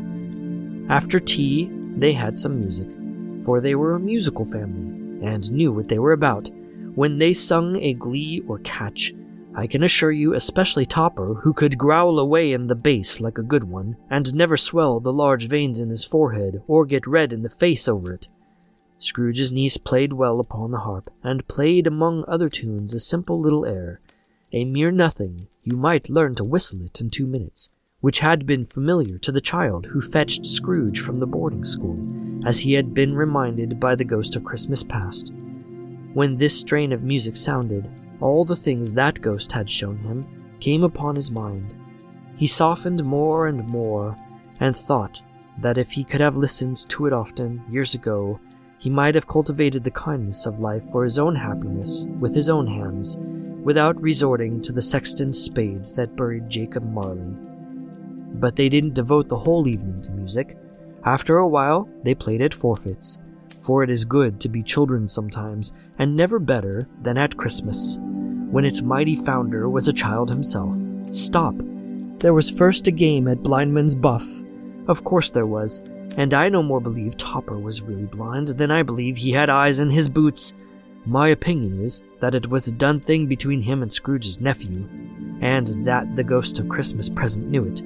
After 0.89 1.19
tea, 1.19 1.71
they 1.97 2.13
had 2.13 2.39
some 2.39 2.61
music, 2.61 2.89
for 3.45 3.61
they 3.61 3.75
were 3.75 3.95
a 3.95 4.01
musical 4.01 4.45
family 4.45 5.27
and 5.27 5.51
knew 5.51 5.73
what 5.73 5.89
they 5.89 5.99
were 5.99 6.13
about. 6.13 6.51
When 6.99 7.19
they 7.19 7.33
sung 7.33 7.77
a 7.77 7.95
glee 7.95 8.43
or 8.49 8.59
catch, 8.59 9.15
I 9.55 9.69
can 9.69 9.85
assure 9.85 10.11
you, 10.11 10.35
especially 10.35 10.85
Topper, 10.85 11.35
who 11.35 11.53
could 11.53 11.79
growl 11.79 12.19
away 12.19 12.53
in 12.53 12.67
the 12.67 12.75
bass 12.75 13.21
like 13.21 13.39
a 13.39 13.45
good 13.45 13.63
one, 13.63 13.97
and 14.11 14.35
never 14.35 14.57
swell 14.57 14.99
the 14.99 15.13
large 15.13 15.47
veins 15.47 15.79
in 15.79 15.91
his 15.91 16.05
forehead 16.05 16.61
or 16.67 16.85
get 16.85 17.07
red 17.07 17.33
in 17.33 17.43
the 17.43 17.51
face 17.51 17.87
over 17.87 18.13
it. 18.13 18.27
Scrooge's 18.99 19.53
niece 19.53 19.77
played 19.77 20.15
well 20.15 20.41
upon 20.41 20.73
the 20.73 20.81
harp, 20.81 21.09
and 21.23 21.47
played 21.47 21.87
among 21.87 22.25
other 22.27 22.49
tunes 22.49 22.93
a 22.93 22.99
simple 22.99 23.39
little 23.39 23.65
air, 23.65 24.01
a 24.53 24.65
mere 24.65 24.91
nothing, 24.91 25.47
you 25.63 25.77
might 25.77 26.11
learn 26.11 26.35
to 26.35 26.43
whistle 26.43 26.83
it 26.83 27.01
in 27.01 27.11
two 27.11 27.29
minutes, 27.29 27.71
which 28.01 28.19
had 28.19 28.45
been 28.45 28.65
familiar 28.65 29.19
to 29.19 29.31
the 29.31 29.41
child 29.41 29.87
who 29.87 30.01
fetched 30.01 30.45
Scrooge 30.45 30.99
from 30.99 31.21
the 31.21 31.29
boarding 31.29 31.63
school, 31.63 31.97
as 32.45 32.59
he 32.59 32.73
had 32.73 32.93
been 32.93 33.15
reminded 33.15 33.79
by 33.79 33.95
the 33.95 34.03
ghost 34.03 34.35
of 34.35 34.43
Christmas 34.43 34.83
past. 34.83 35.33
When 36.19 36.35
this 36.35 36.59
strain 36.59 36.93
of 36.93 37.05
music 37.05 37.37
sounded, 37.37 37.89
all 38.21 38.45
the 38.45 38.57
things 38.57 38.93
that 38.95 39.21
ghost 39.21 39.53
had 39.53 39.71
shown 39.71 39.99
him 39.99 40.27
came 40.59 40.83
upon 40.83 41.15
his 41.15 41.31
mind. 41.31 41.77
He 42.35 42.49
softened 42.49 43.05
more 43.05 43.47
and 43.47 43.71
more, 43.71 44.17
and 44.59 44.75
thought 44.75 45.23
that 45.59 45.79
if 45.79 45.93
he 45.93 46.03
could 46.03 46.21
have 46.21 46.35
listened 46.35 46.79
to 46.89 47.07
it 47.07 47.13
often, 47.13 47.63
years 47.71 47.95
ago, 47.95 48.41
he 48.79 48.91
might 48.91 49.15
have 49.15 49.29
cultivated 49.29 49.85
the 49.85 49.93
kindness 49.93 50.45
of 50.45 50.59
life 50.59 50.83
for 50.91 51.05
his 51.05 51.21
own 51.21 51.37
happiness 51.37 52.05
with 52.19 52.35
his 52.35 52.51
own 52.51 52.67
hands, 52.67 53.17
without 53.63 54.03
resorting 54.03 54.61
to 54.63 54.73
the 54.73 54.83
sexton's 54.83 55.41
spade 55.41 55.85
that 55.95 56.17
buried 56.17 56.51
Jacob 56.51 56.83
Marley. 56.83 57.37
But 58.41 58.57
they 58.57 58.69
didn't 58.69 58.95
devote 58.95 59.29
the 59.29 59.37
whole 59.37 59.69
evening 59.69 60.01
to 60.03 60.11
music. 60.11 60.59
After 61.05 61.37
a 61.37 61.49
while, 61.49 61.89
they 62.03 62.17
played 62.17 62.43
at 62.43 62.55
forfeits, 62.55 63.21
for 63.61 63.83
it 63.83 63.91
is 63.91 64.05
good 64.05 64.41
to 64.41 64.49
be 64.49 64.63
children 64.63 65.09
sometimes, 65.09 65.73
and 65.99 66.17
never 66.17 66.39
better 66.39 66.89
than 67.03 67.19
at 67.19 67.37
Christmas 67.37 67.99
when 68.51 68.65
its 68.65 68.83
mighty 68.83 69.15
founder 69.15 69.69
was 69.69 69.89
a 69.89 69.93
child 69.93 70.31
himself. 70.31 70.75
Stop. 71.11 71.55
There 72.19 72.35
was 72.35 72.51
first 72.51 72.87
a 72.87 72.91
game 72.91 73.29
at 73.29 73.43
Blindman's 73.43 73.95
Buff. 73.95 74.27
Of 74.89 75.05
course 75.05 75.31
there 75.31 75.47
was, 75.47 75.81
and 76.17 76.33
I 76.33 76.49
no 76.49 76.63
more 76.63 76.81
believe 76.81 77.17
Topper 77.17 77.59
was 77.59 77.83
really 77.83 78.07
blind 78.07 78.49
than 78.49 78.71
I 78.71 78.83
believe 78.83 79.17
he 79.17 79.33
had 79.33 79.51
eyes 79.51 79.81
in 79.81 79.91
his 79.91 80.09
boots. 80.09 80.55
My 81.05 81.29
opinion 81.29 81.85
is 81.85 82.03
that 82.21 82.35
it 82.35 82.49
was 82.49 82.69
a 82.69 82.73
done 82.73 83.01
thing 83.01 83.27
between 83.27 83.61
him 83.61 83.83
and 83.83 83.93
Scrooge's 83.93 84.41
nephew, 84.41 84.89
and 85.41 85.87
that 85.87 86.17
the 86.17 86.25
ghost 86.25 86.59
of 86.59 86.69
Christmas 86.69 87.09
present 87.09 87.49
knew 87.49 87.65
it. 87.65 87.83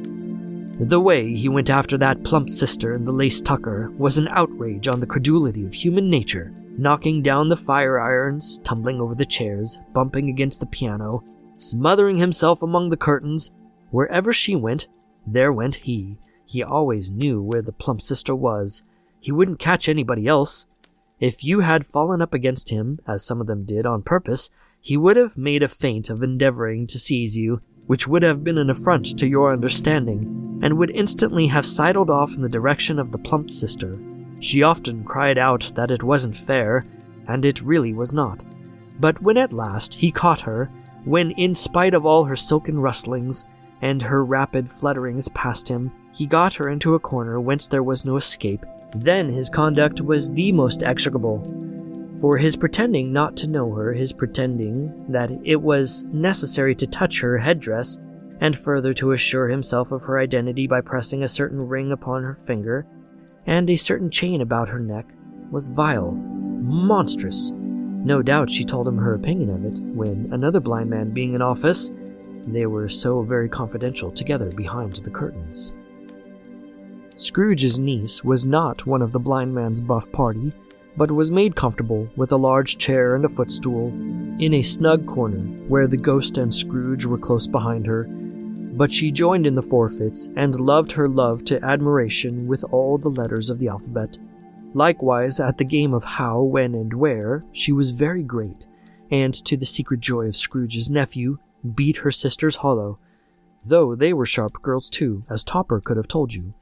The 0.82 1.00
way 1.00 1.32
he 1.32 1.48
went 1.48 1.70
after 1.70 1.96
that 1.98 2.24
plump 2.24 2.50
sister 2.50 2.94
and 2.94 3.06
the 3.06 3.12
lace 3.12 3.40
tucker 3.40 3.92
was 3.96 4.18
an 4.18 4.26
outrage 4.26 4.88
on 4.88 4.98
the 4.98 5.06
credulity 5.06 5.64
of 5.64 5.72
human 5.72 6.10
nature, 6.10 6.52
knocking 6.76 7.22
down 7.22 7.46
the 7.46 7.56
fire 7.56 8.00
irons, 8.00 8.58
tumbling 8.64 9.00
over 9.00 9.14
the 9.14 9.24
chairs, 9.24 9.78
bumping 9.92 10.28
against 10.28 10.58
the 10.58 10.66
piano, 10.66 11.22
smothering 11.56 12.16
himself 12.16 12.64
among 12.64 12.88
the 12.88 12.96
curtains. 12.96 13.52
Wherever 13.92 14.32
she 14.32 14.56
went, 14.56 14.88
there 15.24 15.52
went 15.52 15.76
he. 15.76 16.18
He 16.44 16.64
always 16.64 17.12
knew 17.12 17.40
where 17.40 17.62
the 17.62 17.70
plump 17.70 18.02
sister 18.02 18.34
was. 18.34 18.82
He 19.20 19.30
wouldn't 19.30 19.60
catch 19.60 19.88
anybody 19.88 20.26
else. 20.26 20.66
If 21.20 21.44
you 21.44 21.60
had 21.60 21.86
fallen 21.86 22.20
up 22.20 22.34
against 22.34 22.70
him, 22.70 22.98
as 23.06 23.24
some 23.24 23.40
of 23.40 23.46
them 23.46 23.62
did 23.62 23.86
on 23.86 24.02
purpose, 24.02 24.50
he 24.80 24.96
would 24.96 25.16
have 25.16 25.38
made 25.38 25.62
a 25.62 25.68
feint 25.68 26.10
of 26.10 26.24
endeavoring 26.24 26.88
to 26.88 26.98
seize 26.98 27.36
you, 27.36 27.62
which 27.86 28.06
would 28.06 28.22
have 28.22 28.44
been 28.44 28.58
an 28.58 28.70
affront 28.70 29.18
to 29.18 29.26
your 29.26 29.52
understanding, 29.52 30.60
and 30.62 30.76
would 30.76 30.90
instantly 30.90 31.46
have 31.46 31.66
sidled 31.66 32.10
off 32.10 32.36
in 32.36 32.42
the 32.42 32.48
direction 32.48 32.98
of 32.98 33.10
the 33.10 33.18
plump 33.18 33.50
sister. 33.50 33.94
She 34.40 34.62
often 34.62 35.04
cried 35.04 35.38
out 35.38 35.70
that 35.74 35.90
it 35.90 36.02
wasn't 36.02 36.34
fair, 36.34 36.84
and 37.26 37.44
it 37.44 37.62
really 37.62 37.92
was 37.92 38.12
not. 38.12 38.44
But 39.00 39.20
when 39.22 39.36
at 39.36 39.52
last 39.52 39.94
he 39.94 40.10
caught 40.10 40.40
her, 40.42 40.70
when 41.04 41.32
in 41.32 41.54
spite 41.54 41.94
of 41.94 42.06
all 42.06 42.24
her 42.24 42.36
silken 42.36 42.78
rustlings 42.78 43.46
and 43.80 44.00
her 44.00 44.24
rapid 44.24 44.68
flutterings 44.68 45.28
past 45.34 45.68
him, 45.68 45.90
he 46.14 46.26
got 46.26 46.54
her 46.54 46.68
into 46.68 46.94
a 46.94 47.00
corner 47.00 47.40
whence 47.40 47.66
there 47.66 47.82
was 47.82 48.04
no 48.04 48.16
escape, 48.16 48.64
then 48.94 49.28
his 49.28 49.50
conduct 49.50 50.00
was 50.00 50.30
the 50.30 50.52
most 50.52 50.82
execrable. 50.82 51.42
For 52.22 52.38
his 52.38 52.54
pretending 52.54 53.12
not 53.12 53.36
to 53.38 53.48
know 53.48 53.74
her, 53.74 53.92
his 53.92 54.12
pretending 54.12 55.06
that 55.08 55.32
it 55.42 55.60
was 55.60 56.04
necessary 56.04 56.72
to 56.76 56.86
touch 56.86 57.20
her 57.20 57.36
headdress, 57.36 57.98
and 58.40 58.56
further 58.56 58.92
to 58.94 59.10
assure 59.10 59.48
himself 59.48 59.90
of 59.90 60.02
her 60.04 60.20
identity 60.20 60.68
by 60.68 60.82
pressing 60.82 61.24
a 61.24 61.28
certain 61.28 61.58
ring 61.66 61.90
upon 61.90 62.22
her 62.22 62.34
finger, 62.34 62.86
and 63.44 63.68
a 63.68 63.74
certain 63.74 64.08
chain 64.08 64.40
about 64.40 64.68
her 64.68 64.78
neck 64.78 65.12
was 65.50 65.66
vile, 65.66 66.12
monstrous. 66.12 67.50
No 67.56 68.22
doubt 68.22 68.50
she 68.50 68.64
told 68.64 68.86
him 68.86 68.98
her 68.98 69.14
opinion 69.14 69.50
of 69.50 69.64
it 69.64 69.80
when, 69.84 70.28
another 70.30 70.60
blind 70.60 70.90
man 70.90 71.10
being 71.10 71.34
in 71.34 71.42
office, 71.42 71.90
they 72.46 72.66
were 72.66 72.88
so 72.88 73.22
very 73.24 73.48
confidential 73.48 74.12
together 74.12 74.48
behind 74.52 74.92
the 74.94 75.10
curtains. 75.10 75.74
Scrooge's 77.16 77.80
niece 77.80 78.22
was 78.22 78.46
not 78.46 78.86
one 78.86 79.02
of 79.02 79.10
the 79.10 79.18
blind 79.18 79.52
man's 79.52 79.80
buff 79.80 80.10
party, 80.12 80.52
but 80.96 81.10
was 81.10 81.30
made 81.30 81.56
comfortable 81.56 82.08
with 82.16 82.32
a 82.32 82.36
large 82.36 82.78
chair 82.78 83.14
and 83.14 83.24
a 83.24 83.28
footstool 83.28 83.88
in 84.38 84.54
a 84.54 84.62
snug 84.62 85.06
corner 85.06 85.42
where 85.68 85.86
the 85.86 85.96
ghost 85.96 86.38
and 86.38 86.54
Scrooge 86.54 87.04
were 87.04 87.18
close 87.18 87.46
behind 87.46 87.86
her 87.86 88.08
but 88.72 88.90
she 88.90 89.10
joined 89.10 89.46
in 89.46 89.54
the 89.54 89.62
forfeits 89.62 90.30
and 90.34 90.58
loved 90.58 90.92
her 90.92 91.08
love 91.08 91.44
to 91.44 91.62
admiration 91.62 92.46
with 92.46 92.64
all 92.72 92.96
the 92.96 93.10
letters 93.10 93.50
of 93.50 93.58
the 93.58 93.68
alphabet. 93.68 94.18
Likewise, 94.72 95.38
at 95.38 95.58
the 95.58 95.64
game 95.64 95.92
of 95.92 96.02
how, 96.02 96.42
when, 96.42 96.74
and 96.74 96.94
where, 96.94 97.42
she 97.52 97.70
was 97.70 97.90
very 97.90 98.22
great, 98.22 98.66
and 99.10 99.34
to 99.34 99.58
the 99.58 99.66
secret 99.66 100.00
joy 100.00 100.26
of 100.26 100.36
Scrooge's 100.36 100.88
nephew, 100.88 101.38
beat 101.74 101.98
her 101.98 102.10
sisters 102.10 102.56
hollow, 102.56 102.98
though 103.62 103.94
they 103.94 104.14
were 104.14 104.24
sharp 104.24 104.62
girls 104.62 104.88
too, 104.88 105.22
as 105.28 105.44
Topper 105.44 105.80
could 105.80 105.98
have 105.98 106.08
told 106.08 106.32
you. 106.32 106.54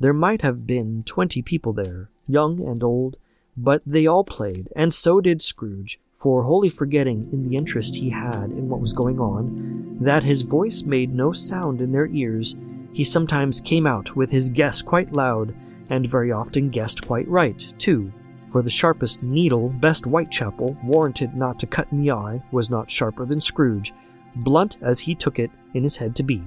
There 0.00 0.12
might 0.12 0.42
have 0.42 0.66
been 0.66 1.04
twenty 1.04 1.40
people 1.40 1.72
there, 1.72 2.10
young 2.26 2.60
and 2.60 2.82
old, 2.82 3.16
but 3.56 3.82
they 3.86 4.06
all 4.06 4.24
played, 4.24 4.68
and 4.74 4.92
so 4.92 5.20
did 5.20 5.40
Scrooge, 5.40 5.98
for 6.12 6.42
wholly 6.44 6.68
forgetting 6.68 7.28
in 7.32 7.48
the 7.48 7.56
interest 7.56 7.96
he 7.96 8.10
had 8.10 8.44
in 8.50 8.68
what 8.68 8.80
was 8.80 8.92
going 8.92 9.18
on, 9.18 9.98
that 10.00 10.22
his 10.24 10.42
voice 10.42 10.82
made 10.82 11.14
no 11.14 11.32
sound 11.32 11.80
in 11.80 11.92
their 11.92 12.06
ears, 12.06 12.56
he 12.92 13.04
sometimes 13.04 13.60
came 13.60 13.86
out 13.86 14.14
with 14.16 14.30
his 14.30 14.50
guess 14.50 14.80
quite 14.80 15.12
loud, 15.12 15.54
and 15.90 16.06
very 16.06 16.32
often 16.32 16.70
guessed 16.70 17.06
quite 17.06 17.28
right, 17.28 17.74
too, 17.78 18.12
for 18.48 18.62
the 18.62 18.70
sharpest 18.70 19.22
needle 19.22 19.68
best 19.68 20.04
Whitechapel 20.04 20.76
warranted 20.84 21.34
not 21.34 21.58
to 21.58 21.66
cut 21.66 21.88
in 21.90 21.98
the 21.98 22.12
eye 22.12 22.42
was 22.52 22.70
not 22.70 22.90
sharper 22.90 23.24
than 23.24 23.40
Scrooge, 23.40 23.92
blunt 24.36 24.78
as 24.80 25.00
he 25.00 25.14
took 25.14 25.38
it 25.38 25.50
in 25.74 25.82
his 25.82 25.96
head 25.96 26.14
to 26.16 26.22
be. 26.22 26.42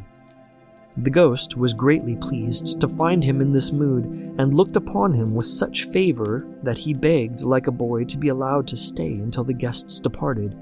The 0.99 1.11
ghost 1.11 1.55
was 1.55 1.75
greatly 1.75 2.15
pleased 2.15 2.81
to 2.81 2.87
find 2.87 3.23
him 3.23 3.39
in 3.39 3.51
this 3.51 3.71
mood, 3.71 4.05
and 4.39 4.53
looked 4.53 4.75
upon 4.75 5.13
him 5.13 5.35
with 5.35 5.45
such 5.45 5.85
favor 5.85 6.47
that 6.63 6.77
he 6.77 6.93
begged, 6.93 7.43
like 7.43 7.67
a 7.67 7.71
boy, 7.71 8.05
to 8.05 8.17
be 8.17 8.29
allowed 8.29 8.67
to 8.67 8.77
stay 8.77 9.13
until 9.13 9.43
the 9.43 9.53
guests 9.53 9.99
departed. 9.99 10.57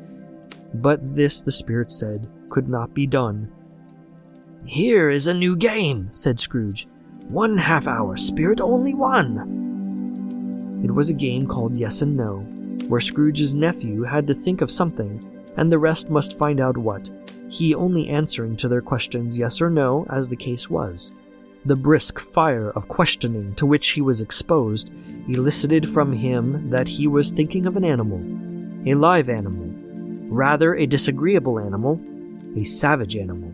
But 0.74 1.00
this, 1.16 1.40
the 1.40 1.54
spirit 1.54 1.90
said, 1.90 2.30
could 2.50 2.68
not 2.68 2.94
be 2.94 3.08
done. 3.08 3.50
Here 4.66 5.10
is 5.10 5.28
a 5.28 5.34
new 5.34 5.56
game, 5.56 6.08
said 6.12 6.40
Scrooge. 6.40 6.88
One 7.30 7.58
half 7.58 7.88
hour, 7.88 8.18
spirit 8.18 8.60
only 8.60 8.94
one. 8.94 10.82
It 10.84 10.92
was 10.92 11.10
a 11.10 11.14
game 11.14 11.48
called 11.48 11.78
Yes 11.78 12.02
and 12.02 12.18
No, 12.18 12.40
where 12.88 13.00
Scrooge's 13.00 13.54
nephew 13.54 14.04
had 14.04 14.28
to 14.28 14.34
think 14.34 14.62
of 14.62 14.70
something, 14.70 15.24
and 15.56 15.72
the 15.72 15.80
rest 15.80 16.10
must 16.10 16.38
find 16.38 16.60
out 16.60 16.78
what 16.78 17.10
he 17.56 17.74
only 17.74 18.10
answering 18.10 18.56
to 18.58 18.68
their 18.68 18.82
questions 18.82 19.38
yes 19.38 19.62
or 19.62 19.70
no, 19.70 20.06
as 20.10 20.28
the 20.28 20.36
case 20.36 20.70
was. 20.70 21.14
The 21.66 21.76
brisk 21.76 22.20
fire 22.20 22.70
of 22.72 22.90
questioning 22.90 23.56
to 23.56 23.66
which 23.66 23.92
he 23.92 24.02
was 24.02 24.22
exposed 24.22 24.94
elicited 25.28 25.90
from 25.90 26.12
him 26.12 26.70
that 26.70 26.88
he 26.88 27.08
was 27.08 27.32
thinking 27.32 27.66
of 27.66 27.78
an 27.78 27.86
animal, 27.86 28.20
a 28.86 28.94
live 28.94 29.30
animal, 29.30 29.74
rather 30.30 30.76
a 30.76 30.86
disagreeable 30.86 31.58
animal, 31.58 32.00
a 32.58 32.64
savage 32.64 33.16
animal, 33.16 33.52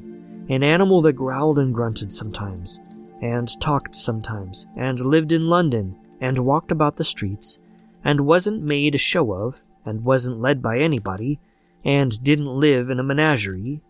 an 0.49 0.64
animal 0.64 1.02
that 1.04 1.14
growled 1.14 1.60
and 1.60 1.74
grunted 1.74 2.12
sometimes, 2.12 2.82
and 3.22 3.47
talked 3.62 3.95
sometimes, 3.95 4.68
and 4.76 4.99
lived 4.99 5.32
in 5.32 5.47
London, 5.47 5.95
and 6.20 6.39
walked 6.39 6.72
about 6.72 6.95
the 6.95 7.04
streets, 7.04 7.60
and 8.04 8.22
wasn't 8.22 8.64
made 8.64 8.95
a 8.95 8.97
show 8.97 9.32
of, 9.32 9.62
and 9.86 10.04
wasn't 10.04 10.41
led 10.41 10.62
by 10.62 10.80
anybody, 10.80 11.39
and 11.86 12.22
didn't 12.24 12.60
live 12.60 12.89
in 12.89 12.99
a 12.99 13.04
menagerie, 13.04 13.82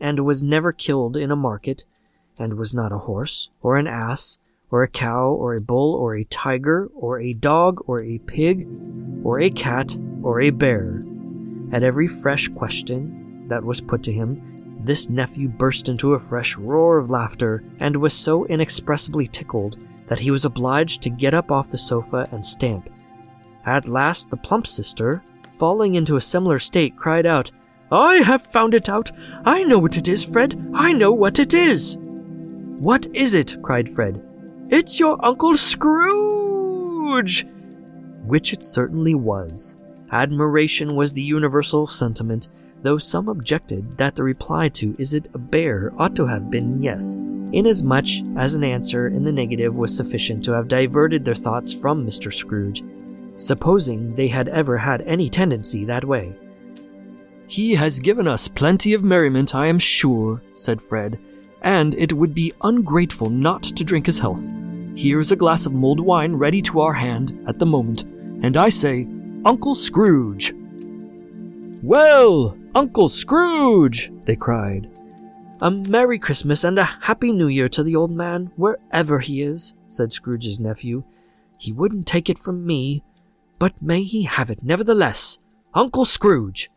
and 0.00 0.24
was 0.24 0.42
never 0.42 0.72
killed 0.72 1.16
in 1.16 1.30
a 1.30 1.36
market, 1.36 1.84
and 2.38 2.54
was 2.54 2.72
not 2.72 2.92
a 2.92 2.98
horse, 2.98 3.50
or 3.62 3.76
an 3.76 3.86
ass, 3.86 4.38
or 4.70 4.82
a 4.82 4.88
cow, 4.88 5.28
or 5.28 5.54
a 5.54 5.60
bull, 5.60 5.94
or 5.94 6.16
a 6.16 6.24
tiger, 6.24 6.88
or 6.94 7.20
a 7.20 7.32
dog, 7.34 7.80
or 7.86 8.02
a 8.02 8.18
pig, 8.18 8.68
or 9.24 9.40
a 9.40 9.50
cat, 9.50 9.96
or 10.22 10.40
a 10.40 10.50
bear. 10.50 11.02
At 11.72 11.82
every 11.82 12.06
fresh 12.06 12.48
question 12.48 13.46
that 13.48 13.64
was 13.64 13.80
put 13.80 14.02
to 14.04 14.12
him, 14.12 14.78
this 14.82 15.10
nephew 15.10 15.48
burst 15.48 15.88
into 15.88 16.14
a 16.14 16.18
fresh 16.18 16.56
roar 16.56 16.98
of 16.98 17.10
laughter, 17.10 17.62
and 17.80 17.96
was 17.96 18.14
so 18.14 18.46
inexpressibly 18.46 19.26
tickled 19.26 19.76
that 20.06 20.18
he 20.18 20.30
was 20.30 20.44
obliged 20.44 21.02
to 21.02 21.10
get 21.10 21.34
up 21.34 21.50
off 21.50 21.68
the 21.68 21.78
sofa 21.78 22.26
and 22.32 22.44
stamp. 22.44 22.88
At 23.66 23.88
last, 23.88 24.30
the 24.30 24.36
plump 24.36 24.66
sister, 24.66 25.22
falling 25.54 25.96
into 25.96 26.16
a 26.16 26.20
similar 26.20 26.58
state, 26.58 26.96
cried 26.96 27.26
out, 27.26 27.50
I 27.90 28.16
have 28.16 28.42
found 28.42 28.74
it 28.74 28.88
out. 28.88 29.10
I 29.44 29.62
know 29.64 29.78
what 29.78 29.96
it 29.96 30.08
is, 30.08 30.24
Fred. 30.24 30.70
I 30.74 30.92
know 30.92 31.12
what 31.12 31.38
it 31.38 31.54
is. 31.54 31.96
What 31.98 33.06
is 33.14 33.34
it? 33.34 33.56
cried 33.62 33.88
Fred. 33.88 34.22
It's 34.68 35.00
your 35.00 35.22
Uncle 35.24 35.56
Scrooge! 35.56 37.46
Which 38.24 38.52
it 38.52 38.64
certainly 38.64 39.14
was. 39.14 39.76
Admiration 40.12 40.94
was 40.94 41.12
the 41.12 41.22
universal 41.22 41.86
sentiment, 41.86 42.48
though 42.82 42.98
some 42.98 43.28
objected 43.28 43.98
that 43.98 44.14
the 44.14 44.22
reply 44.22 44.68
to 44.70 44.94
is 44.98 45.14
it 45.14 45.28
a 45.34 45.38
bear 45.38 45.92
ought 45.98 46.14
to 46.16 46.26
have 46.26 46.50
been 46.50 46.82
yes, 46.82 47.16
inasmuch 47.52 48.08
as 48.36 48.54
an 48.54 48.64
answer 48.64 49.08
in 49.08 49.24
the 49.24 49.32
negative 49.32 49.74
was 49.74 49.96
sufficient 49.96 50.44
to 50.44 50.52
have 50.52 50.68
diverted 50.68 51.24
their 51.24 51.34
thoughts 51.34 51.72
from 51.72 52.06
Mr. 52.06 52.32
Scrooge 52.32 52.82
supposing 53.40 54.14
they 54.14 54.28
had 54.28 54.48
ever 54.48 54.76
had 54.76 55.00
any 55.02 55.30
tendency 55.30 55.84
that 55.84 56.04
way. 56.04 56.36
He 57.50 57.74
has 57.74 57.98
given 57.98 58.28
us 58.28 58.46
plenty 58.46 58.94
of 58.94 59.02
merriment, 59.02 59.56
I 59.56 59.66
am 59.66 59.80
sure, 59.80 60.40
said 60.52 60.80
Fred, 60.80 61.18
and 61.62 61.96
it 61.96 62.12
would 62.12 62.32
be 62.32 62.52
ungrateful 62.62 63.28
not 63.28 63.64
to 63.64 63.82
drink 63.82 64.06
his 64.06 64.20
health. 64.20 64.52
Here 64.94 65.18
is 65.18 65.32
a 65.32 65.36
glass 65.36 65.66
of 65.66 65.72
mulled 65.72 65.98
wine 65.98 66.34
ready 66.36 66.62
to 66.62 66.78
our 66.78 66.92
hand 66.92 67.42
at 67.48 67.58
the 67.58 67.66
moment, 67.66 68.04
and 68.44 68.56
I 68.56 68.68
say, 68.68 69.08
Uncle 69.44 69.74
Scrooge! 69.74 70.54
Well, 71.82 72.56
Uncle 72.76 73.08
Scrooge! 73.08 74.12
they 74.26 74.36
cried. 74.36 74.88
A 75.60 75.72
Merry 75.72 76.20
Christmas 76.20 76.62
and 76.62 76.78
a 76.78 76.84
Happy 76.84 77.32
New 77.32 77.48
Year 77.48 77.68
to 77.70 77.82
the 77.82 77.96
old 77.96 78.12
man, 78.12 78.52
wherever 78.54 79.18
he 79.18 79.42
is, 79.42 79.74
said 79.88 80.12
Scrooge's 80.12 80.60
nephew. 80.60 81.02
He 81.58 81.72
wouldn't 81.72 82.06
take 82.06 82.30
it 82.30 82.38
from 82.38 82.64
me, 82.64 83.02
but 83.58 83.82
may 83.82 84.04
he 84.04 84.22
have 84.22 84.50
it 84.50 84.62
nevertheless. 84.62 85.40
Uncle 85.74 86.04
Scrooge! 86.04 86.70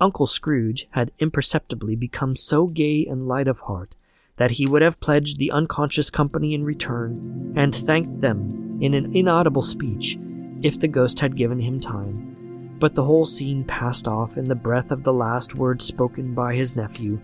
Uncle 0.00 0.26
Scrooge 0.26 0.88
had 0.90 1.12
imperceptibly 1.18 1.94
become 1.94 2.34
so 2.34 2.66
gay 2.66 3.06
and 3.06 3.28
light 3.28 3.46
of 3.46 3.60
heart 3.60 3.94
that 4.36 4.52
he 4.52 4.66
would 4.66 4.82
have 4.82 4.98
pledged 4.98 5.38
the 5.38 5.52
unconscious 5.52 6.10
company 6.10 6.52
in 6.52 6.64
return 6.64 7.52
and 7.56 7.74
thanked 7.74 8.20
them 8.20 8.78
in 8.80 8.94
an 8.94 9.14
inaudible 9.14 9.62
speech 9.62 10.18
if 10.62 10.80
the 10.80 10.88
ghost 10.88 11.20
had 11.20 11.36
given 11.36 11.60
him 11.60 11.78
time. 11.78 12.76
But 12.80 12.96
the 12.96 13.04
whole 13.04 13.24
scene 13.24 13.64
passed 13.64 14.08
off 14.08 14.36
in 14.36 14.46
the 14.46 14.56
breath 14.56 14.90
of 14.90 15.04
the 15.04 15.12
last 15.12 15.54
words 15.54 15.84
spoken 15.84 16.34
by 16.34 16.56
his 16.56 16.74
nephew, 16.74 17.20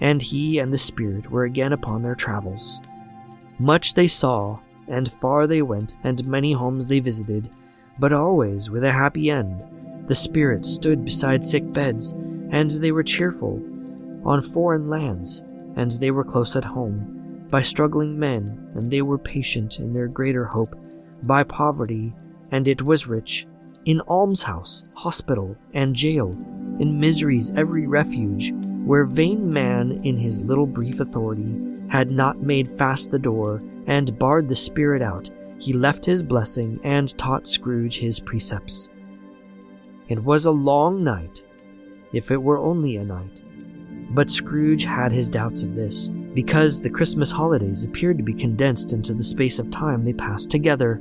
and 0.00 0.20
he 0.20 0.58
and 0.58 0.72
the 0.72 0.78
spirit 0.78 1.30
were 1.30 1.44
again 1.44 1.72
upon 1.72 2.02
their 2.02 2.14
travels. 2.14 2.82
Much 3.58 3.94
they 3.94 4.08
saw, 4.08 4.58
and 4.88 5.10
far 5.10 5.46
they 5.46 5.62
went, 5.62 5.96
and 6.04 6.26
many 6.26 6.52
homes 6.52 6.86
they 6.86 7.00
visited, 7.00 7.48
but 7.98 8.12
always 8.12 8.70
with 8.70 8.84
a 8.84 8.92
happy 8.92 9.30
end. 9.30 9.64
The 10.10 10.16
spirit 10.16 10.66
stood 10.66 11.04
beside 11.04 11.44
sick 11.44 11.72
beds, 11.72 12.14
and 12.50 12.68
they 12.68 12.90
were 12.90 13.04
cheerful. 13.04 13.62
On 14.24 14.42
foreign 14.42 14.88
lands, 14.88 15.44
and 15.76 15.92
they 15.92 16.10
were 16.10 16.24
close 16.24 16.56
at 16.56 16.64
home. 16.64 17.46
By 17.48 17.62
struggling 17.62 18.18
men, 18.18 18.72
and 18.74 18.90
they 18.90 19.02
were 19.02 19.18
patient 19.18 19.78
in 19.78 19.92
their 19.92 20.08
greater 20.08 20.44
hope. 20.44 20.74
By 21.22 21.44
poverty, 21.44 22.12
and 22.50 22.66
it 22.66 22.82
was 22.82 23.06
rich. 23.06 23.46
In 23.84 24.00
almshouse, 24.08 24.84
hospital, 24.94 25.56
and 25.74 25.94
jail. 25.94 26.32
In 26.80 26.98
misery's 26.98 27.52
every 27.52 27.86
refuge, 27.86 28.52
where 28.84 29.04
vain 29.04 29.48
man 29.48 30.00
in 30.02 30.16
his 30.16 30.42
little 30.42 30.66
brief 30.66 30.98
authority 30.98 31.56
had 31.88 32.10
not 32.10 32.42
made 32.42 32.68
fast 32.68 33.12
the 33.12 33.18
door 33.20 33.60
and 33.86 34.18
barred 34.18 34.48
the 34.48 34.56
spirit 34.56 35.02
out, 35.02 35.30
he 35.60 35.72
left 35.72 36.04
his 36.04 36.24
blessing 36.24 36.80
and 36.82 37.16
taught 37.16 37.46
Scrooge 37.46 38.00
his 38.00 38.18
precepts. 38.18 38.90
It 40.10 40.24
was 40.24 40.44
a 40.44 40.50
long 40.50 41.04
night, 41.04 41.44
if 42.12 42.32
it 42.32 42.42
were 42.42 42.58
only 42.58 42.96
a 42.96 43.04
night. 43.04 43.44
But 44.10 44.28
Scrooge 44.28 44.84
had 44.84 45.12
his 45.12 45.28
doubts 45.28 45.62
of 45.62 45.76
this, 45.76 46.08
because 46.08 46.80
the 46.80 46.90
Christmas 46.90 47.30
holidays 47.30 47.84
appeared 47.84 48.18
to 48.18 48.24
be 48.24 48.34
condensed 48.34 48.92
into 48.92 49.14
the 49.14 49.22
space 49.22 49.60
of 49.60 49.70
time 49.70 50.02
they 50.02 50.12
passed 50.12 50.50
together. 50.50 51.00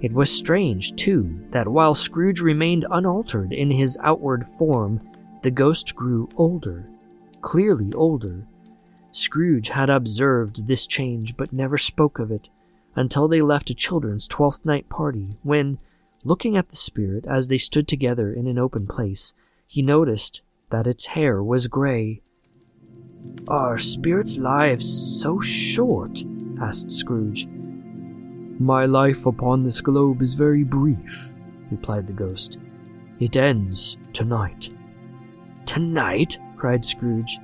It 0.00 0.14
was 0.14 0.32
strange, 0.32 0.96
too, 0.96 1.44
that 1.50 1.68
while 1.68 1.94
Scrooge 1.94 2.40
remained 2.40 2.86
unaltered 2.90 3.52
in 3.52 3.70
his 3.70 3.98
outward 4.00 4.44
form, 4.58 5.06
the 5.42 5.50
ghost 5.50 5.94
grew 5.94 6.26
older, 6.36 6.88
clearly 7.42 7.92
older. 7.92 8.46
Scrooge 9.10 9.68
had 9.68 9.90
observed 9.90 10.66
this 10.66 10.86
change 10.86 11.36
but 11.36 11.52
never 11.52 11.76
spoke 11.76 12.18
of 12.18 12.30
it 12.30 12.48
until 12.96 13.28
they 13.28 13.42
left 13.42 13.68
a 13.68 13.74
children's 13.74 14.26
Twelfth 14.26 14.64
Night 14.64 14.88
party, 14.88 15.36
when, 15.42 15.78
looking 16.24 16.56
at 16.56 16.68
the 16.68 16.76
spirit 16.76 17.26
as 17.26 17.48
they 17.48 17.58
stood 17.58 17.88
together 17.88 18.32
in 18.32 18.46
an 18.46 18.58
open 18.58 18.86
place, 18.86 19.34
he 19.66 19.82
noticed 19.82 20.42
that 20.70 20.86
its 20.86 21.06
hair 21.06 21.42
was 21.42 21.68
gray. 21.68 22.22
Are 23.48 23.78
spirits' 23.78 24.38
lives 24.38 25.20
so 25.20 25.40
short? 25.40 26.24
asked 26.60 26.92
Scrooge. 26.92 27.46
My 28.58 28.86
life 28.86 29.26
upon 29.26 29.62
this 29.62 29.80
globe 29.80 30.22
is 30.22 30.34
very 30.34 30.64
brief, 30.64 31.34
replied 31.70 32.06
the 32.06 32.12
ghost. 32.12 32.58
It 33.18 33.36
ends 33.36 33.96
tonight. 34.12 34.70
Tonight? 35.66 36.38
cried 36.56 36.84
Scrooge. 36.84 37.38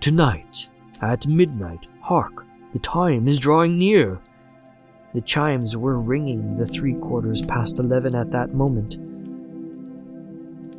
Tonight, 0.00 0.70
at 1.00 1.26
midnight, 1.26 1.88
hark, 2.00 2.46
the 2.72 2.78
time 2.78 3.28
is 3.28 3.38
drawing 3.38 3.78
near. 3.78 4.20
The 5.12 5.20
chimes 5.20 5.76
were 5.76 6.00
ringing 6.00 6.56
the 6.56 6.66
three 6.66 6.94
quarters 6.94 7.42
past 7.42 7.78
eleven 7.78 8.14
at 8.14 8.30
that 8.30 8.54
moment. 8.54 8.98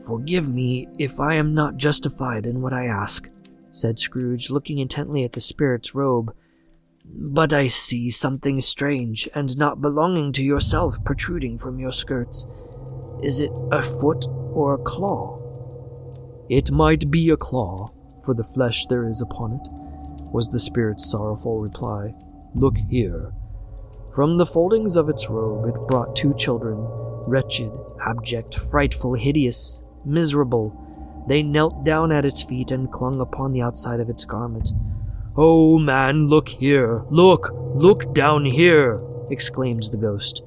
Forgive 0.06 0.50
me 0.50 0.88
if 0.98 1.20
I 1.20 1.36
am 1.36 1.54
not 1.54 1.78
justified 1.78 2.46
in 2.46 2.62
what 2.62 2.74
I 2.74 2.86
ask, 2.86 3.30
said 3.70 4.00
Scrooge, 4.00 4.50
looking 4.50 4.80
intently 4.80 5.24
at 5.24 5.34
the 5.34 5.42
spirit's 5.42 5.96
robe. 5.96 6.36
But 7.06 7.54
I 7.54 7.68
see 7.68 8.10
something 8.10 8.60
strange 8.62 9.30
and 9.36 9.58
not 9.58 9.82
belonging 9.82 10.32
to 10.34 10.44
yourself 10.44 11.04
protruding 11.06 11.58
from 11.58 11.80
your 11.80 11.92
skirts. 11.92 12.48
Is 13.22 13.40
it 13.40 13.52
a 13.72 13.82
foot 13.82 14.26
or 14.52 14.74
a 14.74 14.84
claw? 14.84 15.40
It 16.50 16.72
might 16.72 17.12
be 17.12 17.30
a 17.30 17.38
claw, 17.38 17.90
for 18.26 18.34
the 18.34 18.44
flesh 18.44 18.86
there 18.88 19.06
is 19.08 19.22
upon 19.22 19.54
it, 19.54 19.70
was 20.32 20.50
the 20.50 20.60
spirit's 20.60 21.10
sorrowful 21.10 21.62
reply. 21.62 22.14
Look 22.56 22.78
here. 22.90 23.34
From 24.14 24.36
the 24.36 24.46
foldings 24.46 24.96
of 24.96 25.10
its 25.10 25.28
robe, 25.28 25.66
it 25.66 25.88
brought 25.88 26.16
two 26.16 26.34
children, 26.36 26.78
wretched, 27.26 27.72
abject, 28.06 28.54
frightful, 28.54 29.16
hideous, 29.16 29.84
miserable. 30.06 31.26
They 31.28 31.42
knelt 31.42 31.84
down 31.84 32.12
at 32.12 32.24
its 32.24 32.44
feet 32.44 32.70
and 32.70 32.92
clung 32.92 33.20
upon 33.20 33.54
the 33.54 33.64
outside 33.64 34.00
of 34.00 34.10
its 34.10 34.24
garment. 34.24 34.72
Oh, 35.36 35.80
man, 35.80 36.28
look 36.28 36.48
here! 36.48 37.06
Look! 37.10 37.50
Look 37.74 38.14
down 38.14 38.46
here! 38.46 39.02
exclaimed 39.32 39.86
the 39.92 39.98
ghost. 39.98 40.44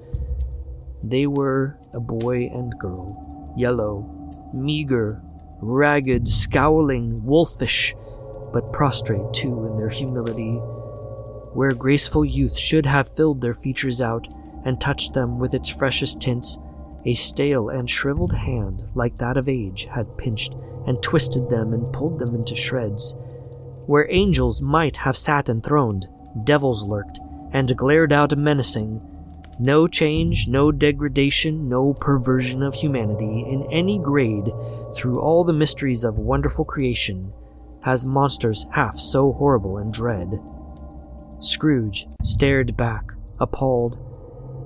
They 1.02 1.26
were 1.26 1.76
a 1.92 1.98
boy 1.98 2.48
and 2.52 2.78
girl, 2.78 3.52
yellow, 3.56 4.52
meager, 4.54 5.22
ragged, 5.60 6.28
scowling, 6.28 7.24
wolfish, 7.24 7.96
but 8.52 8.72
prostrate 8.72 9.32
too 9.32 9.66
in 9.66 9.76
their 9.76 9.88
humility 9.88 10.60
where 11.57 11.72
graceful 11.72 12.22
youth 12.22 12.59
should 12.59 12.84
have 12.84 13.09
filled 13.09 13.40
their 13.40 13.54
features 13.54 14.02
out 14.02 14.28
and 14.66 14.78
touched 14.78 15.14
them 15.14 15.38
with 15.38 15.54
its 15.54 15.70
freshest 15.70 16.20
tints, 16.20 16.59
a 17.07 17.14
stale 17.14 17.70
and 17.70 17.88
shriveled 17.88 18.34
hand 18.34 18.84
like 18.94 19.16
that 19.16 19.38
of 19.38 19.48
age 19.48 19.88
had 19.90 20.18
pinched 20.18 20.54
and 20.86 21.02
twisted 21.02 21.48
them 21.48 21.72
and 21.72 21.90
pulled 21.94 22.18
them 22.18 22.34
into 22.34 22.54
shreds. 22.54 23.16
Where 23.86 24.07
angels 24.11 24.61
might 24.61 24.96
have 24.96 25.16
sat 25.16 25.48
enthroned, 25.48 26.09
devils 26.44 26.86
lurked 26.86 27.20
and 27.52 27.74
glared 27.74 28.12
out 28.12 28.36
menacing. 28.36 29.00
No 29.59 29.88
change, 29.88 30.48
no 30.48 30.70
degradation, 30.70 31.70
no 31.70 31.94
perversion 31.94 32.62
of 32.62 32.74
humanity 32.74 33.46
in 33.48 33.62
any 33.72 33.98
grade 33.98 34.50
through 34.94 35.22
all 35.22 35.42
the 35.42 35.54
mysteries 35.54 36.04
of 36.04 36.18
wonderful 36.18 36.66
creation 36.66 37.32
has 37.80 38.04
monsters 38.04 38.66
half 38.72 38.98
so 38.98 39.32
horrible 39.32 39.78
and 39.78 39.94
dread. 39.94 40.38
Scrooge 41.41 42.07
stared 42.22 42.76
back, 42.76 43.12
appalled. 43.41 43.99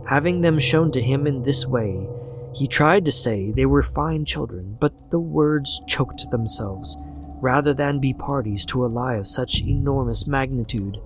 Having 0.08 0.40
them 0.40 0.58
shown 0.58 0.90
to 0.92 1.02
him 1.02 1.26
in 1.26 1.42
this 1.42 1.66
way, 1.66 2.08
he 2.54 2.66
tried 2.66 3.04
to 3.04 3.12
say 3.12 3.52
they 3.52 3.66
were 3.66 3.82
fine 3.82 4.24
children, 4.24 4.76
but 4.80 5.10
the 5.10 5.20
words 5.20 5.80
choked 5.86 6.30
themselves, 6.30 6.96
rather 7.40 7.74
than 7.74 8.00
be 8.00 8.12
parties 8.12 8.64
to 8.66 8.84
a 8.84 8.88
lie 8.88 9.14
of 9.14 9.26
such 9.26 9.62
enormous 9.62 10.26
magnitude. 10.26 10.98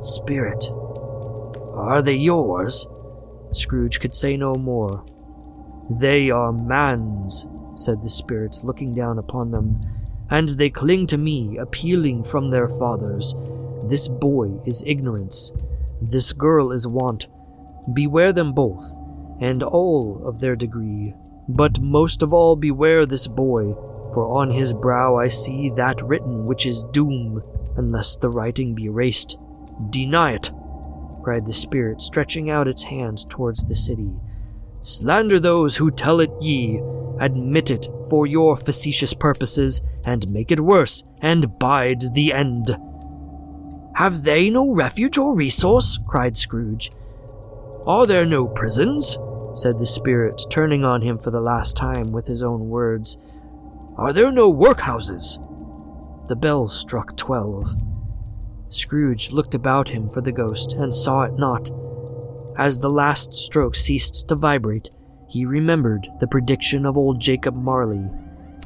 Spirit, 0.00 0.70
are 1.74 2.02
they 2.02 2.16
yours? 2.16 2.86
Scrooge 3.52 4.00
could 4.00 4.14
say 4.14 4.36
no 4.36 4.54
more. 4.54 5.04
They 5.90 6.30
are 6.30 6.52
man's, 6.52 7.46
said 7.74 8.02
the 8.02 8.10
spirit, 8.10 8.58
looking 8.62 8.94
down 8.94 9.18
upon 9.18 9.50
them, 9.50 9.80
and 10.30 10.48
they 10.48 10.70
cling 10.70 11.06
to 11.08 11.18
me, 11.18 11.56
appealing 11.56 12.24
from 12.24 12.48
their 12.48 12.68
fathers. 12.68 13.34
This 13.88 14.06
boy 14.06 14.60
is 14.66 14.84
ignorance, 14.86 15.52
this 16.00 16.32
girl 16.32 16.72
is 16.72 16.86
want. 16.86 17.26
Beware 17.94 18.32
them 18.32 18.52
both, 18.52 18.84
and 19.40 19.62
all 19.62 20.26
of 20.26 20.40
their 20.40 20.56
degree. 20.56 21.14
But 21.48 21.80
most 21.80 22.22
of 22.22 22.34
all 22.34 22.54
beware 22.54 23.06
this 23.06 23.26
boy, 23.26 23.72
for 24.12 24.38
on 24.38 24.50
his 24.50 24.74
brow 24.74 25.16
I 25.16 25.28
see 25.28 25.70
that 25.70 26.02
written 26.02 26.44
which 26.44 26.66
is 26.66 26.84
doom, 26.92 27.42
unless 27.76 28.16
the 28.16 28.28
writing 28.28 28.74
be 28.74 28.84
erased. 28.84 29.38
Deny 29.88 30.32
it, 30.32 30.50
cried 31.22 31.46
the 31.46 31.52
spirit, 31.52 32.02
stretching 32.02 32.50
out 32.50 32.68
its 32.68 32.82
hand 32.82 33.28
towards 33.30 33.64
the 33.64 33.76
city. 33.76 34.20
Slander 34.80 35.40
those 35.40 35.76
who 35.76 35.90
tell 35.90 36.20
it 36.20 36.30
ye, 36.40 36.82
admit 37.20 37.70
it 37.70 37.88
for 38.10 38.26
your 38.26 38.56
facetious 38.56 39.14
purposes, 39.14 39.80
and 40.04 40.28
make 40.28 40.52
it 40.52 40.60
worse, 40.60 41.04
and 41.22 41.58
bide 41.58 42.14
the 42.14 42.32
end. 42.32 42.76
Have 43.98 44.22
they 44.22 44.48
no 44.48 44.72
refuge 44.72 45.18
or 45.18 45.34
resource? 45.34 45.98
cried 46.06 46.36
Scrooge. 46.36 46.92
Are 47.84 48.06
there 48.06 48.24
no 48.24 48.46
prisons? 48.46 49.18
said 49.54 49.80
the 49.80 49.86
spirit, 49.86 50.40
turning 50.50 50.84
on 50.84 51.02
him 51.02 51.18
for 51.18 51.32
the 51.32 51.40
last 51.40 51.76
time 51.76 52.12
with 52.12 52.28
his 52.28 52.40
own 52.40 52.68
words. 52.68 53.18
Are 53.96 54.12
there 54.12 54.30
no 54.30 54.54
workhouses? 54.54 55.44
The 56.28 56.36
bell 56.36 56.68
struck 56.68 57.16
twelve. 57.16 57.74
Scrooge 58.68 59.32
looked 59.32 59.56
about 59.56 59.88
him 59.88 60.08
for 60.08 60.20
the 60.20 60.30
ghost 60.30 60.74
and 60.74 60.94
saw 60.94 61.22
it 61.22 61.36
not. 61.36 61.68
As 62.56 62.78
the 62.78 62.90
last 62.90 63.32
stroke 63.32 63.74
ceased 63.74 64.28
to 64.28 64.36
vibrate, 64.36 64.90
he 65.26 65.44
remembered 65.44 66.06
the 66.20 66.28
prediction 66.28 66.86
of 66.86 66.96
old 66.96 67.20
Jacob 67.20 67.56
Marley, 67.56 68.08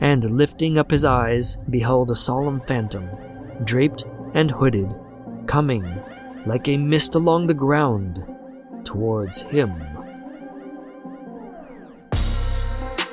and 0.03 0.31
lifting 0.31 0.77
up 0.77 0.91
his 0.91 1.07
eyes, 1.07 1.57
beheld 1.71 2.11
a 2.11 2.15
solemn 2.15 2.61
phantom, 2.69 3.09
draped 3.65 4.05
and 4.35 4.51
hooded, 4.51 4.95
coming 5.47 6.03
like 6.47 6.69
a 6.69 6.77
mist 6.77 7.15
along 7.15 7.47
the 7.47 7.55
ground 7.55 8.25
towards 8.85 9.41
him. 9.41 9.71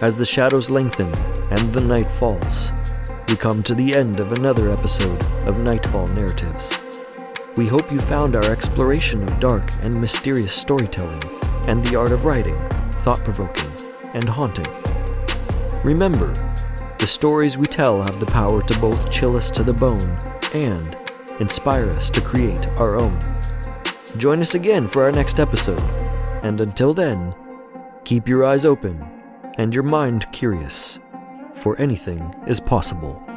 As 0.01 0.15
the 0.15 0.25
shadows 0.25 0.69
lengthen 0.69 1.13
and 1.51 1.67
the 1.69 1.81
night 1.81 2.09
falls, 2.09 2.71
we 3.27 3.35
come 3.35 3.61
to 3.63 3.75
the 3.75 3.93
end 3.93 4.19
of 4.19 4.31
another 4.31 4.71
episode 4.71 5.23
of 5.45 5.59
Nightfall 5.59 6.07
Narratives. 6.07 6.77
We 7.57 7.67
hope 7.67 7.91
you 7.91 7.99
found 7.99 8.35
our 8.35 8.51
exploration 8.51 9.21
of 9.21 9.39
dark 9.39 9.63
and 9.81 9.99
mysterious 9.99 10.53
storytelling 10.53 11.21
and 11.67 11.83
the 11.83 11.99
art 11.99 12.11
of 12.11 12.25
writing 12.25 12.57
thought 13.03 13.19
provoking 13.19 13.71
and 14.13 14.27
haunting. 14.27 14.65
Remember, 15.83 16.33
the 16.97 17.07
stories 17.07 17.57
we 17.57 17.65
tell 17.65 18.01
have 18.01 18.19
the 18.19 18.25
power 18.25 18.61
to 18.63 18.79
both 18.79 19.11
chill 19.11 19.35
us 19.35 19.49
to 19.51 19.63
the 19.63 19.73
bone 19.73 20.17
and 20.53 20.95
inspire 21.39 21.89
us 21.89 22.09
to 22.11 22.21
create 22.21 22.67
our 22.77 22.95
own. 22.99 23.17
Join 24.17 24.39
us 24.39 24.55
again 24.55 24.87
for 24.87 25.03
our 25.03 25.11
next 25.11 25.39
episode, 25.39 25.81
and 26.43 26.61
until 26.61 26.93
then, 26.93 27.35
keep 28.05 28.27
your 28.27 28.45
eyes 28.45 28.65
open 28.65 29.05
and 29.57 29.73
your 29.73 29.83
mind 29.83 30.31
curious, 30.31 30.99
for 31.53 31.77
anything 31.79 32.33
is 32.47 32.59
possible. 32.59 33.28